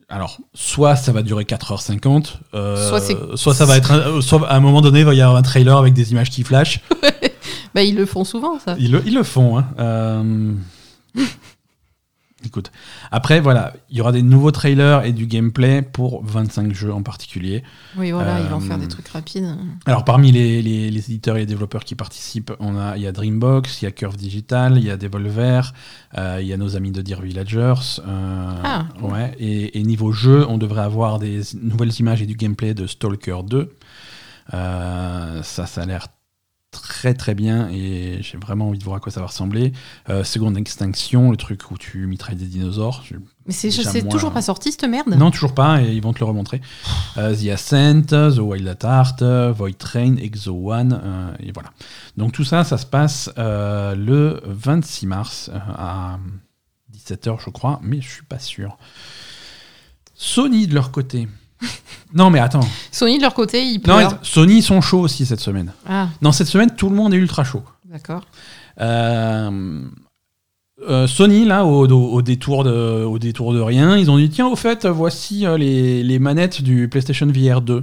[0.09, 3.01] Alors, soit ça va durer 4h50, euh,
[3.37, 3.93] Soit ça va être.
[3.93, 6.31] un- soit à un moment donné, il va y avoir un trailer avec des images
[6.31, 6.81] qui flashent.
[7.75, 8.77] Bah, ils le font souvent, ça.
[8.79, 9.59] Ils le, ils le font.
[9.59, 9.67] Hein.
[9.79, 10.53] Euh,
[12.47, 12.71] Écoute.
[13.11, 17.03] Après, voilà, il y aura des nouveaux trailers et du gameplay pour 25 jeux en
[17.03, 17.65] particulier.
[17.97, 19.57] Oui, voilà, ils vont Euh, faire des trucs rapides.
[19.87, 23.09] Alors, parmi les, les- les éditeurs et les développeurs qui participent, on a, il y
[23.09, 25.73] a Dreambox, il y a Curve Digital, il y a Devolver,
[26.17, 27.75] euh, il y a nos amis de Dear Villagers.
[28.07, 28.85] euh, Ah.
[29.03, 32.87] ouais, et, et niveau jeu, on devrait avoir des nouvelles images et du gameplay de
[32.87, 33.75] Stalker 2.
[34.55, 36.07] Euh, ça, ça a l'air
[36.71, 39.73] très très bien et j'ai vraiment envie de voir à quoi ça va ressembler.
[40.11, 43.05] Euh, Seconde Extinction, le truc où tu mitrailles des dinosaures.
[43.47, 43.71] Mais c'est
[44.03, 45.09] moins- toujours pas sorti, cette merde?
[45.15, 46.61] Non, toujours pas, et ils vont te le remontrer.
[47.17, 49.23] Euh, The Ascent, The Wild at Heart,
[49.57, 51.71] Void Train, Exo One, euh, et voilà.
[52.19, 56.19] Donc tout ça, ça se passe le 26 mars à
[56.93, 58.77] 17h, je crois, mais je suis pas sûr.
[60.15, 61.29] Sony de leur côté.
[62.15, 62.67] Non, mais attends.
[62.93, 64.19] Sony, de leur côté, ils Non, pleurent.
[64.23, 65.73] Sony, ils sont chauds aussi cette semaine.
[65.87, 67.63] Ah, Non, cette semaine, tout le monde est ultra chaud.
[67.85, 68.23] d'accord.
[68.81, 69.83] Euh,
[70.89, 74.31] euh, Sony, là, au, au- au détour de, au détour de rien, ils ont dit
[74.31, 77.83] tiens, au fait, voici euh, les, les manettes du PlayStation VR 2.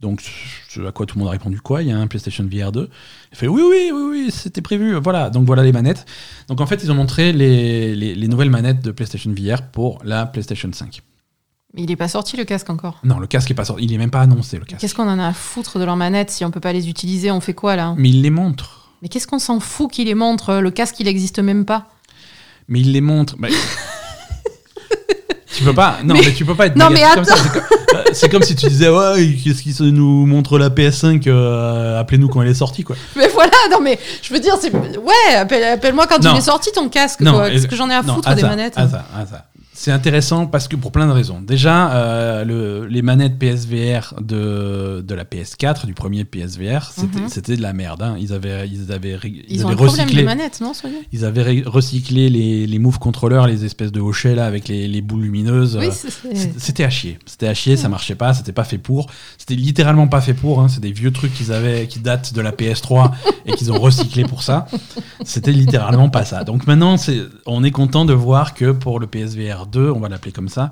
[0.00, 0.22] Donc,
[0.68, 2.70] ce à quoi tout le monde a répondu quoi Il y a un PlayStation VR
[2.70, 2.88] 2.
[3.32, 4.94] Il fait oui, oui, oui, oui, c'était prévu.
[4.94, 6.04] Voilà, donc voilà les manettes.
[6.48, 9.98] Donc en fait, ils ont montré les, les- les nouvelles manettes de PlayStation VR pour
[10.04, 11.00] la PlayStation 5.
[11.76, 12.98] Mais il est pas sorti, le casque, encore.
[13.04, 13.84] Non, le casque est pas sorti.
[13.84, 14.80] Il est même pas annoncé, le casque.
[14.80, 17.30] Qu'est-ce qu'on en a à foutre de leurs manettes si on peut pas les utiliser?
[17.30, 17.94] On fait quoi, là?
[17.98, 18.88] Mais il les montre.
[19.02, 21.86] Mais qu'est-ce qu'on s'en fout qu'ils les montrent Le casque, il existe même pas.
[22.68, 23.36] Mais il les montre.
[23.38, 23.50] Mais-
[25.54, 25.98] tu peux pas.
[26.04, 26.76] Non, mais, Mais- tu peux pas être.
[26.76, 27.34] Non, mais comme ça.
[28.12, 32.40] C'est comme, si tu disais ouais, qu'est-ce qui nous montre la PS5 euh, Appelez-nous quand
[32.42, 32.96] elle est sortie, quoi.
[33.16, 34.72] Mais voilà, non, mais je veux dire, c'est.
[34.74, 36.32] Ouais, appelle- appelle-moi quand Non.
[36.34, 37.20] il est sorti ton casque.
[37.22, 38.78] Qu'est-ce que j'en ai à non, foutre à des ça, manettes?
[38.78, 39.44] à ça, à ça.
[39.86, 41.40] C'est intéressant parce que pour plein de raisons.
[41.40, 47.28] Déjà, euh, le- les manettes PSVR de, de la PS4, du premier PSVR, c'était Mhm.
[47.28, 48.02] c'était de la merde.
[48.02, 48.16] hein.
[48.18, 49.16] Ils avaient, ils avaient,
[49.48, 50.24] Ils, ont un recyclé.
[50.24, 50.72] manettes, non,
[51.12, 55.00] Ils avaient recyclé les, les move controllers, les espèces de hochets là avec les, les
[55.02, 55.76] boules lumineuses.
[55.80, 55.86] Oui,
[56.58, 57.20] c'était à chier.
[57.24, 59.06] C'était à chier, ça marchait pas, c'était pas fait pour.
[59.38, 60.60] C'était littéralement pas fait pour.
[60.60, 60.66] Hein.
[60.68, 63.12] C'est des vieux trucs qu'ils avaient, qui datent de la PS3
[63.44, 64.66] et qu'ils ont recyclé pour ça.
[65.24, 66.42] C'était littéralement pas ça.
[66.42, 70.08] Donc maintenant, c'est, on est content de voir que pour le PSVR 2, on va
[70.08, 70.70] l'appeler comme ça,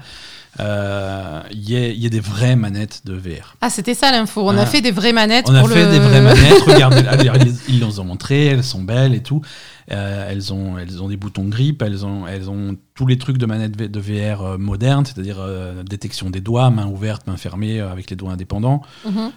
[0.61, 3.57] euh, il y, y ait des vraies manettes de VR.
[3.61, 4.43] Ah, c'était ça l'info.
[4.45, 4.63] On Ah.
[4.63, 5.91] a fait des vraies manettes On a pour fait le.
[5.91, 6.63] des vraies manettes.
[6.67, 9.41] Regardez, allez, ils- nous ont montré, elles sont belles et tout.
[9.91, 13.37] Euh, elles, ont, elles ont des boutons grip, elles ont, elles ont tous les trucs
[13.37, 17.81] de manettes de VR euh, modernes, c'est-à-dire euh, détection des doigts, main ouverte, main fermée,
[17.81, 18.81] avec les doigts indépendants.
[19.05, 19.31] Mhm.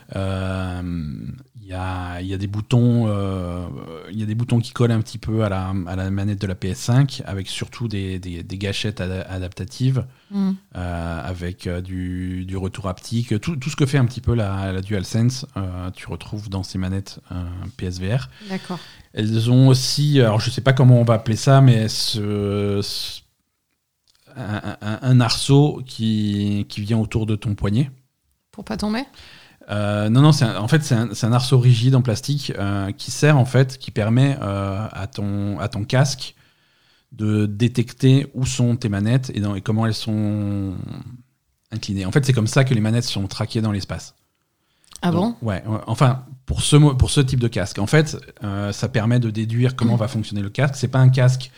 [1.70, 3.66] Y, a, il y a des boutons, euh,
[4.12, 6.40] il y a des boutons qui collent un petit peu à la, à la manette
[6.42, 10.56] de la PS5, avec surtout des, des- des gâchettes ada- adaptatives, Mhm.
[10.76, 14.34] euh, avec euh, du, du retour haptique, tout, tout ce que fait un petit peu
[14.36, 15.46] la, la DualSense,
[15.96, 17.20] tu retrouves dans ces manettes
[17.78, 18.30] PSVR.
[18.50, 18.80] D'accord.
[19.14, 23.22] Elles ont aussi, alors je sais pas comment on va appeler ça, mais ce, ce-
[24.36, 27.90] un, un- un arceau qui, qui vient autour de ton poignet.
[28.52, 29.04] Pour pas tomber?
[29.70, 33.12] Euh, non, non, c'est un- en fait, c'est un, arceau rigide en plastique euh, qui
[33.12, 36.36] sert, en fait, qui permet euh, à, ton, à ton casque
[37.12, 40.74] de détecter où sont tes manettes et, dans- et comment elles sont
[41.72, 42.06] inclinées.
[42.06, 44.16] En fait, c'est comme ça que les manettes sont traquées dans l'espace.
[45.02, 45.36] Ah bon?
[45.42, 45.80] Ouais, ouais.
[45.86, 47.78] enfin, pour ce, pour ce type de casque.
[47.80, 48.18] En fait,
[48.72, 50.76] ça permet de déduire comment va fonctionner le casque.
[50.76, 51.52] C'est pas un casque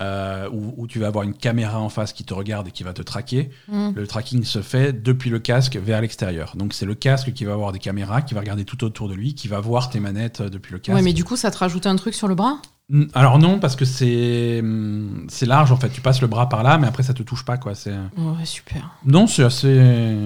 [0.00, 2.82] euh, où, où tu vas avoir une caméra en face qui te regarde et qui
[2.84, 3.50] va te traquer.
[3.68, 3.92] Mhm.
[3.96, 6.54] Le tracking se fait depuis le casque vers l'extérieur.
[6.56, 9.14] Donc c'est le casque qui va avoir des caméras, qui va regarder tout autour de
[9.14, 10.96] lui, qui va voir tes manettes euh, depuis le casque.
[10.96, 12.58] Ouais, mais du coup, ça te rajoute un truc sur le bras?
[12.90, 15.90] Mm, Alors non, parce que c'est hum, c'est large en fait.
[15.90, 17.74] Tu passes le bras par là, mais après ça te touche pas quoi.
[17.74, 18.90] C'est Ouais, super.
[19.04, 20.16] non, c'est assez.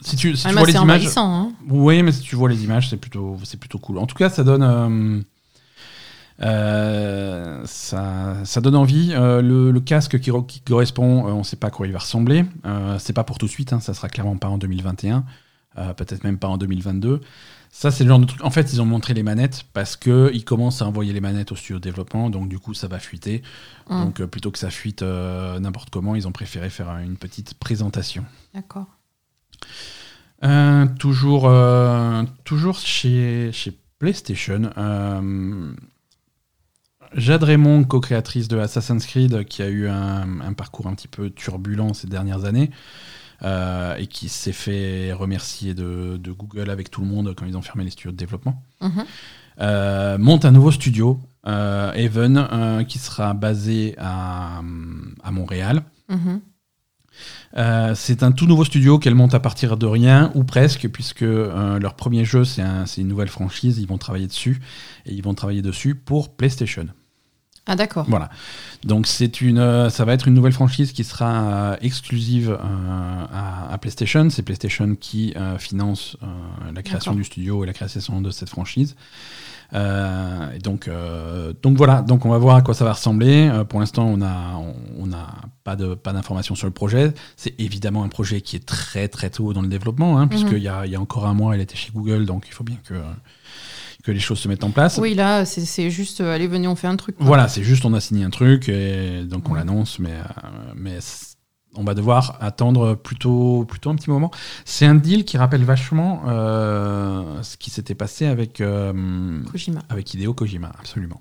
[0.00, 1.52] Si tu, si Ah, tu vois les c'est images, hein.
[1.68, 3.98] oui, mais si tu vois les images, c'est plutôt c'est plutôt cool.
[3.98, 4.62] En tout cas, ça donne.
[4.62, 5.20] euh,
[6.42, 9.12] euh, ça, ça donne envie.
[9.12, 11.86] Euh, le, le casque qui, re- qui correspond, euh, on ne sait pas à quoi
[11.86, 12.44] il va ressembler.
[12.98, 15.24] C'est pas pour tout de suite, hein, ça sera clairement pas en 2021,
[15.78, 17.20] euh, peut-être même pas en 2022.
[17.70, 18.42] Ça, c'est le genre de truc.
[18.44, 21.56] En fait, ils ont montré les manettes parce qu'ils commencent à envoyer les manettes au
[21.56, 23.42] studio de développement, donc du coup, ça va fuiter.
[23.88, 28.24] Hum, Donc, plutôt que ça fuite n'importe comment, ils ont préféré faire une petite présentation.
[28.54, 28.86] D'accord.
[30.98, 31.50] Toujours,
[32.44, 34.70] toujours chez, chez PlayStation.
[37.14, 41.30] Jade Raymond, co-créatrice de Assassin's Creed, qui a eu un, un parcours un petit peu
[41.30, 42.70] turbulent ces dernières années
[43.42, 47.56] euh, et qui s'est fait remercier de, de Google avec tout le monde quand ils
[47.56, 49.04] ont fermé les studios de développement, Mhm.
[49.60, 54.60] euh, monte un nouveau studio, euh, Even, euh, qui sera basé à,
[55.22, 55.82] à Montréal.
[56.08, 56.40] Mhm.
[57.56, 61.22] Euh, c'est un tout nouveau studio qu'elle monte à partir de rien, ou presque, puisque
[61.22, 64.60] euh, leur premier jeu, c'est un- c'est une nouvelle franchise, ils vont travailler dessus,
[65.06, 66.86] et ils vont travailler dessus pour PlayStation.
[67.66, 68.04] Ah, d'accord.
[68.08, 68.28] Voilà.
[68.84, 73.24] Donc c'est une, euh, ça va être une nouvelle franchise qui sera euh, exclusive euh,
[73.32, 74.28] à, à PlayStation.
[74.28, 76.16] C'est PlayStation qui finance
[76.74, 78.96] la création du studio et la création de cette franchise.
[79.72, 80.88] Et donc,
[81.62, 82.02] donc voilà.
[82.02, 83.50] Donc on va voir à quoi ça va ressembler.
[83.68, 85.26] Pour l'instant, on a, on, on a
[85.64, 87.12] pas de pas d'informations sur le projet.
[87.36, 90.68] C'est évidemment un projet qui est très très tôt dans le développement, hein, puisqu'il y,
[90.68, 92.78] a, il y a encore un mois, elle était chez Google, donc il faut bien
[92.84, 92.94] que
[94.04, 94.98] que les choses se mettent en place.
[94.98, 97.16] Oui, là, c'est juste, euh, allez, venez, on fait un truc.
[97.16, 97.24] quoi.
[97.26, 99.58] Voilà, c'est juste on a signé un truc et donc on Ouais.
[99.58, 100.98] l'annonce, mais, euh, mais
[101.74, 104.30] on va devoir attendre plutôt, plutôt un petit moment.
[104.66, 108.62] C'est un deal qui rappelle vachement euh, ce qui s'était passé avec,
[109.50, 109.80] Kojima.
[109.88, 111.20] avec Hideo Kojima, absolument.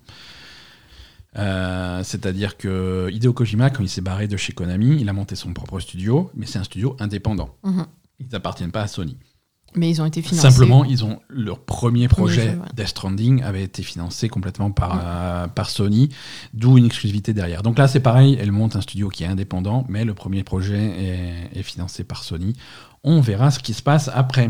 [2.04, 5.54] C'est-à-dire que Hideo Kojima, quand il s'est barré de chez Konami, il a monté son
[5.54, 7.50] propre studio, mais c'est un studio indépendant.
[7.64, 7.86] Mhm.
[8.20, 9.18] Ils n'appartiennent pas à Sony.
[9.76, 10.50] Mais ils ont été financés.
[10.50, 12.58] Simplement, ils ont leur premier projet, ouais.
[12.76, 16.10] Death Stranding, avait été financé complètement par, euh, par Sony,
[16.54, 17.64] d'où une exclusivité derrière.
[17.64, 21.50] Donc là, c'est pareil, elle monte un studio qui est indépendant, mais le premier projet
[21.54, 22.54] est, est financé par Sony.
[23.04, 24.50] On verra ce qui se passe après.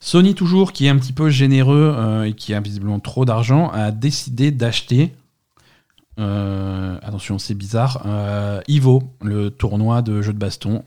[0.00, 3.68] Sony, toujours, qui est un petit peu généreux euh, et qui a visiblement trop d'argent,
[3.70, 5.12] a décidé d'acheter.
[6.20, 8.06] euh, attention, c'est bizarre.
[8.68, 10.84] Ivo, le tournoi de jeux de baston.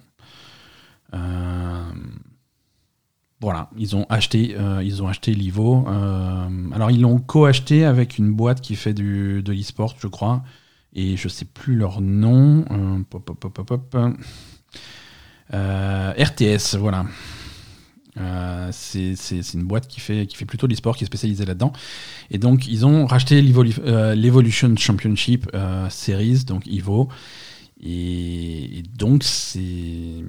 [1.14, 1.91] Euh,
[3.42, 5.86] voilà, ils ont acheté, euh, ils ont acheté l'Ivo.
[5.88, 10.44] euh, alors ils l'ont co-acheté avec une boîte qui fait du, de l'e-sport, je crois,
[10.94, 12.64] et je sais plus leur nom.
[12.70, 13.98] Euh, pop, pop, pop,
[15.52, 17.06] RTS, voilà.
[18.72, 19.16] C'est
[19.54, 21.72] une boîte qui fait, qui fait plutôt de l'e-sport, qui est spécialisée là-dedans.
[22.30, 23.82] Et donc, ils ont racheté l'Evolu-
[24.16, 25.50] l'Evolution Championship
[25.89, 27.10] Series, donc Evo.
[27.82, 30.24] Et, et donc, c'est.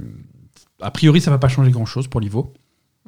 [0.80, 2.54] A priori, ça va pas changer grand-chose pour l'Evo.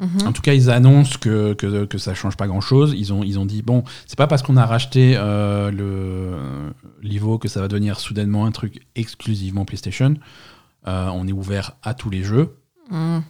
[0.00, 0.26] Mhm.
[0.26, 2.94] En tout cas, ils annoncent que, que, que ça change pas grand-chose.
[2.96, 6.72] Ils ont, ils ont dit, bon, c'est pas parce qu'on a racheté euh, le
[7.02, 10.14] l'Evo que ça va devenir soudainement un truc exclusivement PlayStation.
[10.88, 12.56] Euh, on est ouvert à tous les jeux.
[12.90, 13.22] Mhm.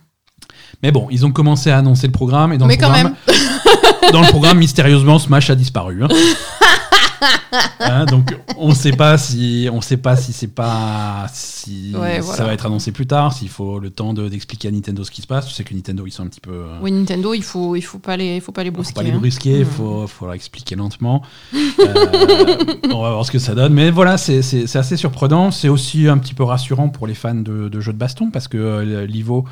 [0.83, 2.53] Mais bon, ils ont commencé à annoncer le programme.
[2.53, 3.15] Et dans Mais le quand programme,
[4.13, 6.03] dans le programme, mystérieusement, Smash a disparu.
[6.03, 6.09] hein.
[7.81, 12.23] Hein, donc, on sait pas si, on sait pas si c'est pas, si Ouais, ça
[12.23, 12.45] voilà.
[12.47, 15.23] va être annoncé plus tard, s'il faut le temps de- d'expliquer à Nintendo ce qui
[15.23, 15.47] se passe.
[15.47, 16.51] Tu sais que Nintendo, ils sont un petit peu.
[16.53, 18.95] euh, Oui, Nintendo, il faut, il faut pas les, il faut pas les faut brusquer.
[18.95, 19.19] pas les hein.
[19.19, 21.23] brusquer, il faut, faut leur expliquer lentement.
[21.55, 22.57] Euh,
[22.93, 23.73] on va voir ce que ça donne.
[23.75, 25.51] Mais voilà, c'est- assez surprenant.
[25.51, 28.49] C'est aussi un petit peu rassurant pour les fans de, de jeux de baston parce
[28.49, 29.45] que euh, l'Ivo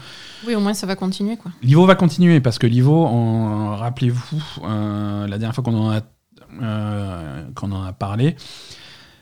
[0.46, 1.50] Oui, au moins ça va continuer, quoi.
[1.62, 3.04] L'Ivo va continuer parce que l'Ivo,
[3.76, 6.00] rappelez-vous, la dernière fois qu'on en, a-
[7.54, 8.36] qu'on en a parlé,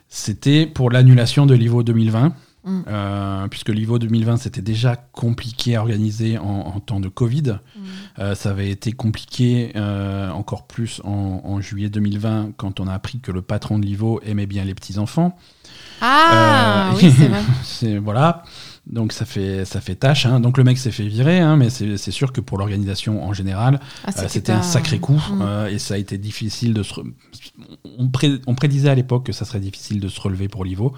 [0.09, 2.33] c'était pour l'annulation de l'Ivo 2020.
[2.63, 2.81] Mm.
[2.89, 7.59] euh, puisque l'Ivo 2020 c'était déjà compliqué à organiser en, en temps de Covid.
[8.19, 12.93] Euh, ça avait été compliqué euh, encore plus en, en juillet 2020 quand on a
[12.93, 15.39] appris que le patron de l'Ivo aimait bien les petits-enfants.
[16.03, 17.29] Ah, Euh, oui, c'est
[17.95, 17.99] vrai.
[18.01, 18.43] voilà.
[18.87, 20.27] Donc ça fait ça fait tâche.
[20.27, 20.41] hein.
[20.41, 23.79] Donc le mec s'est fait virer, hein, mais c'est sûr que pour l'organisation en général,
[24.05, 26.95] Ah, euh, c'était un sacré coup euh, et ça a été difficile de se.
[26.95, 27.13] re-
[27.99, 30.93] On, pré- on prédisait à l'époque que ça serait difficile de se relever pour l'Ivo.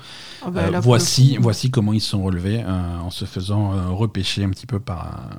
[0.45, 4.51] Ah bah, Euh, voici voici comment ils se sont relevés en se faisant repêcher un
[4.51, 5.31] petit peu par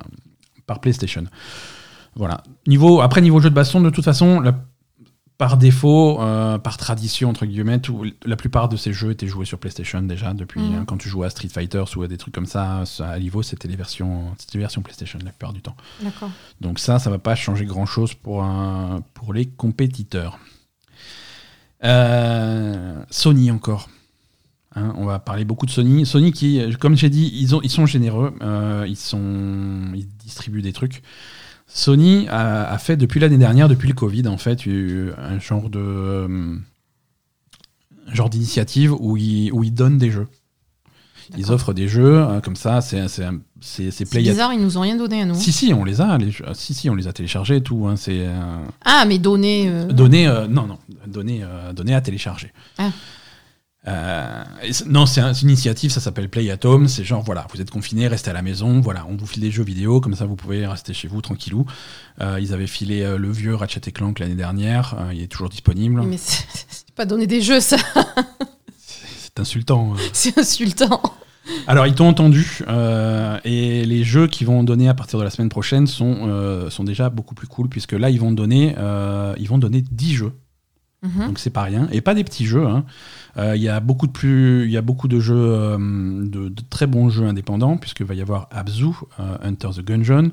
[0.66, 1.24] par PlayStation.
[2.14, 2.42] Voilà.
[2.68, 4.54] Niveau après niveau jeu de baston, de toute façon, la-
[5.36, 9.44] par défaut, euh, par tradition entre guillemets, tout- la plupart de ces jeux étaient joués
[9.46, 10.74] sur PlayStation déjà depuis Mhm.
[10.76, 13.42] hein, quand tu jouais à Street Fighter ou à des trucs comme ça, à l'Ivo,
[13.42, 15.74] c'était les versions les versions PlayStation la plupart du temps.
[16.60, 20.38] Donc ça, ça va pas changer grand-chose pour, un- pour les compétiteurs.
[21.82, 23.88] Euh, Sony encore.
[24.76, 26.04] Hein, on va parler beaucoup de Sony.
[26.06, 28.34] Sony qui, comme j'ai dit, ils, ont, ils sont généreux.
[28.42, 31.02] euh, ils, sont, ils distribuent des trucs.
[31.76, 35.80] Sony a, a fait depuis l'année dernière, depuis le Covid, en fait, un genre de
[35.80, 36.56] euh,
[38.08, 40.28] un genre d'initiative où ils, où ils donnent des jeux.
[41.36, 42.80] Ils offrent des jeux euh, comme ça.
[42.80, 43.24] C'est c'est
[43.90, 45.34] c'est- bizarre, ils nous ont rien donné à nous.
[45.34, 46.16] si, si, on les a.
[46.18, 46.44] Les jeux.
[46.54, 47.86] Si, si, on les a téléchargés et tout.
[47.88, 49.68] hein, c'est euh, Ah, mais donné.
[49.68, 50.28] euh, donné.
[50.28, 50.78] euh, non, non,
[51.08, 51.42] donné,
[51.74, 52.52] donné à télécharger.
[52.78, 52.90] Ah.
[53.86, 54.44] Euh,
[54.86, 56.88] non, c'est un- c'est une initiative, ça s'appelle Play at Home.
[56.88, 58.80] C'est genre, voilà, vous êtes confinés, restez à la maison.
[58.80, 61.66] Voilà, on vous file des jeux vidéo, comme ça vous pouvez rester chez vous tranquillou.
[62.22, 64.94] Euh, ils avaient filé euh, le vieux Ratchet Clank l'année dernière.
[64.98, 66.02] euh, il est toujours disponible.
[66.02, 67.76] Mais c'est pas donner des jeux, ça.
[68.78, 69.94] C'est insultant.
[69.94, 70.00] hein.
[70.12, 71.02] C'est insultant.
[71.66, 75.30] Alors, ils t'ont entendu, euh, et les jeux qu'ils vont donner à partir de la
[75.30, 79.34] semaine prochaine sont, euh, sont déjà beaucoup plus cool, puisque là, ils vont donner, euh,
[79.38, 80.32] ils vont donner 10 jeux.
[81.04, 81.26] Mhm.
[81.28, 81.86] donc c'est pas rien.
[81.92, 82.66] Et pas des petits jeux.
[82.66, 82.84] hein.
[83.36, 85.76] Euh, Il y a beaucoup de plus, il y a beaucoup de jeux, euh,
[86.26, 88.86] de, de très bons jeux indépendants, puisque va y avoir Abzu,
[89.20, 90.30] euh, Hunter the Gungeon,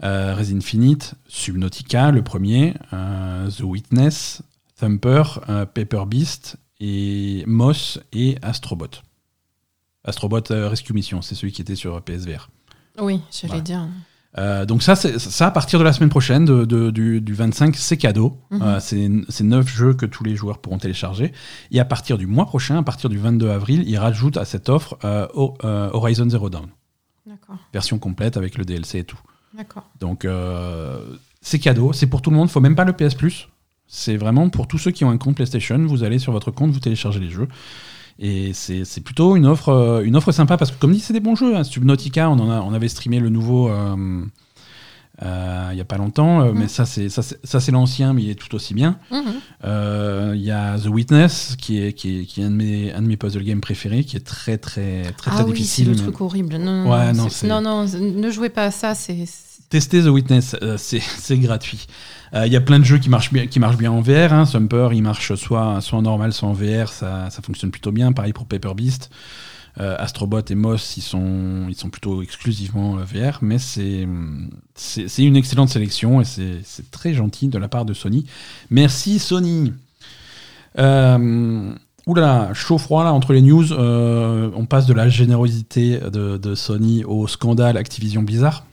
[0.00, 4.42] Res Infinite, Subnautica, le premier, The Witness,
[4.78, 5.24] Thumper,
[5.74, 9.02] Paper Beast et Moss et Astrobot.
[10.04, 12.48] Astrobot Rescue Mission, c'est celui qui était sur PSVR.
[13.00, 13.60] Oui, j'allais Voilà.
[13.62, 13.88] dire.
[14.38, 17.74] Euh, donc ça, ça, à partir de la semaine prochaine, de- de- du, du 25,
[17.76, 18.38] c'est cadeau.
[18.50, 18.62] Mhm.
[18.62, 18.78] Euh,
[19.28, 21.32] c'est neuf jeux que tous les joueurs pourront télécharger.
[21.72, 24.68] Et à partir du mois prochain, à partir du 22 avril, ils rajoutent à cette
[24.68, 26.66] offre euh, Ho- Horizon Zero Dawn,
[27.26, 29.18] D'accord, version complète avec le DLC et tout.
[29.56, 29.90] d'accord.
[30.00, 30.26] Donc
[31.40, 32.48] c'est cadeau, c'est pour tout le monde.
[32.50, 33.48] Faut même pas le PS Plus.
[33.90, 35.78] C'est vraiment pour tous ceux qui ont un compte PlayStation.
[35.86, 37.48] Vous allez sur votre compte, vous téléchargez les jeux.
[38.20, 41.20] Et c'est plutôt une offre, euh, une offre sympa parce que, comme dit, c'est des
[41.20, 41.54] bons jeux.
[41.56, 41.62] hein.
[41.64, 44.24] Subnautica, on, en a, on avait streamé le nouveau euh,
[45.22, 46.58] euh, il y a pas longtemps, euh, Mhm.
[46.60, 47.22] mais ça, c'est ça,
[47.72, 48.98] l'ancien, mais il est tout aussi bien.
[49.10, 49.22] Mhm.
[49.64, 52.92] Euh, Il y a The Witness, qui est, qui est, qui est un, de mes,
[52.92, 55.54] un de mes puzzle games préférés, qui est très, très, très, très ah oui, c'est
[55.54, 55.88] difficile.
[55.90, 56.56] le truc horrible.
[56.56, 58.94] Non, non, Ouais, non, ne jouez pas à ça.
[58.94, 59.16] C'est
[59.70, 61.38] Testez The Witness, c'est c'est
[62.34, 64.32] Euh, Il y a plein de jeux qui marchent bien, en VR.
[64.32, 64.46] Hein.
[64.46, 66.88] Sumper, il marche soit, soit en normal, soit en VR.
[66.88, 68.12] Ça, fonctionne plutôt bien.
[68.12, 69.10] Pareil pour Paper Beast.
[69.80, 73.38] Euh, Astrobot et Moss, ils sont, ils sont plutôt exclusivement euh, VR.
[73.42, 78.26] Mais c'est une excellente sélection et c'est très gentil de la part de Sony.
[78.70, 79.72] Merci Sony.
[80.78, 81.72] Euh,
[82.06, 83.72] Oulala, chaud-froid là entre les news.
[83.72, 88.64] On passe de la générosité de, de Sony au scandale Activision Blizzard.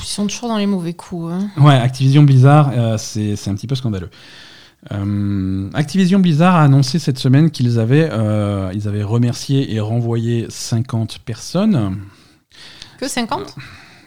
[0.00, 1.32] Ils sont toujours dans les mauvais coups.
[1.32, 1.50] hein.
[1.56, 4.10] Ouais, Activision Blizzard, euh, c'est c'est un petit peu scandaleux.
[4.92, 10.46] Euh, Activision Blizzard a annoncé cette semaine qu'ils avaient, euh, ils avaient remercié et renvoyé
[10.50, 11.98] 50 personnes.
[13.00, 13.56] Que 50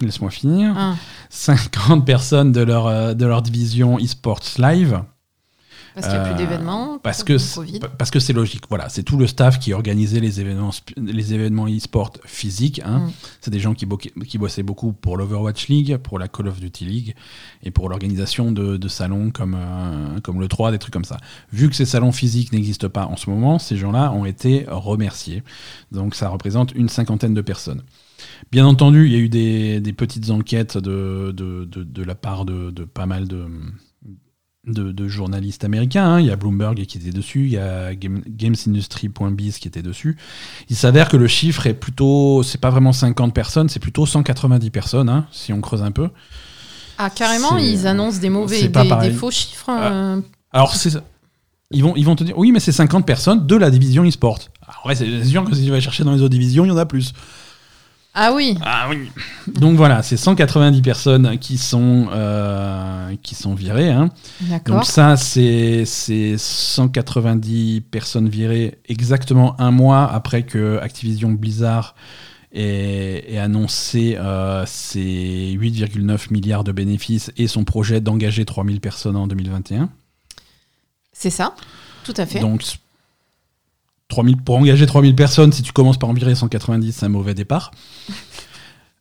[0.02, 0.76] Laisse-moi finir.
[0.78, 0.96] Ah,
[1.30, 5.02] 50 personnes de leur, de leur division eSports Live.
[6.00, 7.00] Parce qu'il n'y a Euh, plus d'événements.
[7.00, 7.24] Parce
[7.98, 8.64] parce que c'est logique.
[8.70, 12.82] Voilà, c'est tout le staff qui organisait les événements les événements e-sport physiques.
[12.86, 13.00] hein.
[13.08, 13.12] Mm.
[13.42, 16.60] C'est des gens qui, bo- qui bossaient beaucoup pour l'Overwatch League, pour la Call of
[16.60, 17.16] Duty League
[17.64, 21.18] et pour l'organisation de, de salons comme euh, comme le 3, des trucs comme ça.
[21.52, 25.42] Vu que ces salons physiques n'existent pas en ce moment, ces gens-là ont été remerciés.
[25.92, 27.82] Donc ça représente une cinquantaine de personnes.
[28.52, 32.16] Bien entendu, il y a eu des, des petites enquêtes de, de, de, de la
[32.16, 33.46] part de pas mal de,
[34.68, 36.06] de, de journalistes américains.
[36.06, 36.20] hein.
[36.20, 40.18] Il y a Bloomberg qui était dessus, il y a Game- GamesIndustry.biz qui était dessus.
[40.70, 44.70] Il s'avère que le chiffre est plutôt, c'est pas vraiment 50 personnes, c'est plutôt 190
[44.70, 46.10] personnes, hein, si on creuse un peu.
[46.98, 49.70] Ah, carrément, ils annoncent des mauvais, c'est pas des, des faux chiffres.
[49.70, 49.92] Ah.
[49.92, 50.22] euh,
[50.52, 50.98] Alors, c'est.
[51.70, 54.40] Ils vont, ils vont te dire, oui, mais c'est 50 personnes de la division e-sport.
[54.66, 56.72] Alors, ouais, c'est sûr que si tu vas chercher dans les autres divisions, il y
[56.72, 57.14] en a plus.
[58.20, 59.12] Ah oui, Ah oui.
[59.48, 63.92] Donc voilà, c'est 190 personnes qui sont, euh, qui sont virées.
[63.92, 64.10] hein.
[64.42, 64.78] d'accord.
[64.78, 71.94] Donc ça, c'est c'est 190 personnes virées exactement un mois après que Activision Blizzard
[72.54, 79.16] ait, ait annoncé euh, ses 8,9 milliards de bénéfices et son projet d'engager 3000 personnes
[79.16, 79.90] en 2021.
[81.14, 81.54] C'est ça,
[82.04, 82.40] tout à fait.
[82.40, 82.64] Donc
[84.10, 87.34] 3000, pour engager 3000 personnes, si tu commences par en virer 190, c'est un mauvais
[87.34, 87.72] départ.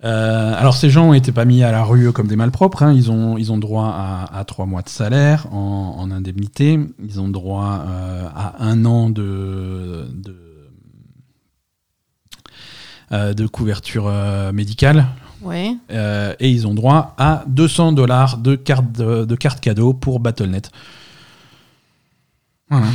[0.05, 2.93] Euh, alors ces gens été pas mis à la rue comme des malpropres, hein.
[2.93, 7.19] ils, ont, ils ont droit à, à 3 mois de salaire en, en indemnité, ils
[7.19, 10.37] ont droit euh, à un an de, de,
[13.13, 14.13] euh, de couverture
[14.53, 15.07] médicale
[15.41, 15.75] Ouais.
[15.89, 20.71] et ils ont droit à 200 dollars de carte de, de carte cadeau pour Battle.net.
[22.69, 22.89] Voilà.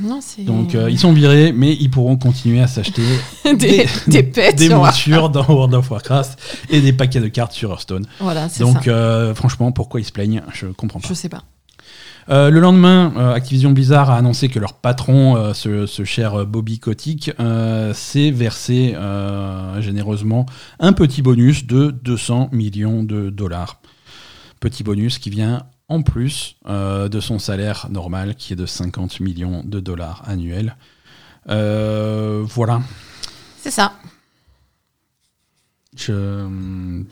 [0.00, 0.20] Non.
[0.44, 3.02] Donc euh, ils sont virés, mais ils pourront continuer à s'acheter
[3.44, 6.38] des, des des montures dans World of Warcraft
[6.70, 8.06] et des paquets de cartes sur Hearthstone.
[8.20, 8.90] Voilà, Donc ça.
[8.90, 11.08] euh, franchement, pourquoi ils se plaignent Je comprends pas.
[11.08, 11.44] Je sais pas.
[12.28, 16.44] Euh, le lendemain, euh, Activision Blizzard a annoncé que leur patron, euh, ce, ce cher
[16.44, 17.30] Bobby Kotick,
[17.94, 18.94] s'est versé
[19.78, 20.46] généreusement
[20.80, 23.80] un petit bonus de 200 millions de dollars.
[24.60, 29.20] Petit bonus qui vient en plus euh, de son salaire normal qui est de 50
[29.20, 30.76] millions de dollars annuels.
[31.48, 32.80] Euh, voilà.
[33.58, 33.92] C'est ça.
[35.96, 36.12] Je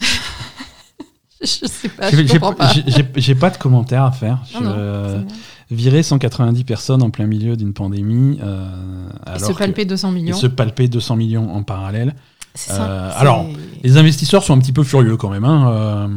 [1.41, 2.55] Je sais pas, j'ai- pas.
[2.55, 4.39] pas de commentaire à faire.
[4.51, 5.27] Je- non,
[5.71, 10.37] virer 190 personnes en plein milieu d'une pandémie, euh, Et se palper 200 et millions.
[10.37, 12.15] se palper 200 millions en parallèle.
[12.55, 12.85] C'est ça.
[12.89, 13.47] Euh, alors,
[13.83, 15.45] Les investisseurs sont un petit peu furieux quand même.
[15.45, 16.09] hein, euh.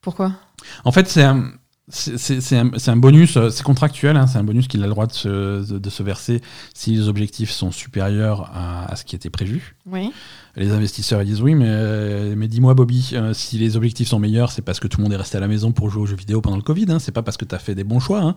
[0.00, 0.32] Pourquoi?
[0.84, 1.50] en fait, c'est un-
[1.94, 2.56] c'est
[2.88, 5.78] un, bonus, euh, c'est contractuel, hein, c'est un bonus qu'il a le droit de se,
[5.78, 6.40] de, se verser
[6.74, 9.76] si les objectifs sont supérieurs à, à ce qui était prévu.
[9.86, 10.10] Oui.
[10.56, 14.18] Les investisseurs ils disent oui, mais, euh, mais dis-moi Bobby, euh, si les objectifs sont
[14.18, 16.06] meilleurs, c'est parce que tout le monde est resté à la maison pour jouer aux
[16.06, 18.00] jeux vidéo pendant le Covid, hein, c'est pas parce que tu as fait des bons
[18.00, 18.36] choix, hein.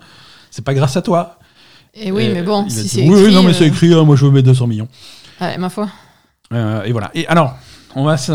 [0.51, 1.39] c'est pas grâce à toi.
[1.93, 3.25] Et oui, Et, mais bon, si c'est oui, écrit.
[3.27, 4.89] oui, non mais euh, c'est écrit, hein, moi je veux mes 200 millions.
[5.39, 5.89] ouais, ma foi.
[6.53, 7.09] Euh, et voilà.
[7.13, 7.55] Et alors,
[7.95, 8.31] on va, se,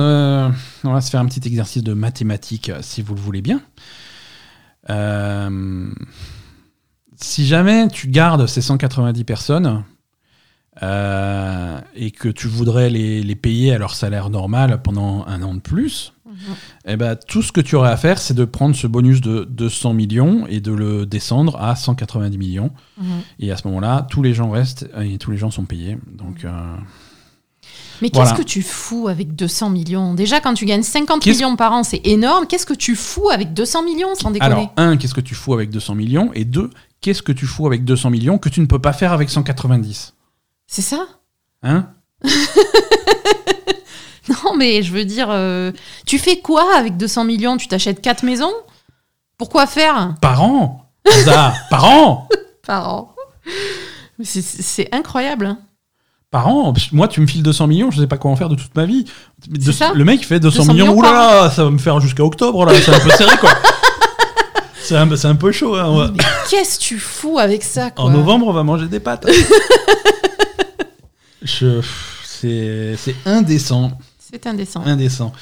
[0.85, 3.61] on va se faire un petit exercice de mathématiques, si vous le voulez bien.
[4.91, 5.91] Euh,
[7.17, 9.85] si jamais tu gardes ces 190 personnes
[10.83, 15.55] euh, et que tu voudrais les, les payer à leur salaire normal pendant un an
[15.55, 16.13] de plus,
[16.87, 19.45] eh ben, tout ce que tu aurais à faire, c'est de prendre ce bonus de
[19.45, 22.71] 200 millions et de le descendre à 190 millions.
[22.99, 23.07] Mhm.
[23.41, 25.99] Et à ce moment-là, tous les gens restent et tous les gens sont payés.
[26.13, 26.51] Donc, euh,
[28.03, 28.31] Mais Voilà.
[28.31, 31.73] qu'est-ce que tu fous avec 200 millions Déjà, quand tu gagnes 50 Qu'est-ce- millions par
[31.73, 32.47] an, c'est énorme.
[32.47, 35.53] Qu'est-ce que tu fous avec 200 millions, sans déconner Alors, un, qu'est-ce que tu fous
[35.55, 36.71] avec 200 millions Et deux,
[37.01, 40.15] qu'est-ce que tu fous avec 200 millions que tu ne peux pas faire avec 190
[40.67, 41.07] C'est ça
[41.63, 41.89] Hein
[44.29, 45.73] Non, mais je veux dire, euh,
[46.07, 48.53] tu fais quoi avec 200 millions Tu t'achètes 4 maisons
[49.39, 50.87] Pourquoi faire Par an
[51.71, 52.29] Par an
[52.67, 53.15] Par an.
[54.23, 55.47] C'est incroyable.
[55.47, 55.59] hein.
[56.31, 58.55] Par an Moi, tu me files 200 millions, je sais pas quoi en faire de
[58.55, 59.05] toute ma vie.
[59.49, 62.65] De- ça le mec fait 200, 200 millions, oulala, ça va me faire jusqu'à octobre,
[62.65, 63.51] là, c'est un peu serré, quoi.
[64.83, 65.77] C'est un, peu chaud.
[65.77, 68.99] hein, Mais qu'est-ce que tu fous avec ça quoi En novembre, on va manger des
[68.99, 69.25] pâtes.
[71.43, 71.81] Je-
[72.25, 73.93] C'est indécent.
[74.19, 74.83] C'est indécent.
[74.85, 75.33] Indécent.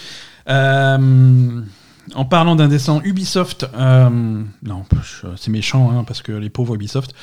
[0.50, 1.60] Euh,
[2.14, 4.10] en parlant d'indécent, Ubisoft, euh,
[4.62, 4.84] non,
[5.36, 7.14] c'est méchant hein, parce que les pauvres Ubisoft.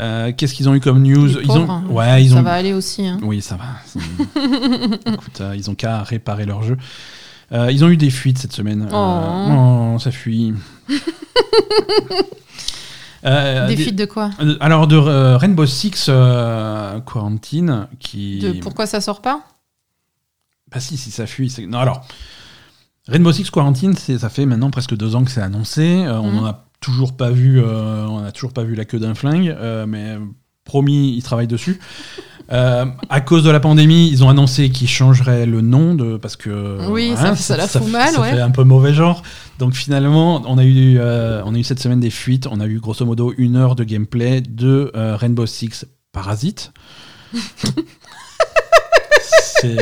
[0.00, 1.84] Euh, Qu'est-ce qu'ils ont eu comme news Ils ont, hein.
[1.88, 2.42] ouais, ils ça ont.
[2.42, 3.06] va aller aussi.
[3.06, 3.18] hein.
[3.22, 4.00] Oui, ça va.
[5.12, 6.76] Écoute, euh, ils ont qu'à réparer leur jeu.
[7.52, 8.88] Euh, ils ont eu des fuites cette semaine.
[8.92, 9.94] Oh.
[9.94, 10.54] oh, ça fuit.
[13.26, 16.10] Euh, Des des- fuites de quoi euh, Alors de euh, Rainbow Six
[17.06, 18.38] Quarantine qui.
[18.40, 19.40] De pourquoi ça sort pas
[20.70, 21.50] Bah si, si ça fuit.
[21.66, 22.06] Non, alors,
[23.08, 26.04] Rainbow Six Quarantine, ça fait maintenant presque deux ans que c'est annoncé.
[26.06, 26.36] On Mhm.
[26.36, 29.48] n'en a toujours pas vu, euh, on a toujours pas vu la queue d'un flingue,
[29.58, 30.18] euh, mais
[30.64, 31.78] promis, ils travaillent dessus.
[32.52, 36.36] Euh, à cause de la pandémie, ils ont annoncé qu'ils changeraient le nom de parce
[36.36, 38.32] que Oui, ça- ça la fout mal, ça ouais.
[38.32, 39.22] fait un peu mauvais genre.
[39.58, 42.46] Donc finalement, on a eu on a eu cette semaine des fuites.
[42.50, 46.72] On a eu grosso modo une heure de gameplay de Rainbow Six Parasite.
[49.60, 49.78] c'est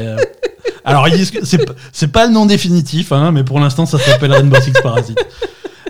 [0.84, 3.86] alors ils disent que c'est p- c'est pas le nom définitif, hein, mais pour l'instant
[3.86, 5.18] ça s'appelle Rainbow Six Parasite.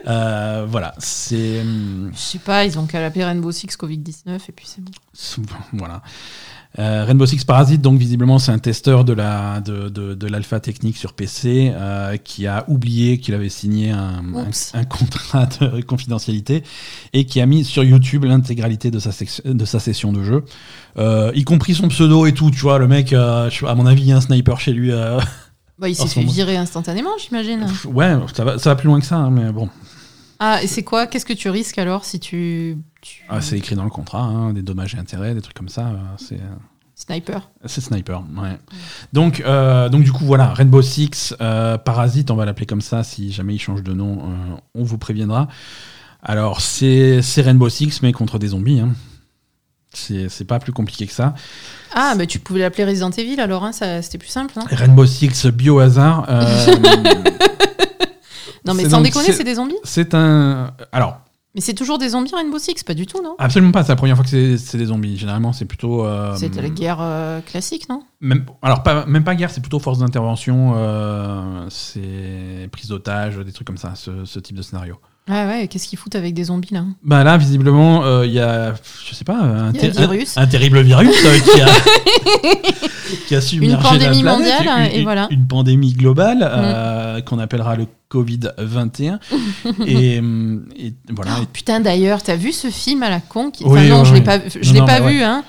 [0.06, 4.52] Euh, voilà, c'est hum, Je sais pas, ils ont qu'à l'appeler Rainbow Six Covid-19 et
[4.52, 5.56] puis c'est bon.
[5.72, 6.02] voilà.
[6.78, 10.58] Euh, Rainbow Six Parasite, donc visiblement, c'est un testeur de la de, de, de l'alpha
[10.58, 14.22] technique sur PC euh, qui a oublié qu'il avait signé un,
[14.74, 16.62] un, contrat de confidentialité
[17.12, 19.10] et qui a mis sur YouTube l'intégralité de sa,
[19.44, 20.44] de sa session de jeu,
[20.96, 22.50] euh, y compris son pseudo et tout.
[22.50, 24.90] Tu vois, le mec, à mon avis, il y a un sniper chez lui.
[25.78, 26.32] Bah, il s'est fait moment.
[26.32, 27.66] virer instantanément, j'imagine.
[27.84, 29.68] ouais, ça va, ça va plus loin que ça, hein, mais bon,
[30.44, 31.06] Ah, et c'est quoi?
[31.06, 32.76] Qu'est-ce que tu risques alors si tu.
[33.00, 35.68] tu- Ah, c'est écrit dans le contrat, hein, des dommages et intérêts, des trucs comme
[35.68, 35.86] ça.
[35.86, 36.40] euh, c'est
[36.96, 37.48] Sniper.
[37.64, 38.58] C'est Sniper, ouais.
[39.12, 43.04] Donc, euh, donc du coup, voilà, Rainbow Six, euh, Parasite, on va l'appeler comme ça,
[43.04, 45.46] si jamais il change de nom, euh, on vous préviendra.
[46.24, 48.80] Alors, c'est Rainbow Six, mais contre des zombies.
[48.80, 48.94] Hein.
[49.94, 51.34] C'est pas plus compliqué que ça.
[51.94, 54.54] Ah, bah tu pouvais l'appeler Resident Evil alors, hein, c'était plus simple.
[54.58, 54.64] hein.
[54.70, 56.66] Rainbow Six Biohazard, euh,
[58.66, 60.72] non, mais sans donc- déconner, c'est- des zombies c'est un...
[60.92, 61.18] Alors,
[61.54, 63.34] Mais c'est toujours des zombies Rainbow Six, pas du tout, non?
[63.38, 65.18] Absolument pas, c'est la première fois que c'est- c'est des zombies.
[65.18, 66.04] Généralement, c'est plutôt...
[66.06, 68.02] euh, C'était la guerre euh, classique, non?
[68.22, 73.52] Même, alors, pas, même pas guerre, c'est plutôt force d'intervention, euh, c'est prise d'otage, des
[73.52, 74.96] trucs comme ça, ce, ce type de scénario.
[75.28, 76.84] Ouais, ouais, qu'est-ce qu'ils foutent avec des zombies là?
[77.04, 78.74] Bah là, visiblement, euh, il y a,
[79.08, 80.36] je sais pas, un, ter- virus.
[80.36, 81.68] un- un terrible virus euh, qui, a,
[83.28, 85.26] qui a submergé la pandémie planète, mondiale, une, et une- voilà.
[85.26, 85.34] Mm.
[85.34, 89.18] Une pandémie globale euh, qu'on appellera le Covid-21.
[89.86, 91.32] et, hum, et voilà.
[91.40, 93.64] Oh, Putain, d'ailleurs, t'as vu ce film à la con qui...
[93.64, 94.24] Oui, Enfin, non, oui, je l'ai oui.
[94.24, 95.44] pas, je Non, pas vu, hein.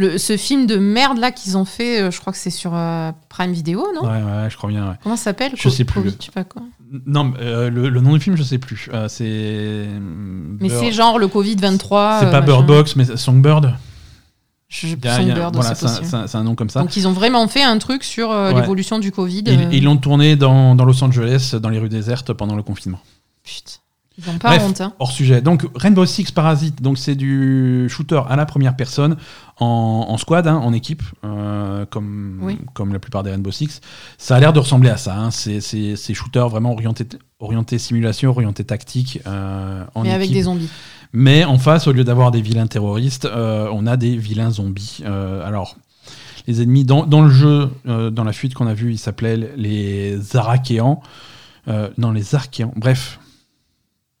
[0.00, 2.70] Le, ce film de merde là qu'ils ont fait, euh, je crois que c'est sur
[2.74, 4.02] euh, Prime Video, non?
[4.08, 4.90] Ouais, ouais, je crois bien.
[4.90, 4.94] ouais.
[5.02, 5.50] Comment ça s'appelle?
[5.56, 6.12] Je sais plus.
[6.24, 6.62] Je pas quoi.
[7.04, 8.88] Non, euh, le, le nom du film, je sais plus.
[8.94, 9.88] Euh, c'est.
[10.60, 12.18] Mais Bird- c'est genre le Covid 23.
[12.20, 12.40] C'est pas.
[12.40, 13.74] Bird Box, mais Songbird.
[14.68, 16.80] Je, Songbird, voilà, c'est un- un, nom comme ça.
[16.80, 18.60] Donc ils ont vraiment fait un truc sur euh, Ouais.
[18.60, 19.42] l'évolution du Covid.
[19.46, 23.00] Ils ils l'ont tourné dans, dans Los Angeles, dans les rues désertes pendant le confinement.
[23.42, 23.80] Putain.
[24.18, 24.62] Ils ont pas Bref.
[24.66, 24.80] honte.
[24.80, 24.92] hein.
[24.98, 25.40] hors sujet.
[25.40, 29.16] Donc Rainbow Six Parasite, donc c'est du shooter à la première personne
[29.58, 32.58] en, en squad, hein, en équipe, euh, comme, Oui.
[32.74, 33.80] comme la plupart des Rainbow Six.
[34.18, 35.16] Ça a l'air de ressembler à ça.
[35.16, 35.30] hein.
[35.30, 37.06] C'est c'est- c'est shooter vraiment orienté,
[37.38, 40.16] orienté simulation, orienté tactique euh, en Mais équipe.
[40.16, 40.68] avec des zombies.
[41.12, 44.98] Mais en face, au lieu d'avoir des vilains terroristes, euh, on a des vilains zombies.
[45.06, 45.76] Euh, alors,
[46.46, 50.18] les ennemis dans, dans le jeu, dans la fuite qu'on a vue, ils s'appelaient les
[50.36, 51.00] Arakéans.
[51.98, 52.72] Non, les Archéans.
[52.76, 53.20] Bref,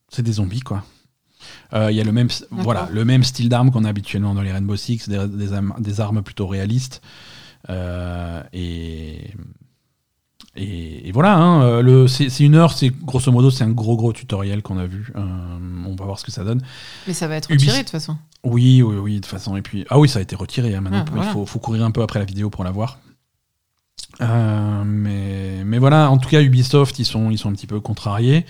[0.08, 0.84] c'est des zombies, quoi.
[1.72, 4.42] Euh, Il y a le même, voilà, le même style d'armes qu'on a habituellement dans
[4.42, 7.00] les Rainbow Six, des, des armes, des armes plutôt réalistes.
[7.70, 9.30] Euh, et,
[10.56, 14.12] et, et voilà, hein, euh, c'est une heure, c'est grosso modo, c'est un gros gros
[14.12, 15.12] tutoriel qu'on a vu.
[15.16, 15.20] Euh,
[15.86, 16.62] on va voir ce que ça donne.
[17.06, 18.16] Mais ça va être retiré de toute façon.
[18.44, 19.56] Oui, oui, oui, de toute façon.
[19.56, 20.74] Et puis, ah oui, ça a été retiré.
[20.74, 21.30] hein, maintenant, Ah, il voilà.
[21.32, 22.98] faut, faut courir un peu après la vidéo pour la voir.
[24.20, 27.80] Euh, mais, mais voilà, en tout cas, Ubisoft, ils sont, ils sont un petit peu
[27.80, 28.46] contrariés.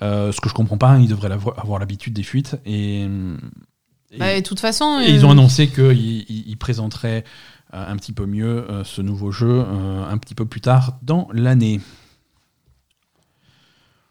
[0.00, 2.56] Euh, ce que je comprends pas, hein, ils devraient avoir l'habitude des fuites.
[2.64, 5.00] Et, et- Bah, et toute façon.
[5.04, 7.24] et ils euh, ont annoncé qu'ils ils- ils présenteraient
[7.74, 10.98] euh, un petit peu mieux euh, ce nouveau jeu euh, un petit peu plus tard
[11.02, 11.80] dans l'année.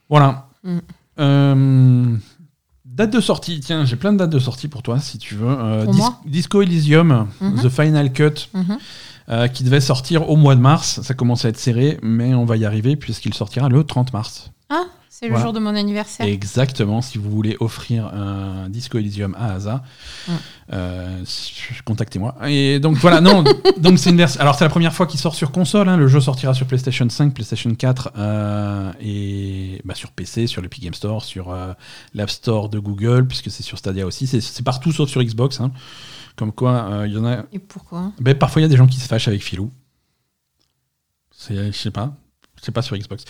[0.10, 0.48] Voilà.
[0.64, 0.78] Mm.
[1.20, 2.16] Euh,
[2.86, 5.48] date de sortie, tiens, j'ai plein de dates de sortie pour toi si tu veux.
[5.49, 7.62] Euh, Pour Dis- moi Disco Elysium, Mhm.
[7.62, 8.78] The Final Cut, mhm.
[9.30, 11.02] euh, qui devait sortir au mois de mars.
[11.02, 14.52] Ça commence à être serré, mais on va y arriver puisqu'il sortira le 30 mars.
[14.73, 15.43] Ah, c'est le Voilà.
[15.45, 16.26] jour de mon anniversaire.
[16.26, 19.84] Exactement, si vous voulez offrir un Disco Elysium à Asa,
[20.30, 20.31] Mm.
[20.72, 21.23] euh,
[21.84, 22.35] contactez-moi.
[22.48, 23.43] Et donc voilà, non,
[23.77, 24.39] donc c'est une version.
[24.39, 25.89] Alors c'est la première fois qu'il sort sur console.
[25.89, 25.98] hein.
[25.98, 30.84] Le jeu sortira sur PlayStation 5, PlayStation 4 euh, et bah, sur PC, sur l'Epic
[30.84, 31.73] Game Store, sur euh,
[32.14, 34.26] l'App Store de Google, puisque c'est sur Stadia aussi.
[34.27, 35.60] C'est- partout sauf sur Xbox.
[35.60, 35.72] hein.
[36.38, 37.43] Comme quoi, il y en a.
[37.52, 38.14] Et pourquoi?
[38.22, 39.69] Ben, parfois, il y a des gens qui se fâchent avec Filou.
[41.31, 42.14] C'est, je sais pas.
[42.62, 43.26] Je sais pas sur Xbox.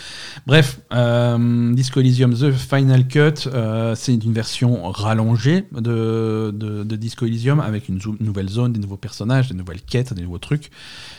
[0.45, 6.95] Bref, euh, Disco Elysium The Final Cut, euh, c'est une version rallongée de, de, de
[6.97, 10.37] Disco Elysium avec une zo- nouvelle zone, des nouveaux personnages, des nouvelles quêtes, des nouveaux
[10.37, 10.69] trucs,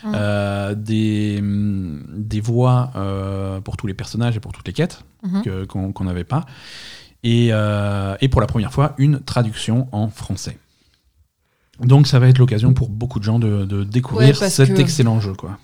[0.04, 0.12] Mm.
[0.14, 5.42] euh, des, des voix euh, pour tous les personnages et pour toutes les quêtes Mhm.
[5.42, 6.44] que- qu'on n'avait pas.
[7.24, 10.58] Et, et pour la première fois, une traduction en français.
[11.80, 14.80] Donc ça va être l'occasion pour beaucoup de gens de, de découvrir Ouais, cet que-
[14.80, 15.32] excellent jeu.
[15.32, 15.56] Quoi.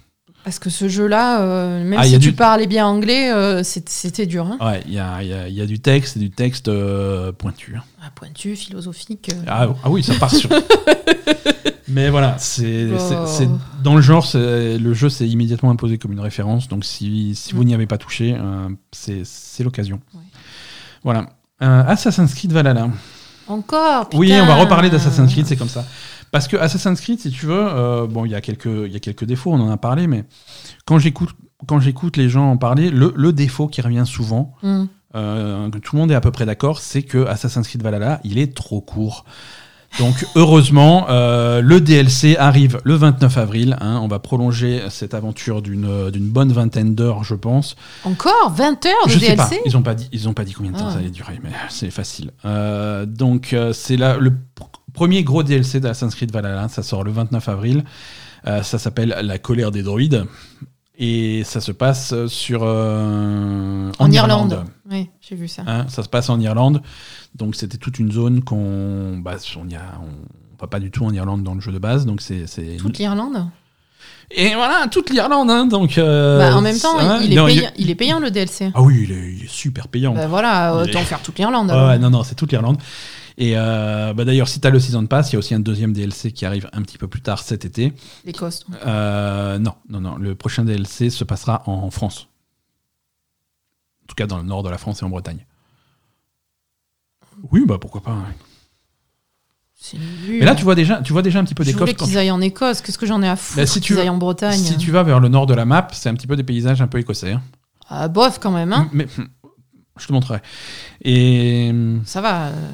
[0.49, 4.25] Parce que ce jeu-là, euh, même Ah, si tu du- parlais bien anglais, euh, c'était
[4.25, 4.47] dur.
[4.47, 6.31] Hein Ouais, il y a, il y a- il y a du texte, et du
[6.31, 7.75] texte euh, pointu.
[7.77, 7.83] hein.
[8.03, 9.31] Ah, pointu, philosophique.
[9.47, 10.49] Ah, ah oui, ça part sur...
[11.89, 13.27] Mais voilà, c'est Oh.
[13.27, 13.47] c'est-
[13.83, 16.67] dans le genre, le jeu s'est immédiatement imposé comme une référence.
[16.69, 17.67] Donc si, si vous Mm.
[17.67, 18.35] n'y avez pas touché,
[18.91, 20.01] c'est l'occasion.
[20.15, 20.21] Ouais.
[21.05, 21.27] Voilà.
[21.61, 22.89] Assassin's Creed Valhalla.
[23.49, 25.85] Encore Oui, on va reparler d'Assassin's Creed, c'est comme ça.
[26.31, 28.97] Parce que Assassin's Creed, si tu veux, euh, bon, il y, a quelques- il y
[28.97, 30.25] a quelques défauts, on en a parlé, mais
[30.85, 31.31] quand j'écoute
[31.67, 34.85] quand j'écoute les gens en parler, le, le défaut qui revient souvent, Hmm.
[35.17, 38.21] euh, que tout le monde est à peu près d'accord, c'est que Assassin's Creed Valhalla,
[38.23, 39.25] il est trop court.
[39.99, 43.77] Donc heureusement, euh, le DLC arrive le 29 avril.
[43.81, 43.99] hein.
[44.03, 47.75] on va prolonger cette aventure d'une d'une bonne vingtaine d'heures, je pense.
[48.05, 49.47] Encore 20 heures de Je sais pas.
[49.49, 50.09] DLC Ils ont pas dit.
[50.13, 50.93] Ils ont pas dit combien de temps Ah.
[50.93, 52.31] ça allait durer, mais c'est facile.
[52.45, 56.69] Euh, donc euh, c'est là le pr- premier gros DLC d'Assassin's Creed Valhalla.
[56.69, 57.85] Ça sort le 29 avril.
[58.47, 60.25] Euh, ça s'appelle La colère des droïdes
[61.01, 64.65] et ça se passe sur euh, En, Irlande.
[64.91, 65.63] Oui, j'ai vu ça.
[65.67, 66.83] Hein, ça se passe en Irlande.
[67.35, 69.19] Donc c'était toute une zone qu'on.
[69.19, 71.79] Bah, on y a, on va pas du tout en Irlande dans le jeu de
[71.79, 72.07] base.
[72.07, 72.47] Donc c'est.
[72.79, 73.47] Toute l'Irlande?
[74.31, 75.51] Et voilà, toute l'Irlande.
[75.51, 75.97] hein, donc.
[75.99, 78.71] euh, Bah, En même temps, il, est non, payant, il est payant le DLC.
[78.75, 80.15] Ah oui, il est, il est super payant.
[80.15, 81.71] Bah voilà, est- autant faire toute l'Irlande.
[81.71, 82.77] Ouais, non, non, c'est toute l'Irlande.
[83.39, 85.61] Et euh, bah, d'ailleurs, si tu as le Season Pass, il y a aussi un
[85.61, 87.93] deuxième DLC qui arrive un petit peu plus tard cet été.
[88.25, 88.67] L'Écosse.
[88.87, 90.17] Euh, non, non, non.
[90.17, 92.29] Le prochain DLC se passera en France.
[94.09, 95.45] En tout cas, dans le nord de la France et en Bretagne.
[97.53, 98.13] Oui, bah pourquoi pas.
[98.13, 98.25] hein.
[100.29, 101.81] Mais là, tu vois déjà, tu vois déjà un petit peu Je d'Écosse.
[101.81, 102.81] voulais qu'ils aillent en Écosse.
[102.81, 104.77] Qu'est-ce que j'en ai à foutre Bah, si tu qu'ils veux- aillent en Bretagne Si
[104.77, 106.89] tu vas vers le nord de la map, c'est un petit peu des paysages un
[106.89, 107.33] peu écossais.
[107.33, 107.43] hein.
[107.89, 108.89] Ah, bof quand même, hein.
[108.93, 109.07] Mais
[109.99, 110.41] je te montrerai.
[111.03, 111.73] Et
[112.05, 112.47] Ça va.
[112.49, 112.71] euh,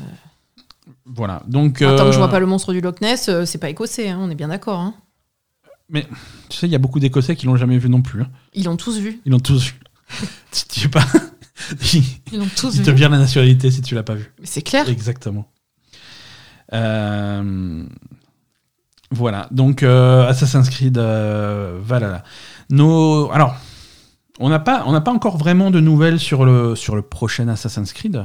[1.04, 1.42] voilà.
[1.46, 1.80] Donc.
[1.80, 4.08] Tant que je euh, vois pas le monstre du Loch Ness, euh, c'est pas écossais,
[4.08, 4.78] hein, on est bien d'accord.
[4.80, 4.94] hein.
[5.92, 8.22] Tu sais, il y a beaucoup d'Écossais qui l'ont jamais vu non plus.
[8.22, 8.28] hein.
[8.54, 9.20] Ils l'ont tous vu.
[9.26, 9.80] Ils l'ont tous vu.
[10.52, 11.04] tu, tu pas.
[12.56, 12.96] Tous ils te vu.
[12.96, 14.32] virent la nationalité si tu l'as pas vu.
[14.42, 14.88] C'est clair.
[14.88, 15.46] Exactement.
[16.72, 17.84] Euh,
[19.10, 22.24] Voilà, donc euh, Assassin's Creed euh, Valhalla.
[22.70, 23.30] Nos...
[23.32, 23.56] Alors,
[24.40, 27.92] on n'a pas, on pas encore vraiment de nouvelles sur le, sur le prochain Assassin's
[27.92, 28.24] Creed.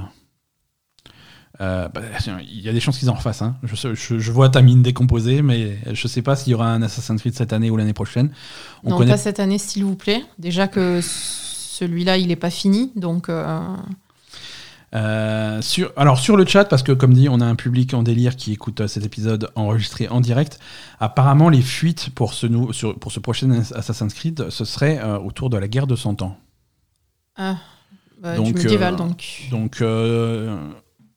[1.62, 2.02] Euh, bah,
[2.42, 3.42] Il y a des chances qu'ils en refassent.
[3.42, 3.58] hein.
[3.64, 6.72] Je, sais- je- je vois ta mine décomposée, mais je sais pas s'il y aura
[6.72, 8.32] un Assassin's Creed cette année ou l'année prochaine.
[8.84, 10.24] On non, connaît pas cette année, s'il vous plaît.
[10.40, 11.02] Déjà que
[11.80, 13.30] celui-là, il est pas fini, donc.
[13.30, 13.60] euh,
[14.96, 18.02] Euh, sur, alors sur le chat, parce que comme dit, on a un public en
[18.02, 20.60] délire qui écoute euh, cet épisode enregistré en direct.
[21.00, 25.20] Apparemment, les fuites pour ce, nou- sur- pour ce prochain Assassin's Creed, ce serait euh,
[25.20, 26.38] autour de la guerre de 100 ans.
[27.38, 27.58] Ah,
[28.20, 29.44] bah, Donc, du médiéval, donc.
[29.52, 29.84] Donc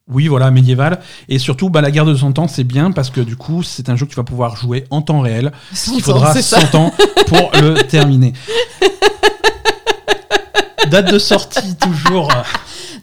[0.09, 1.01] oui, voilà, médiéval.
[1.31, 3.89] Et surtout, bah, la guerre de 100 ans, c'est bien parce que du coup, c'est
[3.89, 5.51] un jeu que tu vas pouvoir jouer en temps réel.
[5.71, 6.61] Parce qu'il 100 ans, faudra c'est ça.
[6.61, 6.93] 100 ans
[7.27, 8.35] pour le terminer.
[10.93, 12.31] Date de sortie, toujours.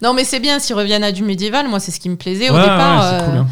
[0.02, 1.68] Non, mais c'est bien s'ils reviennent à du médiéval.
[1.68, 3.46] Moi, c'est ce qui me plaisait au Ouais, départ ouais, euh, cool, hein.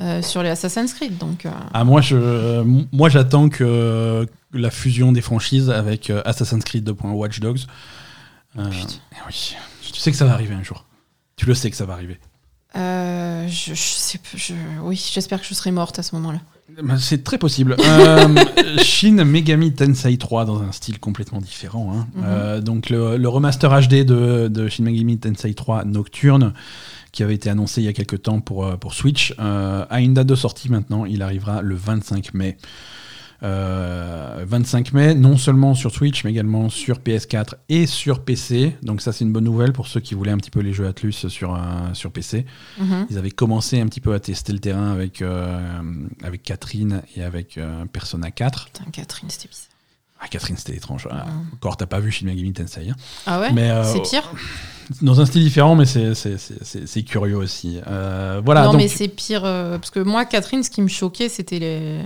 [0.00, 1.18] euh, sur les Assassin's Creed.
[1.18, 6.64] Donc, euh, Ah, moi, je, euh, moi, j'attends que la fusion des franchises avec Assassin's
[6.64, 6.94] Creed 2.
[7.04, 7.60] Watch Dogs.
[8.58, 8.60] Eh
[9.26, 9.56] oui,
[9.92, 10.84] tu sais que ça va arriver un jour.
[11.36, 12.18] Tu le sais que ça va arriver.
[12.74, 16.40] je, je sais je- oui, j'espère que je serai morte à ce moment-là.
[16.82, 17.76] Bah, C'est très possible.
[17.90, 18.28] Euh,
[18.78, 21.92] Shin Megami Tensei 3 dans un style complètement différent.
[21.94, 22.06] hein.
[22.14, 22.22] Mhm.
[22.26, 26.52] Euh, donc le, le remaster HD de, de Shin Megami Tensei 3 Nocturne,
[27.12, 30.00] qui avait été annoncé il y a quelques temps pour, euh, pour Switch, euh, a
[30.00, 31.04] une date de sortie maintenant.
[31.04, 32.56] Il arrivera le 25 mai.
[33.42, 38.76] Euh, 25 mai, non seulement sur Switch, mais également sur PS4 et sur PC.
[38.82, 40.86] Donc ça, c'est une bonne nouvelle pour ceux qui voulaient un petit peu les jeux
[40.86, 41.58] Atlus sur, euh,
[41.94, 42.44] sur PC.
[42.78, 43.06] Mhm.
[43.10, 45.80] Ils avaient commencé un petit peu à tester le terrain avec, euh,
[46.22, 48.66] avec Catherine et avec euh, Persona 4.
[48.66, 49.66] Putain, Catherine, c'était bizarre.
[50.22, 51.08] Ah, Catherine, c'était étrange.
[51.10, 51.54] Ah, Mm.
[51.54, 52.90] Encore, t'as pas vu Shin Megami Tensei.
[52.90, 52.94] hein.
[53.26, 53.48] Ah ouais?
[53.58, 54.30] Euh, C'est pire?
[55.00, 57.78] Dans un style différent, mais c'est- curieux aussi.
[57.86, 59.46] Euh, voilà, Non, donc mais c'est pire.
[59.46, 62.02] euh, parce que moi, Catherine, ce qui me choquait, c'était les...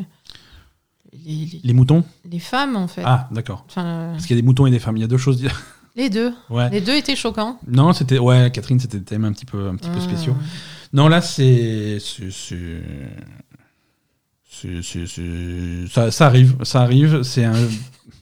[1.26, 3.02] Les, les- les moutons les femmes, en fait.
[3.04, 3.64] Ah, d'accord.
[3.68, 4.96] Enfin, euh, Parce qu'il y a des moutons et des femmes.
[4.96, 5.42] Il y a deux choses.
[5.96, 6.32] les deux.
[6.50, 6.70] ouais.
[6.70, 7.58] Les deux étaient choquants.
[7.68, 8.18] Non, c'était.
[8.18, 10.00] Ouais, Catherine, c'était des thèmes un petit peu, un petit peu Mmh.
[10.00, 10.36] spéciaux.
[10.92, 11.98] Non, là, c'est.
[14.64, 17.22] C'est- c'est- c'est- c'est- c'est- Ça, ça arrive, ça arrive.
[17.22, 17.54] C'est un.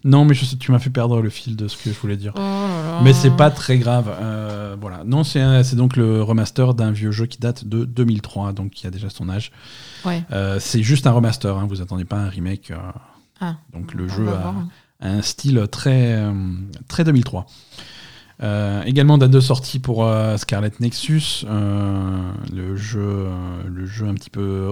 [0.05, 2.17] Non, mais je sais- tu m'as fait perdre le fil de ce que je voulais
[2.17, 2.33] dire.
[2.37, 3.01] Oh là là.
[3.05, 4.11] Mais c'est pas très grave.
[4.21, 5.03] euh, voilà.
[5.05, 8.71] Non, c'est un- c'est donc le remaster d'un vieux jeu qui date de 2003, donc
[8.71, 9.53] qui a déjà son âge.
[10.05, 10.25] Ouais.
[10.33, 11.57] Euh, c'est juste un remaster.
[11.57, 12.73] Hein, vous attendez pas un remake.
[12.73, 12.77] euh,
[13.41, 13.57] Ah.
[13.73, 14.55] donc le On jeu a,
[15.07, 16.33] a un style très euh,
[16.89, 17.47] très 2003.
[18.43, 23.31] Euh, également date de sortie pour euh, Scarlet Nexus, euh, le jeu, euh,
[23.69, 24.69] le jeu un petit peu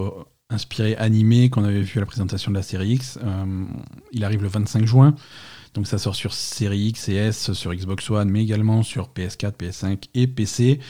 [0.51, 3.19] inspiré animé qu'on avait vu à la présentation de la série X.
[3.23, 3.65] Euh,
[4.13, 5.15] il arrive le 25 juin,
[5.75, 9.53] donc ça sort sur série X et S, sur Xbox One, mais également sur PS4,
[9.53, 10.81] PS5 et PC,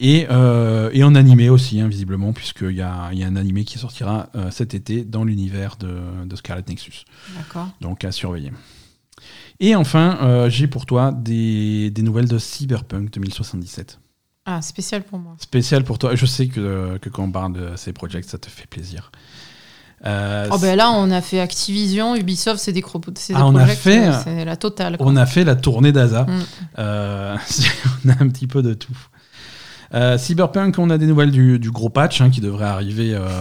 [0.00, 3.36] et, euh, et en animé aussi, hein, visiblement, puisqu'il y a, il y a un
[3.36, 7.04] animé qui sortira euh, cet été dans l'univers de, de Scarlet Nexus.
[7.36, 7.68] D'accord.
[7.80, 8.52] Donc à surveiller.
[9.60, 14.00] Et enfin, j'ai pour toi des, des nouvelles de Cyberpunk 2077.
[14.46, 15.34] Ah, spécial pour moi.
[15.38, 16.14] Spécial pour toi.
[16.14, 19.10] Je sais que, que quand on parle de ces projets, ça te fait plaisir.
[20.06, 23.54] Euh, Oh ben là, on a fait Activision, Ubisoft, c'est des, cro- c'est Ah, on
[23.56, 24.98] a projets, fait, euh, c'est la totale.
[24.98, 25.06] quoi.
[25.06, 26.24] on a fait la tournée d'Asa.
[26.24, 26.42] Mm.
[26.78, 27.36] Euh,
[28.04, 28.92] on a un petit peu de tout.
[29.94, 33.14] Euh, Cyberpunk, on a des nouvelles du, du gros patch hein, qui devrait arriver.
[33.14, 33.26] euh,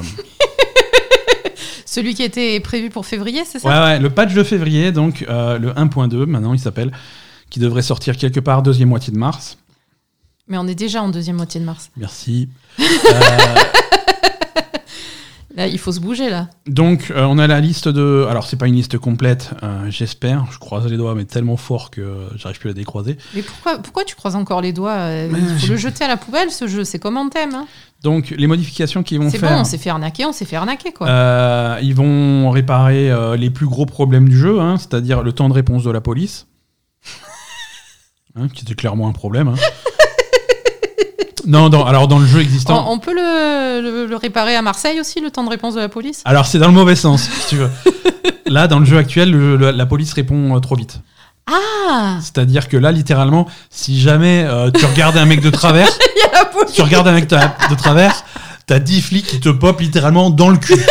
[1.85, 3.67] Celui qui était prévu pour février, c'est ça?
[3.67, 6.91] Ouais, ouais, le patch de février, donc euh, le 1.2, maintenant il s'appelle,
[7.49, 9.57] qui devrait sortir quelque part deuxième moitié de mars.
[10.47, 11.89] Mais on est déjà en deuxième moitié de mars.
[11.97, 12.49] Merci.
[12.79, 13.55] Euh,
[15.55, 16.49] Là, il faut se bouger là.
[16.65, 18.25] Donc, euh, on a la liste de.
[18.27, 20.47] Alors, c'est pas une liste complète, euh, j'espère.
[20.51, 23.17] Je croise les doigts, mais tellement fort que j'arrive plus à la décroiser.
[23.35, 26.49] Mais pourquoi, pourquoi tu croises encore les doigts Il faut le jeter à la poubelle,
[26.49, 26.83] ce jeu.
[26.83, 27.53] C'est comme Anthem.
[27.53, 27.67] Hein.
[28.01, 29.59] Donc, les modifications qu'ils vont C'est bon, faire.
[29.59, 31.77] on s'est fait arnaquer, on s'est fait arnaquer quoi.
[31.83, 35.83] ils vont réparer les plus gros problèmes du jeu, hein, c'est-à-dire le temps de réponse
[35.83, 36.47] de la police.
[38.35, 39.53] Hein, qui était clairement un problème.
[41.45, 42.85] Non, dans- alors dans le jeu existant.
[42.87, 45.79] on, on peut le, le- le réparer à Marseille aussi, le temps de réponse de
[45.81, 46.21] la police?
[46.25, 47.69] Alors, c'est dans le mauvais sens, si tu veux.
[48.45, 50.99] Là, dans le jeu actuel, le- la police répond euh, trop vite.
[51.51, 55.89] Ah C'est-à-dire que là, littéralement, si jamais euh, tu regardes un mec de travers,
[56.73, 58.23] tu regardes un mec de travers,
[58.65, 60.81] t'as 10 flics qui te popent littéralement dans le cul.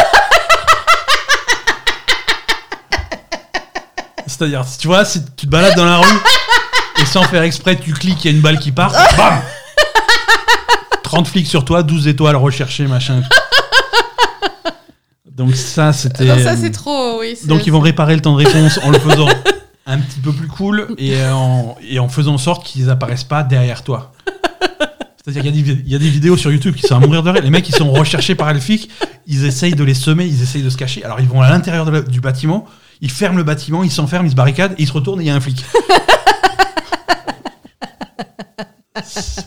[4.27, 6.19] C'est-à-dire, si tu vois, si tu te balades dans la rue
[7.01, 9.41] et sans faire exprès, tu cliques, il y a une balle qui part, bam
[11.13, 13.23] 30 flics sur toi, 12 étoiles recherchées, machin.
[15.31, 16.25] Donc ça, c'était...
[16.25, 17.37] Non, ça c'est trop, oui.
[17.45, 19.29] Donc ils vont réparer le temps de réponse en le faisant
[19.87, 23.43] un petit peu plus cool et en, et en faisant en sorte qu'ils apparaissent pas
[23.43, 24.13] derrière toi.
[25.25, 26.99] C'est-à-dire qu'il y, a des- il y a des vidéos sur YouTube qui sont à
[26.99, 27.43] mourir de rire.
[27.43, 28.89] Les mecs, ils sont recherchés par les flics,
[29.27, 31.05] ils essayent de les semer, ils essayent de se cacher.
[31.05, 32.67] Alors ils vont à l'intérieur du bâtiment,
[33.03, 35.29] ils ferment le bâtiment, ils s'enferment, ils se barricadent, et ils se retournent et il
[35.29, 35.63] y a un flic.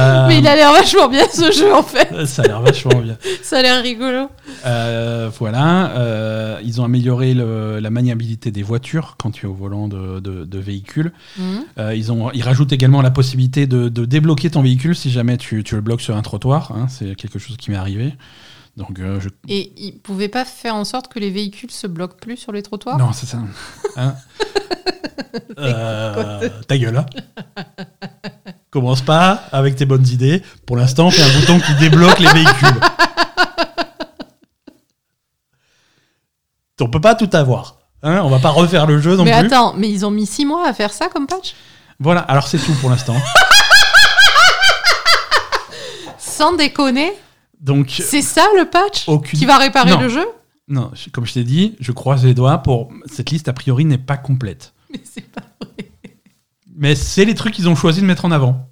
[0.00, 2.08] Euh, Mais il a l'air vachement bien ce jeu en fait.
[2.26, 3.16] Ça a l'air vachement bien.
[3.42, 4.28] Ça a l'air rigolo.
[4.66, 5.90] Euh, voilà.
[5.96, 10.20] Euh, ils ont amélioré le- la maniabilité des voitures quand tu es au volant de,
[10.20, 11.12] de- de véhicules.
[11.38, 11.64] Mhm.
[11.94, 15.62] Ils, ont, ils rajoutent également la possibilité de, de débloquer ton véhicule si jamais tu,
[15.64, 16.72] tu le bloques sur un trottoir.
[16.72, 16.86] hein.
[16.88, 18.14] C'est quelque chose qui m'est arrivé.
[18.76, 19.28] Donc, euh, je...
[19.48, 22.62] Et ils pouvaient pas faire en sorte que les véhicules se bloquent plus sur les
[22.62, 22.98] trottoirs?
[22.98, 23.38] Non, c'est ça.
[23.96, 24.14] Hein
[25.58, 26.96] Euh, ta gueule.
[26.96, 27.06] hein.
[28.70, 30.42] Commence pas avec tes bonnes idées.
[30.66, 32.80] Pour l'instant, fais un bouton qui débloque les véhicules.
[36.80, 37.76] On peut pas tout avoir.
[38.02, 39.46] Hein on va pas refaire le jeu non Mais plus.
[39.48, 41.54] attends, mais ils ont mis six mois à faire ça comme patch?
[41.98, 43.14] Voilà, alors c'est tout pour l'instant.
[46.18, 47.12] Sans déconner
[47.60, 49.06] Donc, C'est ça le patch?
[49.08, 50.00] Aucune- qui va réparer Non.
[50.00, 50.26] le jeu?
[50.68, 52.90] Non, comme je t'ai dit, je croise les doigts pour.
[53.12, 54.72] Cette liste, a priori, n'est pas complète.
[54.90, 55.89] Mais c'est pas vrai.
[56.80, 58.66] Mais c'est les trucs qu'ils ont choisi de mettre en avant.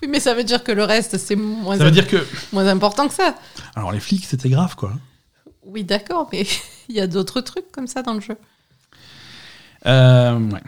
[0.00, 2.26] Oui, mais ça veut dire que le reste, c'est moins, Ça veut dire que.
[2.52, 3.36] moins important que ça.
[3.76, 4.92] Alors, les flics, c'était grave, quoi.
[5.64, 6.44] Oui, d'accord, mais
[6.88, 8.36] il y a d'autres trucs comme ça dans le jeu.
[9.86, 10.60] Euh, ouais.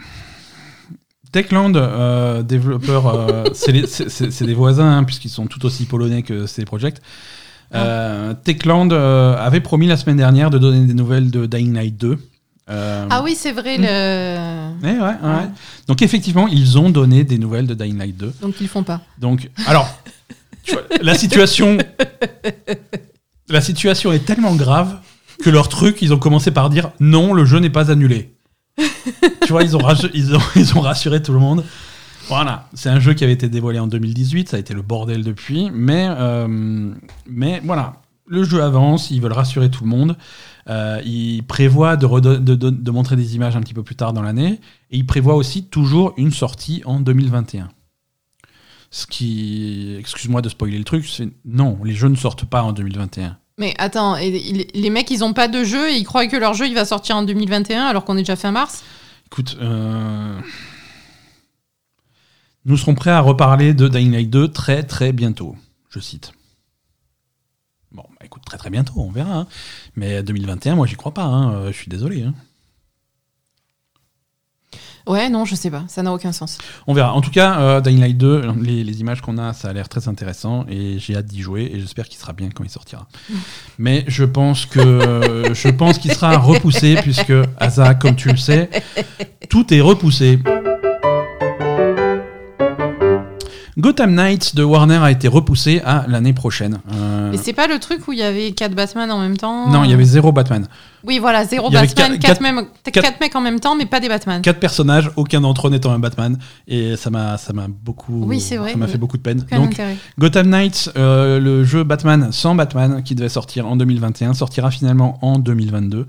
[1.31, 6.63] Techland, euh, développeur, euh, c'est des voisins, hein, puisqu'ils sont tout aussi polonais que CD
[6.63, 7.01] Projekt.
[7.73, 12.17] Euh, Techland avait promis la semaine dernière de donner des nouvelles de Dying Light 2.
[12.69, 14.83] Euh, Ah oui, c'est vrai, le...
[14.83, 15.15] ouais, ouais, ouais.
[15.23, 15.47] Ah.
[15.87, 18.33] Donc effectivement, ils ont donné des nouvelles de Dying Light 2.
[18.41, 19.01] donc ils font pas.
[19.19, 19.87] Donc, alors,
[20.71, 21.77] vois, la situation,
[23.49, 24.97] la situation est tellement grave
[25.43, 28.33] que leur truc, ils ont commencé par dire non, le jeu n'est pas annulé.
[28.77, 29.81] tu vois, ils ont,
[30.13, 31.63] ils, ont, ils ont rassuré tout le monde.
[32.27, 35.23] Voilà, c'est un jeu qui avait été dévoilé en 2018, ça a été le bordel
[35.23, 36.91] depuis, mais, euh,
[37.29, 40.17] mais voilà, le jeu avance, ils veulent rassurer tout le monde.
[40.67, 43.95] Euh, ils prévoient de, redo- de- de- de montrer des images un petit peu plus
[43.95, 44.59] tard dans l'année,
[44.91, 47.69] et ils prévoient aussi toujours une sortie en 2021.
[48.89, 52.71] Ce qui, excuse-moi de spoiler le truc, c'est non, les jeux ne sortent pas en
[52.71, 53.37] 2021.
[53.57, 56.35] Mais attends, et il- les mecs, ils ont pas de jeu et ils croient que
[56.37, 58.83] leur jeu, il va sortir en 2021 alors qu'on est déjà fin mars?
[59.27, 60.39] Écoute, euh,
[62.65, 65.55] nous serons prêts à reparler de Dying Light 2 très très bientôt,
[65.89, 66.31] je cite.
[68.25, 69.35] Écoute, très très bientôt, on verra.
[69.41, 69.47] hein.
[69.95, 72.23] Mais 2021, moi j'y crois pas, hein, euh, je suis désolé.
[72.23, 72.33] hein.
[75.07, 76.57] Ouais, non, je sais pas, ça n'a aucun sens.
[76.87, 77.13] On verra.
[77.13, 79.87] En tout cas, euh, Dying Light 2, les, les images qu'on a, ça a l'air
[79.87, 83.07] très intéressant et j'ai hâte d'y jouer et j'espère qu'il sera bien quand il sortira.
[83.77, 88.67] Mais je pense que je pense qu'il sera repoussé puisque Asa, comme tu le sais,
[89.47, 90.39] tout est repoussé.
[93.77, 96.79] Gotham Knights de Warner a été repoussé à l'année prochaine.
[96.93, 99.69] Euh, Et c'est pas le truc où il y avait quatre Batman en même temps
[99.69, 100.65] non, il y avait zéro Batman.
[101.03, 103.85] Oui, voilà, zéro Batman, quatre- quatre, quatre- mêmes- quatre- quatre mecs en même temps, mais
[103.85, 104.41] pas des Batman.
[104.41, 106.37] Quatre personnages, aucun d'entre eux n'étant un Batman,
[106.69, 107.37] et ça m'a,
[107.83, 108.71] beaucoup, Oui, c'est vrai.
[108.71, 109.45] ça m'a fait beaucoup de peine.
[109.51, 109.97] Donc, intérêt.
[110.17, 115.19] Gotham Knights, euh, le jeu Batman sans Batman, qui devait sortir en 2021, sortira finalement
[115.21, 116.07] en 2022.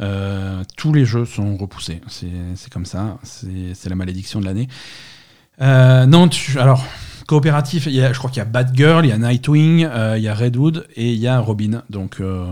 [0.00, 2.00] Euh, tous les jeux sont repoussés.
[2.08, 3.18] C'est comme ça.
[3.24, 4.68] C'est la malédiction de l'année.
[5.60, 6.84] Euh, non, tu- alors,
[7.26, 10.16] coopératif, il y a- je crois qu'il y a Batgirl, il y a Nightwing, euh,
[10.18, 11.82] il y a Redwood et il y a Robin.
[11.90, 12.44] Donc, euh,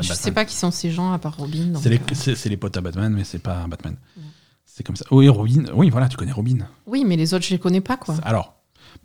[0.00, 0.16] Je Batman.
[0.16, 1.72] sais pas qui sont ces gens à part Robin.
[1.80, 3.96] C'est les, c'est- c'est les potes à Batman, mais c'est pas Batman.
[4.16, 4.22] Ouais.
[4.64, 5.04] C'est comme ça.
[5.10, 5.64] Oui, Robin.
[5.74, 6.58] Oui, voilà, tu connais Robin.
[6.86, 8.14] Oui, mais les autres, je les connais pas, quoi.
[8.22, 8.54] Alors,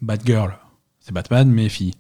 [0.02, 0.58] Batgirl,
[1.02, 1.94] c'est Batman, mais fille.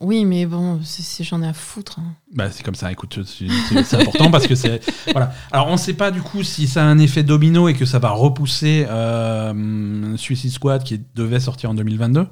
[0.00, 1.98] Oui, mais bon, c'est- j'en ai à foutre.
[1.98, 2.14] hein.
[2.34, 4.80] Bah, c'est comme ça, écoute, c'est important parce que c'est.
[5.12, 5.32] Voilà.
[5.52, 7.84] Alors, on ne sait pas du coup si ça a un effet domino et que
[7.84, 12.26] ça va repousser euh, Suicide Squad qui devait sortir en 2022.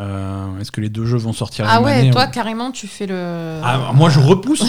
[0.00, 3.06] Euh, Est-ce que les deux jeux vont sortir Ah ouais, année toi, carrément, tu fais
[3.06, 3.60] le.
[3.62, 4.64] Ah, moi, je repousse.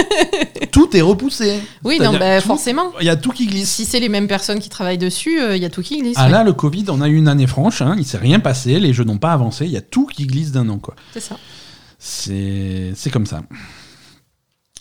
[0.70, 1.60] tout est repoussé.
[1.82, 2.92] oui, non, bah, tout- forcément.
[3.00, 3.68] Il y a tout qui glisse.
[3.70, 6.16] Si c'est les mêmes personnes qui travaillent dessus, il y a tout qui glisse.
[6.18, 6.30] Ah ouais.
[6.30, 8.92] là, le Covid, on a eu une année franche, hein, il s'est rien passé, les
[8.92, 10.78] jeux n'ont pas avancé, il y a tout qui glisse d'un an.
[10.78, 10.94] quoi.
[11.12, 11.36] C'est ça.
[11.98, 13.42] C'est comme ça.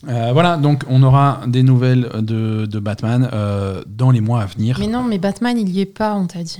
[0.10, 4.46] Euh, voilà, donc on aura des nouvelles de, de Batman euh, dans les mois à
[4.46, 4.78] venir.
[4.80, 6.60] Mais non, mais Batman, il y est pas, on t'a dit.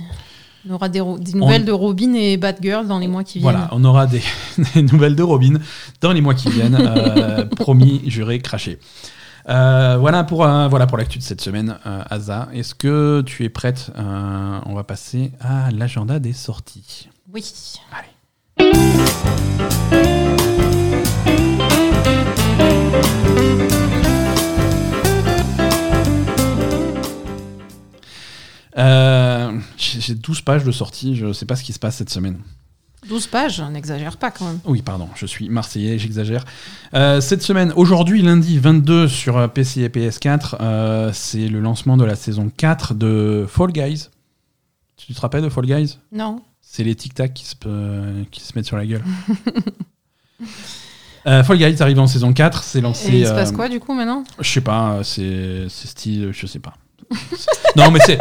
[0.68, 1.00] On aura des,
[1.34, 3.52] nouvelles de Robin et Batgirl dans les mois qui viennent.
[3.52, 4.22] Voilà, on aura des,
[4.74, 5.54] des nouvelles de Robin
[6.00, 6.76] dans les mois qui viennent.
[6.80, 8.78] euh, promis, juré, craché.
[9.50, 11.76] Euh, voilà pour, euh, voilà pour l'actu de cette semaine,
[12.08, 12.48] Asa.
[12.54, 17.08] Est-ce que tu es prête On va passer à l'agenda des sorties?
[17.32, 17.44] Oui.
[17.92, 18.08] Allez.
[28.76, 31.96] Euh, J'ai j'ai 12 pages de sorties, je ne sais pas ce qui se passe
[31.96, 32.38] cette semaine.
[33.08, 34.60] 12 pages, n'exagère pas quand même.
[34.64, 36.44] Oui, pardon, je suis marseillais, j'exagère.
[36.94, 42.04] Euh, cette semaine, aujourd'hui, lundi 22 sur PC et PS4, euh, c'est le lancement de
[42.04, 44.08] la saison 4 de Fall Guys.
[44.96, 45.98] Tu te rappelles de Fall Guys?
[46.12, 46.40] Non.
[46.62, 49.04] C'est les tic-tac qui, se, euh, qui se mettent sur la gueule.
[51.24, 53.08] Fall Guys arrive en saison 4, c'est lancé.
[53.12, 54.24] Et il se passe quoi du coup maintenant?
[54.40, 56.74] Je sais pas, c'est c'est style, je sais pas.
[57.76, 58.18] Non, mais c'est.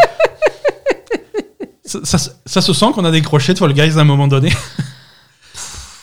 [1.86, 4.52] Ça, ça- ça se sent qu'on a décroché de Fall Guys à un moment donné.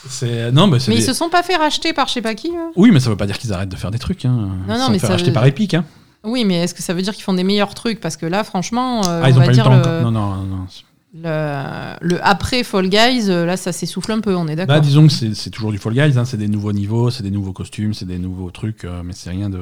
[0.09, 0.79] c'est non, mais.
[0.89, 3.01] Mais des- ils se sont pas fait racheter par je sais pas qui Oui, mais
[3.01, 4.25] ça veut pas dire qu'ils arrêtent de faire des trucs.
[4.25, 4.31] Hein.
[4.69, 5.75] Non, Ils non, sont mais fait ça racheter veut- par Epic.
[5.75, 5.85] Hein.
[6.23, 7.99] Oui, mais est-ce que ça veut dire qu'ils font des meilleurs trucs?
[8.01, 9.77] Parce que là, franchement, euh, ah, ils on ont va pas eu le dire temps
[9.77, 10.03] le.
[10.03, 10.67] Non, non, non.
[11.15, 14.77] le, le après Fall Guys, euh, là, ça s'essouffle un peu, on est d'accord.
[14.77, 16.19] Bah, disons que c'est c'est toujours du Fall Guys.
[16.19, 16.25] Hein.
[16.27, 19.31] C'est des nouveaux niveaux, c'est des nouveaux costumes, c'est des nouveaux trucs, euh, mais c'est
[19.31, 19.61] rien de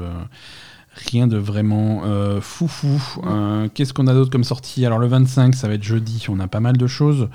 [0.99, 3.01] rien de vraiment euh, foufou.
[3.27, 4.85] Euh, Qu'est-ce qu'on a d'autre comme sortie?
[4.87, 6.25] Alors le 25, ça va être jeudi.
[6.29, 7.29] On a pas mal de choses.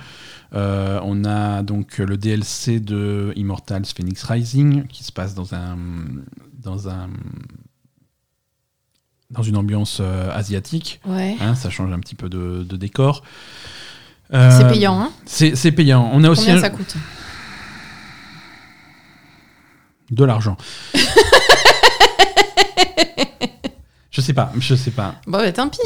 [0.53, 5.77] Euh, on a donc le DLC de Immortals Phoenix Rising qui se passe dans un
[6.61, 7.09] dans un
[9.31, 11.01] dans une ambiance euh, asiatique.
[11.07, 11.35] Ouais.
[11.41, 13.23] hein, ça change un petit peu de, de décor.
[14.31, 15.11] C'est payant, hein?
[15.25, 16.09] C'est payant.
[16.11, 16.95] On a aussi un- ça coûte?
[20.11, 20.57] De l'argent.
[24.13, 25.15] Je sais pas, je sais pas.
[25.27, 25.79] Bon, bah tant pis.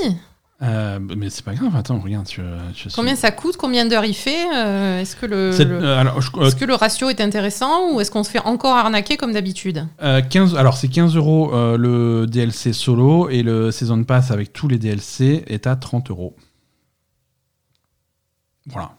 [0.64, 1.76] Euh, mais c'est pas grave.
[1.76, 2.28] Attends, regarde.
[2.28, 2.42] Je,
[2.74, 6.00] je suis- Combien ça coûte Combien d'heures il fait Euh, Est-ce que le, le- euh,
[6.00, 9.18] alors, je- est-ce que le ratio est intéressant ou est-ce qu'on se fait encore arnaquer
[9.18, 9.86] comme d'habitude?
[10.30, 14.80] 15, alors c'est 15 euros le DLC solo et le Season Pass avec tous les
[14.80, 16.36] DLC est à 30 euros.
[18.66, 18.92] Voilà.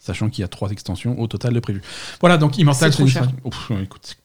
[0.00, 1.80] Sachant qu'il y a trois extensions au total de prévues.
[2.20, 3.28] Voilà, donc Immortal C'est trop cher.
[3.44, 4.16] Ouf, écoute,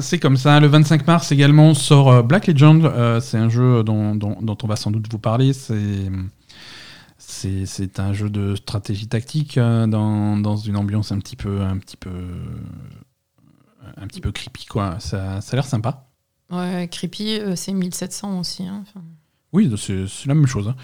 [0.00, 0.60] c'est- comme ça.
[0.60, 2.84] Le 25 mars également sort euh, Black Legend.
[2.84, 5.52] Euh, c'est un jeu dont, dont- dont on va sans doute vous parler.
[5.52, 6.10] C'est.
[7.98, 11.96] Un jeu de stratégie tactique euh, dans, dans une ambiance un petit peu un petit
[11.96, 12.10] peu
[13.96, 14.98] un petit peu creepy quoi.
[15.00, 16.06] Ça, ça a l'air sympa.
[16.50, 18.62] Ouais, Creepy, c'est 1700 aussi.
[18.64, 18.82] hein.
[18.82, 19.04] Enfin,
[19.52, 20.68] Oui, c'est c'est la même chose.
[20.68, 20.76] hein.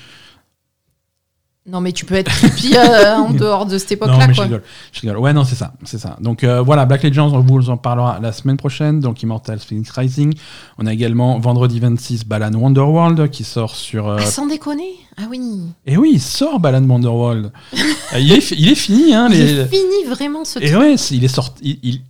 [1.66, 4.44] Non, mais tu peux être creepy euh, en dehors de cette époque-là, mais je quoi.
[4.44, 4.62] rigole,
[4.92, 5.16] je rigole.
[5.16, 6.16] Ouais, non, c'est ça, c'est ça.
[6.20, 9.00] Donc euh, voilà, Black Legends, on vous en parlera la semaine prochaine.
[9.00, 10.34] Donc Immortals Phoenix Rising.
[10.76, 14.08] On a également vendredi 26 Balan Wonderworld qui sort sur.
[14.08, 15.40] euh, Ah, sans déconner Ah oui
[15.86, 17.50] Et oui, il sort Balan Wonderworld.
[18.12, 19.28] Euh, il, est, il est fini, hein.
[19.30, 20.78] Il les- est fini vraiment ce Et truc.
[20.78, 21.80] ouais, il est sorti.
[21.82, 22.00] Il, il-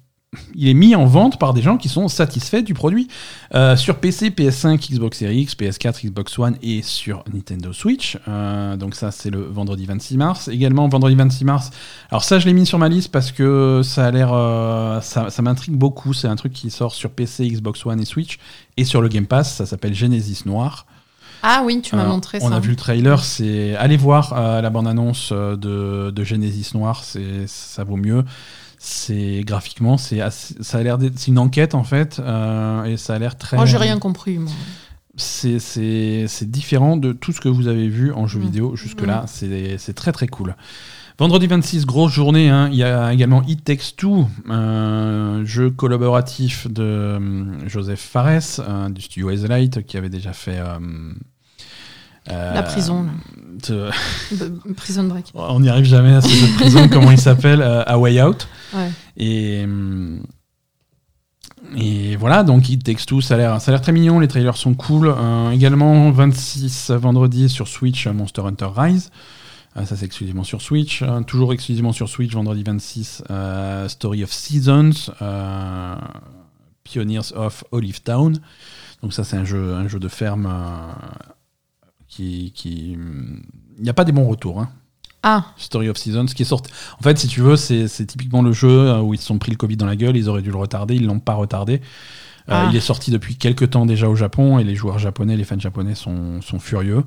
[0.55, 3.09] il est mis en vente par des gens qui sont satisfaits du produit.
[3.55, 8.19] Euh, sur PC, PS5, Xbox Series X, PS4, Xbox One et sur Nintendo Switch.
[8.29, 10.49] Euh, donc ça, c'est le vendredi 26 mars.
[10.49, 11.71] Également, vendredi 26 mars.
[12.11, 14.31] Alors ça, je l'ai mis sur ma liste parce que ça a l'air...
[14.33, 16.13] euh, ça ça m'intrigue beaucoup.
[16.15, 18.39] C'est un truc qui sort sur PC, Xbox One et Switch.
[18.77, 20.87] Et sur le Game Pass, ça s'appelle Genesis Noir.
[21.47, 22.57] Ah oui, tu m'as Euh, montré on ça.
[22.57, 27.05] a vu le trailer, c'est allez voir euh, la bande annonce de, de Genesis Noir,
[27.05, 28.25] c'est ça vaut mieux.
[28.87, 33.15] C'est graphiquement, c'est ça a l'air d'être c'est une enquête en fait euh, et ça
[33.15, 33.57] a l'air très.
[33.59, 34.53] Oh, j'ai rien compris, moi.
[35.17, 38.43] C'est c'est c'est différent de tout ce que vous avez vu en jeu Mm.
[38.43, 39.25] vidéo jusque là.
[39.27, 40.55] C'est c'est très très cool.
[41.19, 42.51] Vendredi 26, grosse journée.
[42.51, 42.69] hein.
[42.73, 48.89] Il y a également It Takes Two, un jeu collaboratif de hum, Joseph Fares, euh,
[48.91, 50.59] du studio Hazelight, qui avait déjà fait.
[50.59, 50.79] euh,
[52.27, 53.07] La prison,
[54.77, 55.27] Prison Break.
[55.35, 58.23] on n'y arrive jamais à ce jeu de prison, comment il s'appelle euh, A Way
[58.23, 58.49] Out.
[58.75, 58.91] Ouais.
[59.17, 59.67] Et,
[61.77, 64.29] et voilà, donc It Takes Two, ça a l'air ça a l'air très mignon, les
[64.29, 65.09] trailers sont cool.
[65.17, 69.11] Euh, également, 26 vendredi sur Switch, euh, Monster Hunter Rise.
[69.77, 71.03] Euh, ça, c'est exclusivement sur Switch.
[71.03, 75.97] Euh, toujours exclusivement sur Switch, vendredi 26, euh, Story of Seasons, euh,
[76.85, 78.39] Pioneers of Olive Town.
[79.03, 80.93] Donc ça, c'est un jeu, un jeu de ferme euh,
[82.15, 82.53] qui...
[82.55, 83.43] qui hum,
[83.79, 84.61] Il n'y a pas des bons retours.
[84.61, 84.71] Hein.
[85.23, 86.71] Ah, Story of Seasons, qui est sorti.
[86.99, 89.51] En fait, si tu veux, c'est typiquement le jeu euh, où ils se sont pris
[89.51, 91.81] le Covid dans la gueule, ils auraient dû le retarder, ils l'ont pas retardé.
[92.51, 92.69] Euh, Ah.
[92.71, 95.59] Il est sorti depuis quelques temps déjà au Japon et les joueurs japonais, les fans
[95.59, 97.03] japonais sont, sont furieux.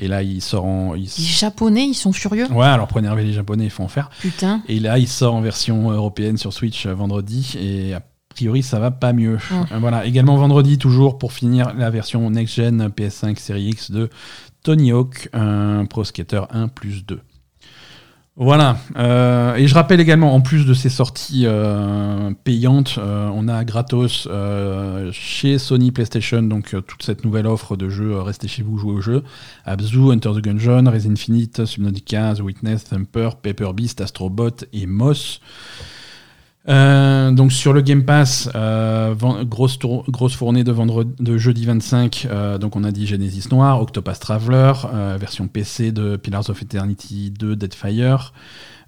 [0.00, 0.96] Et là, il sort en.
[0.96, 2.48] il- les Japonais, ils sont furieux?
[2.50, 4.10] Ouais, alors pour énerver les japonais, il faut en faire.
[4.20, 4.62] Putain.
[4.66, 8.02] Et là, il sort en version européenne sur Switch euh, vendredi et a
[8.34, 9.38] priori, ça va pas mieux.
[9.78, 14.10] Voilà, également vendredi, toujours pour finir, la version next-gen PS5 Series X de
[14.62, 17.20] Tony Hawk, un Pro Skater 1 plus 2.
[18.42, 23.48] Voilà, Euh, et je rappelle également, en plus de ces sorties euh, payantes, euh, on
[23.48, 24.28] a gratos
[25.12, 29.00] chez Sony PlayStation, donc toute cette nouvelle offre de jeux, restez chez vous, jouez au
[29.02, 29.24] jeu.
[29.66, 35.40] Abzu, Hunter the Gungeon, Res Infinite, Subnautica, The Witness, Thumper, Paper Beast, Astrobot et Moss.
[36.68, 39.14] Euh, donc sur le Game Pass, euh,
[39.44, 43.80] grosse, grosse fournée de, vendredi, de jeudi 25, euh, donc on a dit Genesis Noir,
[43.80, 48.32] Octopath Traveler, euh, version PC de Pillars of Eternity 2, Deadfire,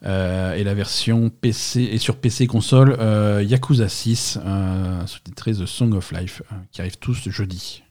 [0.04, 2.98] et la version PC et sur PC console
[3.40, 6.42] Yakuza 6, euh, sous-titré The Song of Life,
[6.72, 7.84] qui arrive tous jeudi.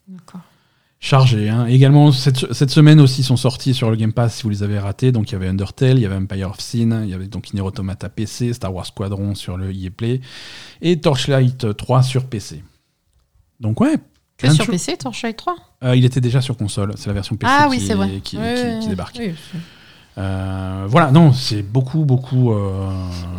[1.02, 1.50] Chargé.
[1.50, 1.66] Hein.
[1.66, 4.80] Également, cette, cette, semaine aussi sont sortis sur le Game Pass si vous les avez
[4.80, 5.12] ratés.
[5.12, 7.54] Donc il y avait Undertale, il y avait Empire of Sin, il y avait donc
[7.54, 10.22] Nier Automata PC, Star Wars Squadron sur le EA Play
[10.82, 12.64] et Torchlight 3 sur PC.
[13.60, 13.96] Donc ouais.
[14.38, 17.52] Que sur PC, Torchlight 3 euh, Il était déjà sur console, c'est la version PC
[17.56, 18.10] ah, qui, oui, vrai.
[18.24, 18.38] qui,
[18.82, 19.20] qui, débarque.
[20.18, 22.52] Euh, voilà, non, c'est beaucoup, beaucoup.
[22.52, 22.90] Euh,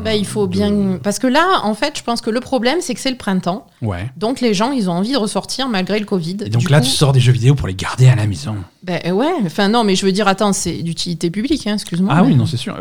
[0.04, 0.98] bah, il faut bien.
[1.02, 3.66] Parce que là, en fait, je pense que le problème, c'est que c'est le printemps.
[3.82, 4.10] Ouais.
[4.16, 6.38] Donc les gens, ils ont envie de ressortir malgré le Covid.
[6.46, 8.56] Et donc là, tu sors des jeux vidéo pour les garder à la maison.
[8.82, 12.12] Ben ouais, enfin non, mais je veux dire, attends, c'est d'utilité publique, hein, excuse-moi.
[12.16, 12.76] Ah oui, non, c'est sûr.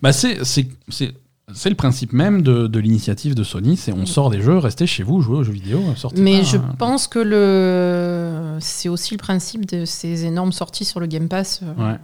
[0.00, 0.38] Bah, c'est
[1.52, 4.06] c'est le principe même de, de l'initiative de Sony, c'est on mm.
[4.06, 6.74] sort des jeux, restez chez vous, jouez aux jeux vidéo, sortez Mais pas, je hein.
[6.78, 11.60] pense que le c'est aussi le principe de ces énormes sorties sur le Game Pass.
[11.76, 11.96] Ouais.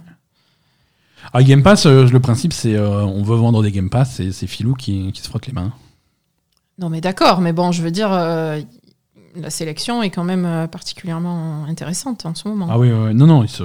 [1.33, 4.47] Ah, Game Pass, euh, le principe, c'est euh, on veut vendre des Game Pass, c'est
[4.47, 5.73] Filou qui, qui, se frotte les mains.
[6.77, 8.59] Non, mais d'accord, mais bon, je veux dire, euh,
[9.35, 12.67] la sélection est quand même particulièrement intéressante en ce moment.
[12.69, 13.63] Ah oui, non, non, il se,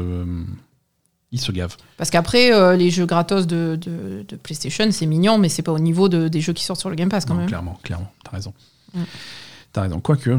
[1.33, 1.77] il se gave.
[1.97, 5.79] Parce qu'après, les jeux gratos de, de, de PlayStation, c'est mignon, mais c'est pas au
[5.79, 7.49] niveau de, des jeux qui sortent sur le Game Pass quand non, même.
[7.49, 8.53] Clairement, clairement, t'as raison.
[8.95, 9.03] Mm.
[9.73, 10.39] T'as raison, quoique.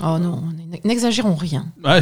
[0.00, 0.42] Oh non,
[0.84, 1.66] n'exagérons rien.
[1.82, 2.00] la,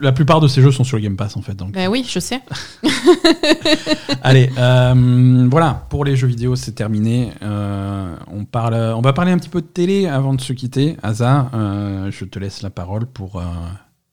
[0.00, 1.54] la, plupart de ces jeux sont sur le Game Pass en fait.
[1.54, 1.72] Donc.
[1.72, 2.40] Ben oui, je sais.
[4.22, 7.32] Allez, euh, voilà, pour les jeux vidéo, c'est terminé.
[7.42, 10.96] Euh, on, parle, on va parler un petit peu de télé avant de se quitter.
[11.02, 13.42] Asa, euh, je te laisse la parole pour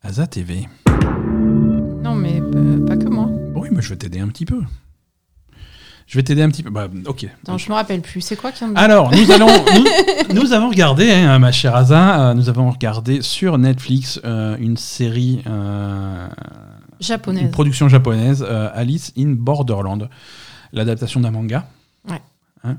[0.03, 0.67] Asa TV.
[2.03, 2.41] Non, mais
[2.85, 3.29] pas que moi.
[3.55, 4.61] Oui, mais je vais t'aider un petit peu.
[6.11, 6.69] Je vais t'aider un petit peu.
[6.69, 7.25] Bah, ok.
[7.47, 8.19] Non, je me rappelle plus.
[8.19, 9.47] C'est quoi qui en Alors, nous allons,
[10.33, 14.75] nous, avons regardé, hein, ma chère Asa, euh, nous avons regardé sur Netflix euh, une
[14.75, 16.27] série euh,
[16.99, 20.09] japonaise, une production japonaise, Alice in Borderland,
[20.73, 21.65] l'adaptation d'un manga.
[22.09, 22.21] Ouais.
[22.65, 22.75] Hein.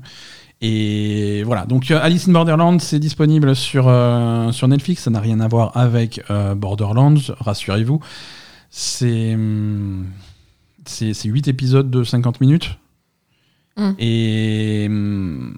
[0.61, 3.85] et voilà, donc Alice in Borderland, c'est disponible sur,
[4.51, 5.01] sur Netflix.
[5.01, 6.21] Ça n'a rien à voir avec
[6.55, 7.99] Borderlands, rassurez-vous.
[8.69, 9.33] C'est.
[9.33, 10.05] Hum,
[10.85, 12.77] c'est 8 épisodes de 50 minutes.
[13.77, 13.91] Mm.
[13.99, 14.87] Et.
[14.89, 15.53] Mm,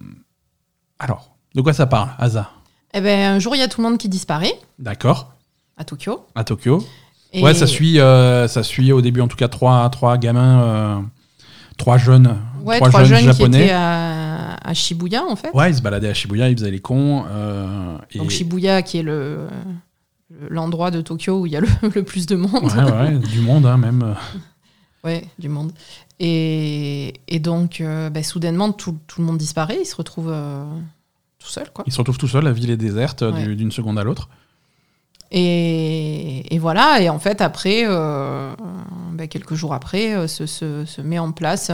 [1.00, 2.52] alors, de quoi ça parle, Asa
[2.94, 4.54] Eh ben, un jour, il y a tout le monde qui disparaît.
[4.80, 5.34] D'accord.
[5.78, 6.26] À Tokyo.
[6.36, 6.84] À Tokyo.
[7.34, 11.02] Ouais, ça suit, euh, ça suit au début, en tout cas, trois, trois gamins, euh,
[11.78, 13.58] trois jeunes, ouais, trois, jeunes, japonais.
[13.58, 15.52] Qui étaient à, à, Shibuya, en fait.
[15.54, 17.26] Ouais, ils se baladaient à Shibuya, ils faisaient les cons.
[17.30, 19.48] Euh, Donc, Shibuya, qui est le
[20.50, 22.64] l'endroit de Tokyo où il y a le, le plus de monde.
[22.64, 24.16] Ouais, ouais, du monde, hein, même.
[25.04, 25.72] Ouais, du monde.
[26.20, 29.78] Et, et donc, euh, bah, soudainement, tout, tout, le monde disparaît.
[29.82, 30.64] Il se retrouve euh,
[31.40, 31.70] tout seul.
[31.74, 31.84] Quoi.
[31.88, 34.30] Il se retrouve tout seul, la ville est déserte d'une seconde à l'autre.
[35.32, 38.54] Et, et, voilà, et en fait, après, euh,
[39.14, 41.72] bah, quelques jours après, se, se, se, met en place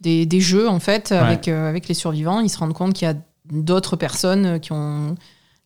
[0.00, 2.40] des, des, jeux, en fait, avec, avec les survivants.
[2.40, 3.16] Ils se rendent compte qu'il y a
[3.50, 5.16] d'autres personnes qui ont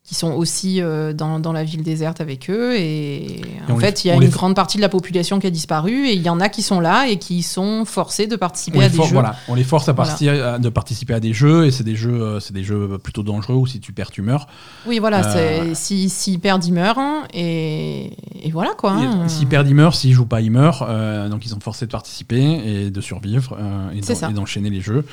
[0.05, 2.77] qui sont aussi euh, dans, dans, la ville déserte avec eux.
[2.77, 3.41] Et,
[3.71, 6.13] en fait, il y a une grande partie de la population qui a disparu et
[6.13, 8.99] il y en a qui sont là et qui sont forcés de participer à des
[8.99, 9.15] jeux.
[9.15, 12.21] Voilà, on les force à, partir, de participer à des jeux et c'est des jeux,
[12.21, 14.47] euh, c'est des jeux plutôt dangereux où si tu perds, tu meurs.
[14.87, 15.71] Oui, voilà, euh...
[15.73, 16.99] s'ils si, perdent, ils meurent.
[16.99, 18.13] Hein, et,
[18.43, 18.93] et, voilà quoi.
[18.93, 19.27] Hein.
[19.29, 19.95] S'ils perdent, ils meurent.
[19.95, 20.85] S'ils jouent pas, ils meurent.
[20.87, 23.57] Euh, donc ils sont forcés de participer et de survivre
[23.95, 25.07] et d'enchaîner les jeux.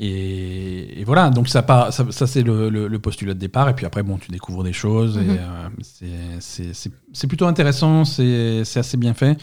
[0.00, 3.68] Et, voilà, donc ça, ça, ça c'est le, le, postulat de départ.
[3.68, 5.16] Et puis après, bon, tu découvres des choses.
[5.16, 5.38] et mhm.
[6.02, 9.38] euh, c'est plutôt intéressant, c'est assez bien fait.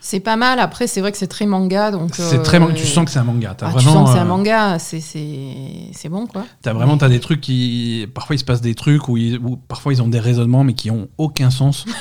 [0.00, 0.60] C'est pas mal.
[0.60, 2.14] Après, c'est vrai que c'est très manga, donc.
[2.14, 2.60] C'est très.
[2.60, 3.50] Euh, tu sens que c'est un manga.
[3.50, 4.78] As ah, vraiment, tu sens que c'est un euh, manga.
[4.78, 6.44] C'est bon, quoi.
[6.62, 8.06] T'as vraiment, t'as des trucs qui.
[8.14, 10.92] Parfois, il se passe des trucs où, où, parfois ils ont des raisonnements, mais qui
[10.92, 11.86] ont aucun sens.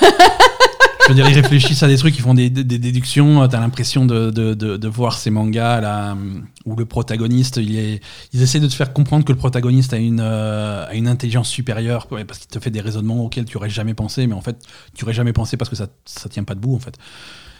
[1.06, 3.48] Je veux dire, ils réfléchissent à des trucs, ils font des, des, déductions.
[3.48, 6.18] T'as l'impression de, de, de, voir ces mangas là
[6.66, 8.02] où le protagoniste, il est,
[8.34, 11.48] ils essaient de te faire comprendre que le protagoniste a une, euh, a une intelligence
[11.48, 14.58] supérieure parce qu'il te fait des raisonnements auxquels tu aurais jamais pensé, mais en fait,
[14.96, 16.98] tu aurais jamais pensé parce que ça, ça tient pas debout en fait.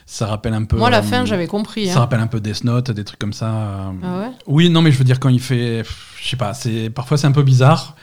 [0.08, 0.78] Ça rappelle un peu.
[0.78, 1.88] Moi, la euh, fin, j'avais compris.
[1.88, 2.00] Ça hein.
[2.00, 3.48] rappelle un peu Death Note, des trucs comme ça.
[3.48, 3.92] Euh.
[4.04, 4.32] Ah ouais?
[4.48, 5.84] Oui, non, mais je veux dire quand il fait,
[6.20, 6.54] je sais pas,
[6.94, 7.96] parfois c'est un peu bizarre.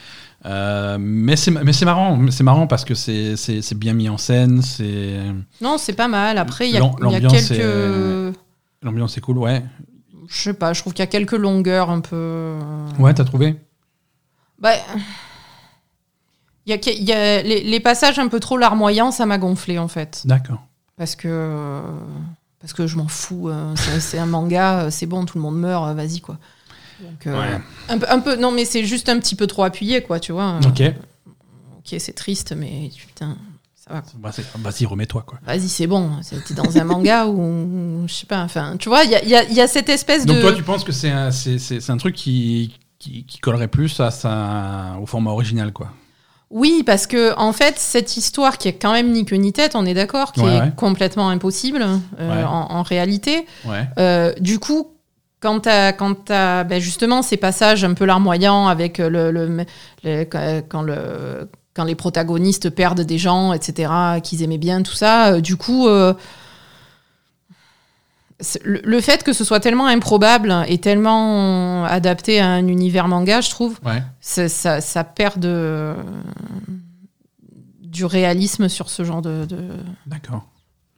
[0.45, 1.51] Euh, mais c'est
[1.85, 4.63] marrant, c'est marrant parce que c'est bien mis en scène.
[4.63, 5.21] C'est
[5.61, 6.39] non, c'est pas mal.
[6.39, 8.37] Après, il y, a quelques.
[8.83, 9.63] L'ambiance est cool, ouais.
[10.29, 12.17] Je sais pas, je trouve qu'il y a quelques longueurs un peu.
[12.17, 12.59] Euh,
[12.99, 13.57] ouais, t'as trouvé?
[14.59, 14.73] Bah.
[16.65, 19.79] Il y a, y a les, les, passages un peu trop larmoyants, ça m'a gonflé
[19.79, 20.23] en fait.
[20.25, 20.63] D'accord.
[20.97, 21.81] Parce que.
[22.61, 23.49] Parce que je m'en fous.
[23.49, 26.39] Euh, c'est un manga, c'est bon, tout le monde meurt, vas-y quoi.
[27.03, 27.59] Donc, euh,
[27.89, 30.33] un, peu, un, peu, non, mais c'est juste un petit peu trop appuyé, quoi, tu
[30.33, 30.59] vois.
[30.65, 30.81] Ok.
[31.79, 33.37] ok, c'est triste, mais putain,
[33.75, 34.03] ça va.
[34.19, 35.39] Bah, vas-y, remets-toi, quoi.
[35.45, 36.11] Vas-y, c'est bon.
[36.47, 39.35] T'es dans un manga où, je sais pas, enfin, tu vois, il y a, y,
[39.35, 40.33] a, y a, cette espèce de.
[40.33, 44.11] Donc, toi, tu penses que c'est un, un truc qui, qui, qui, collerait plus à
[44.13, 45.91] sa, au format original, quoi?
[46.51, 49.75] Oui, parce que en fait, cette histoire qui est quand même ni queue ni tête,
[49.75, 50.73] on est d'accord, qui Ouais, est ouais.
[50.77, 51.97] complètement impossible euh,
[52.31, 52.45] Ouais.
[52.45, 53.47] en, en réalité.
[53.65, 53.89] Ouais.
[53.99, 54.92] Euh, du coup,
[55.43, 59.67] quand t'as, quand t'as, ben justement ces passages un peu larmoyants avec le, le-
[60.05, 63.91] le- quand le quand les protagonistes perdent des gens, etc.,
[64.23, 66.13] qu'ils aimaient bien, tout ça, euh, du coup, euh,
[68.65, 73.51] le, fait que ce soit tellement improbable et tellement adapté à un univers manga, je
[73.51, 74.03] trouve, Ouais.
[74.21, 75.95] ça, perd de,
[77.81, 79.59] du réalisme sur ce genre de, de,
[80.07, 80.45] D'accord.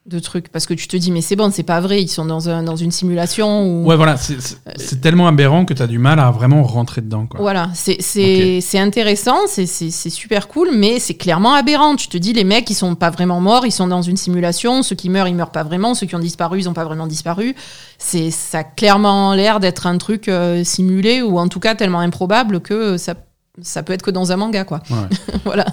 [0.07, 0.49] De trucs.
[0.51, 2.63] Parce que tu te dis, mais c'est bon, c'est pas vrai, ils sont dans, un,
[2.63, 3.63] dans une simulation.
[3.67, 3.87] Ou...
[3.87, 7.01] Ouais, voilà, c'est- c'est c'est tellement aberrant que tu as du mal à vraiment rentrer
[7.01, 7.27] dedans.
[7.27, 7.41] Quoi.
[7.41, 11.97] Voilà, c'est c'est- c'est intéressant, c'est- c'est c'est super cool, mais c'est clairement aberrant.
[11.97, 14.83] Tu te dis, les mecs, ils sont pas vraiment morts, ils sont dans une simulation.
[14.83, 15.95] Ceux qui meurent, ils meurent pas vraiment.
[15.95, 17.55] Ceux qui ont disparu, ils ont pas vraiment disparu.
[17.99, 22.01] C'est Ça a clairement l'air d'être un truc euh, simulé, ou en tout cas tellement
[22.01, 23.15] improbable que ça,
[23.63, 24.81] ça peut être que dans un manga, quoi.
[24.91, 24.97] Ouais.
[25.47, 25.65] voilà.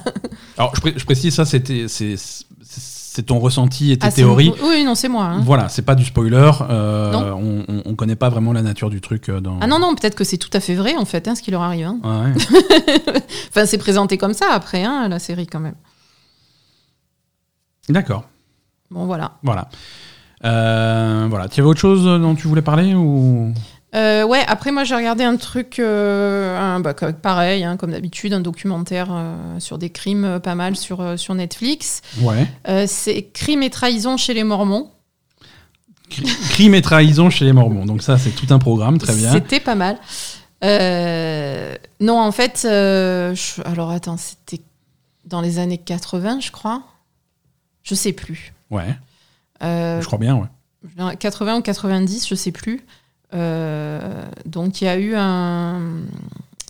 [0.57, 1.87] Alors, je, pré- je précise, ça, c'était-
[3.13, 4.53] c'est ton ressenti et tes Ah, théories.
[4.63, 5.25] Oui, non, c'est moi.
[5.25, 5.41] hein.
[5.43, 6.49] Voilà, c'est pas du spoiler.
[6.69, 9.57] euh, on, on, on connaît pas vraiment la nature du truc euh, dans.
[9.59, 11.51] Ah non, non, peut-être que c'est tout à fait vrai, en fait, hein, ce qui
[11.51, 11.87] leur arrive.
[11.87, 11.99] hein.
[12.05, 12.33] Ouais.
[13.49, 15.75] Enfin, c'est présenté comme ça après, hein, la série, quand même.
[17.89, 18.23] D'accord.
[18.89, 19.33] Bon, voilà.
[19.43, 19.67] Voilà.
[20.45, 21.49] Euh, voilà.
[21.49, 23.53] Tu avais autre chose dont tu voulais parler ou?
[23.93, 28.31] Euh, ouais, après, moi, j'ai regardé un truc, euh, un- bah, pareil, hein, comme d'habitude,
[28.33, 32.01] un documentaire euh, sur des crimes, pas mal, sur, sur Netflix.
[32.21, 32.47] Ouais.
[32.87, 34.89] C'est Crimes et trahison chez les Mormons.
[36.09, 37.85] Cri- Crime et trahison chez les Mormons.
[37.85, 39.31] Donc ça, c'est tout un programme, très bien.
[39.31, 39.97] C'était pas mal.
[41.99, 44.61] Non, en fait, je- alors attends, c'était
[45.25, 46.83] dans les années 80, je crois.
[47.83, 48.53] Je sais plus.
[48.69, 48.95] Ouais.
[49.61, 51.15] Je crois bien, ouais.
[51.17, 52.81] 80 ou 90, je sais plus.
[53.33, 55.79] Euh, donc il y a eu un,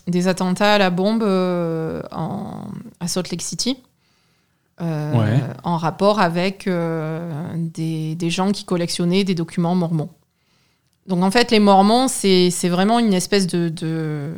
[0.06, 2.64] des attentats à la bombe euh, en,
[3.00, 3.78] à Salt Lake City.
[4.80, 5.40] euh, Ouais.
[5.64, 10.10] En rapport avec euh, des, des gens qui collectionnaient des documents mormons.
[11.08, 14.32] Donc en fait, les mormons, c'est vraiment une espèce de, de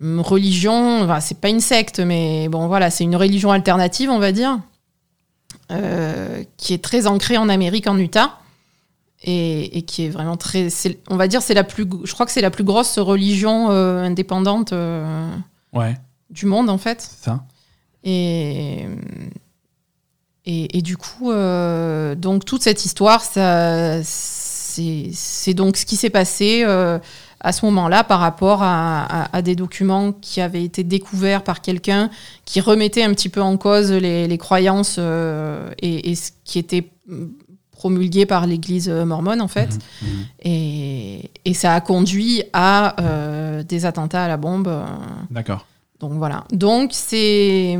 [0.00, 1.02] religion.
[1.02, 4.58] Enfin, c'est pas une secte, mais bon, voilà, c'est une religion alternative, on va dire,
[5.72, 8.38] euh, qui est très ancrée en Amérique, en Utah
[9.22, 10.70] et, et qui est vraiment très.
[10.70, 11.86] c'est- On va dire, c'est la plus.
[12.04, 15.28] Je crois que c'est la plus grosse religion euh, indépendante euh,
[15.72, 15.96] Ouais,
[16.30, 17.00] du monde, en fait.
[17.00, 17.44] ça.
[18.04, 18.86] Et,
[20.46, 25.96] et, et du coup, euh, donc toute cette histoire, ça, c'est c'est donc ce qui
[25.96, 26.98] s'est passé euh,
[27.40, 31.60] à ce moment-là par rapport à, à- à des documents qui avaient été découverts par
[31.60, 32.10] quelqu'un
[32.44, 36.60] qui remettait un petit peu en cause les, les croyances euh, et, et ce qui
[36.60, 36.88] était
[37.78, 39.78] promulgué par l'Église mormone, en fait.
[40.02, 40.08] Mhm.
[40.42, 44.66] Et, et ça a conduit à euh, des attentats à la bombe.
[44.66, 44.84] euh,
[45.30, 45.64] D'accord.
[46.00, 46.44] donc voilà.
[46.52, 47.78] Donc c'est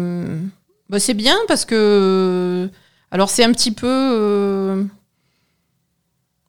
[0.89, 2.71] bah, c'est bien parce que
[3.11, 4.85] alors c'est un petit peu euh,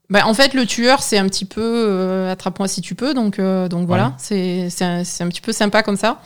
[0.09, 3.39] bah, en fait le tueur c'est un petit peu euh, attrape-moi si tu peux donc
[3.39, 6.21] euh, donc voilà c'est un, c'est un petit peu sympa comme ça.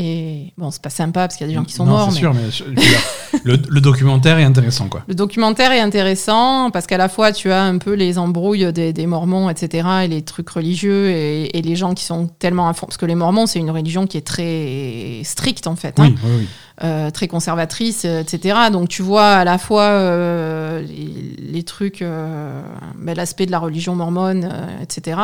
[0.00, 2.12] Et bon c'est pas sympa parce qu'il y a des gens qui sont non, morts.
[2.12, 5.02] C'est mais- sûr, mais le, le documentaire est intéressant, quoi.
[5.08, 8.92] Le documentaire est intéressant parce qu'à la fois tu as un peu les embrouilles des,
[8.92, 12.86] des Mormons, etc., et les trucs religieux et, et les gens qui sont tellement fond.
[12.86, 16.14] Parce que les Mormons, c'est une religion qui est très stricte en fait, hein, Oui,
[16.24, 16.46] oui, oui.
[16.84, 18.56] euh, très conservatrice, euh, etc.
[18.70, 22.62] Donc tu vois à la fois euh, les, les trucs, euh,
[22.96, 24.48] ben, l'aspect de la religion mormone,
[24.80, 25.18] etc.,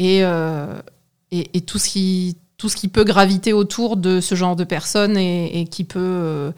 [0.00, 0.22] et,
[1.30, 4.64] et, et tout ce qui tout ce qui peut graviter autour de ce genre de
[4.64, 6.52] personnes et, et qui peut euh,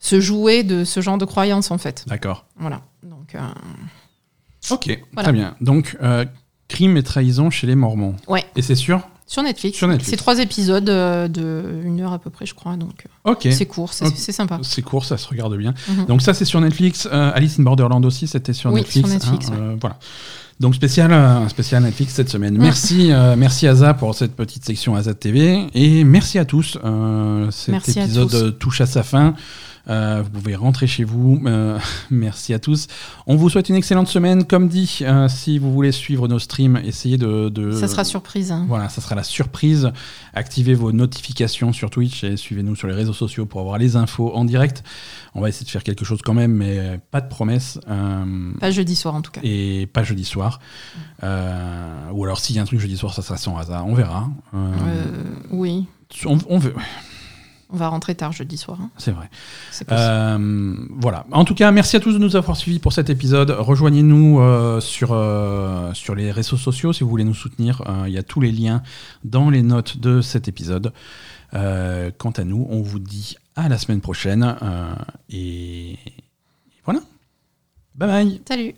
[0.00, 2.04] se jouer de ce genre de croyances en fait.
[2.06, 2.44] D'accord.
[2.58, 2.82] Voilà.
[3.02, 3.40] Donc, euh,
[4.70, 5.22] Ok, Voilà.
[5.28, 5.54] très bien.
[5.62, 6.24] Donc, euh,
[6.68, 8.16] crime et trahison chez les Mormons.
[8.28, 8.44] Ouais.
[8.54, 9.78] Et c'est sûr sur Netflix.
[9.78, 10.10] Sur Netflix.
[10.10, 12.76] C'est trois épisodes de une heure à peu près, je crois.
[12.76, 13.48] Donc, Ok.
[13.50, 14.12] c'est court, c'est Ok.
[14.16, 14.60] c'est sympa.
[14.62, 15.72] C'est court, ça se regarde bien.
[15.88, 16.04] Mhm.
[16.06, 17.06] Donc ça, c'est sur Netflix.
[17.10, 19.08] Alice in Borderland aussi, c'était sur Oui, Netflix.
[19.08, 19.98] sur Netflix, hein, voilà.
[20.58, 22.56] Donc spécial, euh, spécial Netflix cette semaine.
[22.58, 26.78] Merci, euh, merci Aza pour cette petite section Aza TV et merci à tous.
[26.82, 28.58] Euh, cet Merci à épisode tous.
[28.58, 29.34] touche à sa fin.
[29.88, 31.40] Euh, vous pouvez rentrer chez vous.
[31.46, 31.78] Euh,
[32.10, 32.88] merci à tous.
[33.26, 34.44] On vous souhaite une excellente semaine.
[34.44, 37.48] Comme dit, euh, si vous voulez suivre nos streams, essayez de.
[37.48, 38.50] de- Ça sera surprise.
[38.52, 38.64] hein.
[38.68, 39.90] Voilà, ça sera la surprise.
[40.34, 44.34] Activez vos notifications sur Twitch et suivez-nous sur les réseaux sociaux pour avoir les infos
[44.34, 44.82] en direct.
[45.34, 47.78] On va essayer de faire quelque chose quand même, mais pas de promesses.
[48.60, 49.40] Pas jeudi soir en tout cas.
[49.44, 50.60] et pas jeudi soir.
[51.22, 53.86] Euh, ou alors s'il y a un truc jeudi soir, ça sera sans hasard.
[53.86, 54.28] On verra.
[54.54, 55.04] Euh,
[55.50, 55.86] oui.
[56.24, 56.74] on, on veut.
[57.68, 58.78] On va rentrer tard jeudi soir.
[58.80, 58.90] hein.
[58.96, 59.28] C'est vrai.
[59.72, 60.08] C'est possible.
[60.08, 61.26] Euh, voilà.
[61.32, 63.50] En tout cas, merci à tous de nous avoir suivis pour cet épisode.
[63.50, 67.82] Rejoignez-nous euh, sur, euh, sur les réseaux sociaux si vous voulez nous soutenir.
[67.88, 68.82] Euh, Il y a tous les liens
[69.24, 70.92] dans les notes de cet épisode.
[71.52, 74.54] Quant à nous, on vous dit à la semaine prochaine.
[75.30, 75.98] et
[76.84, 77.00] voilà.
[77.96, 78.42] Bye bye.
[78.46, 78.74] Salut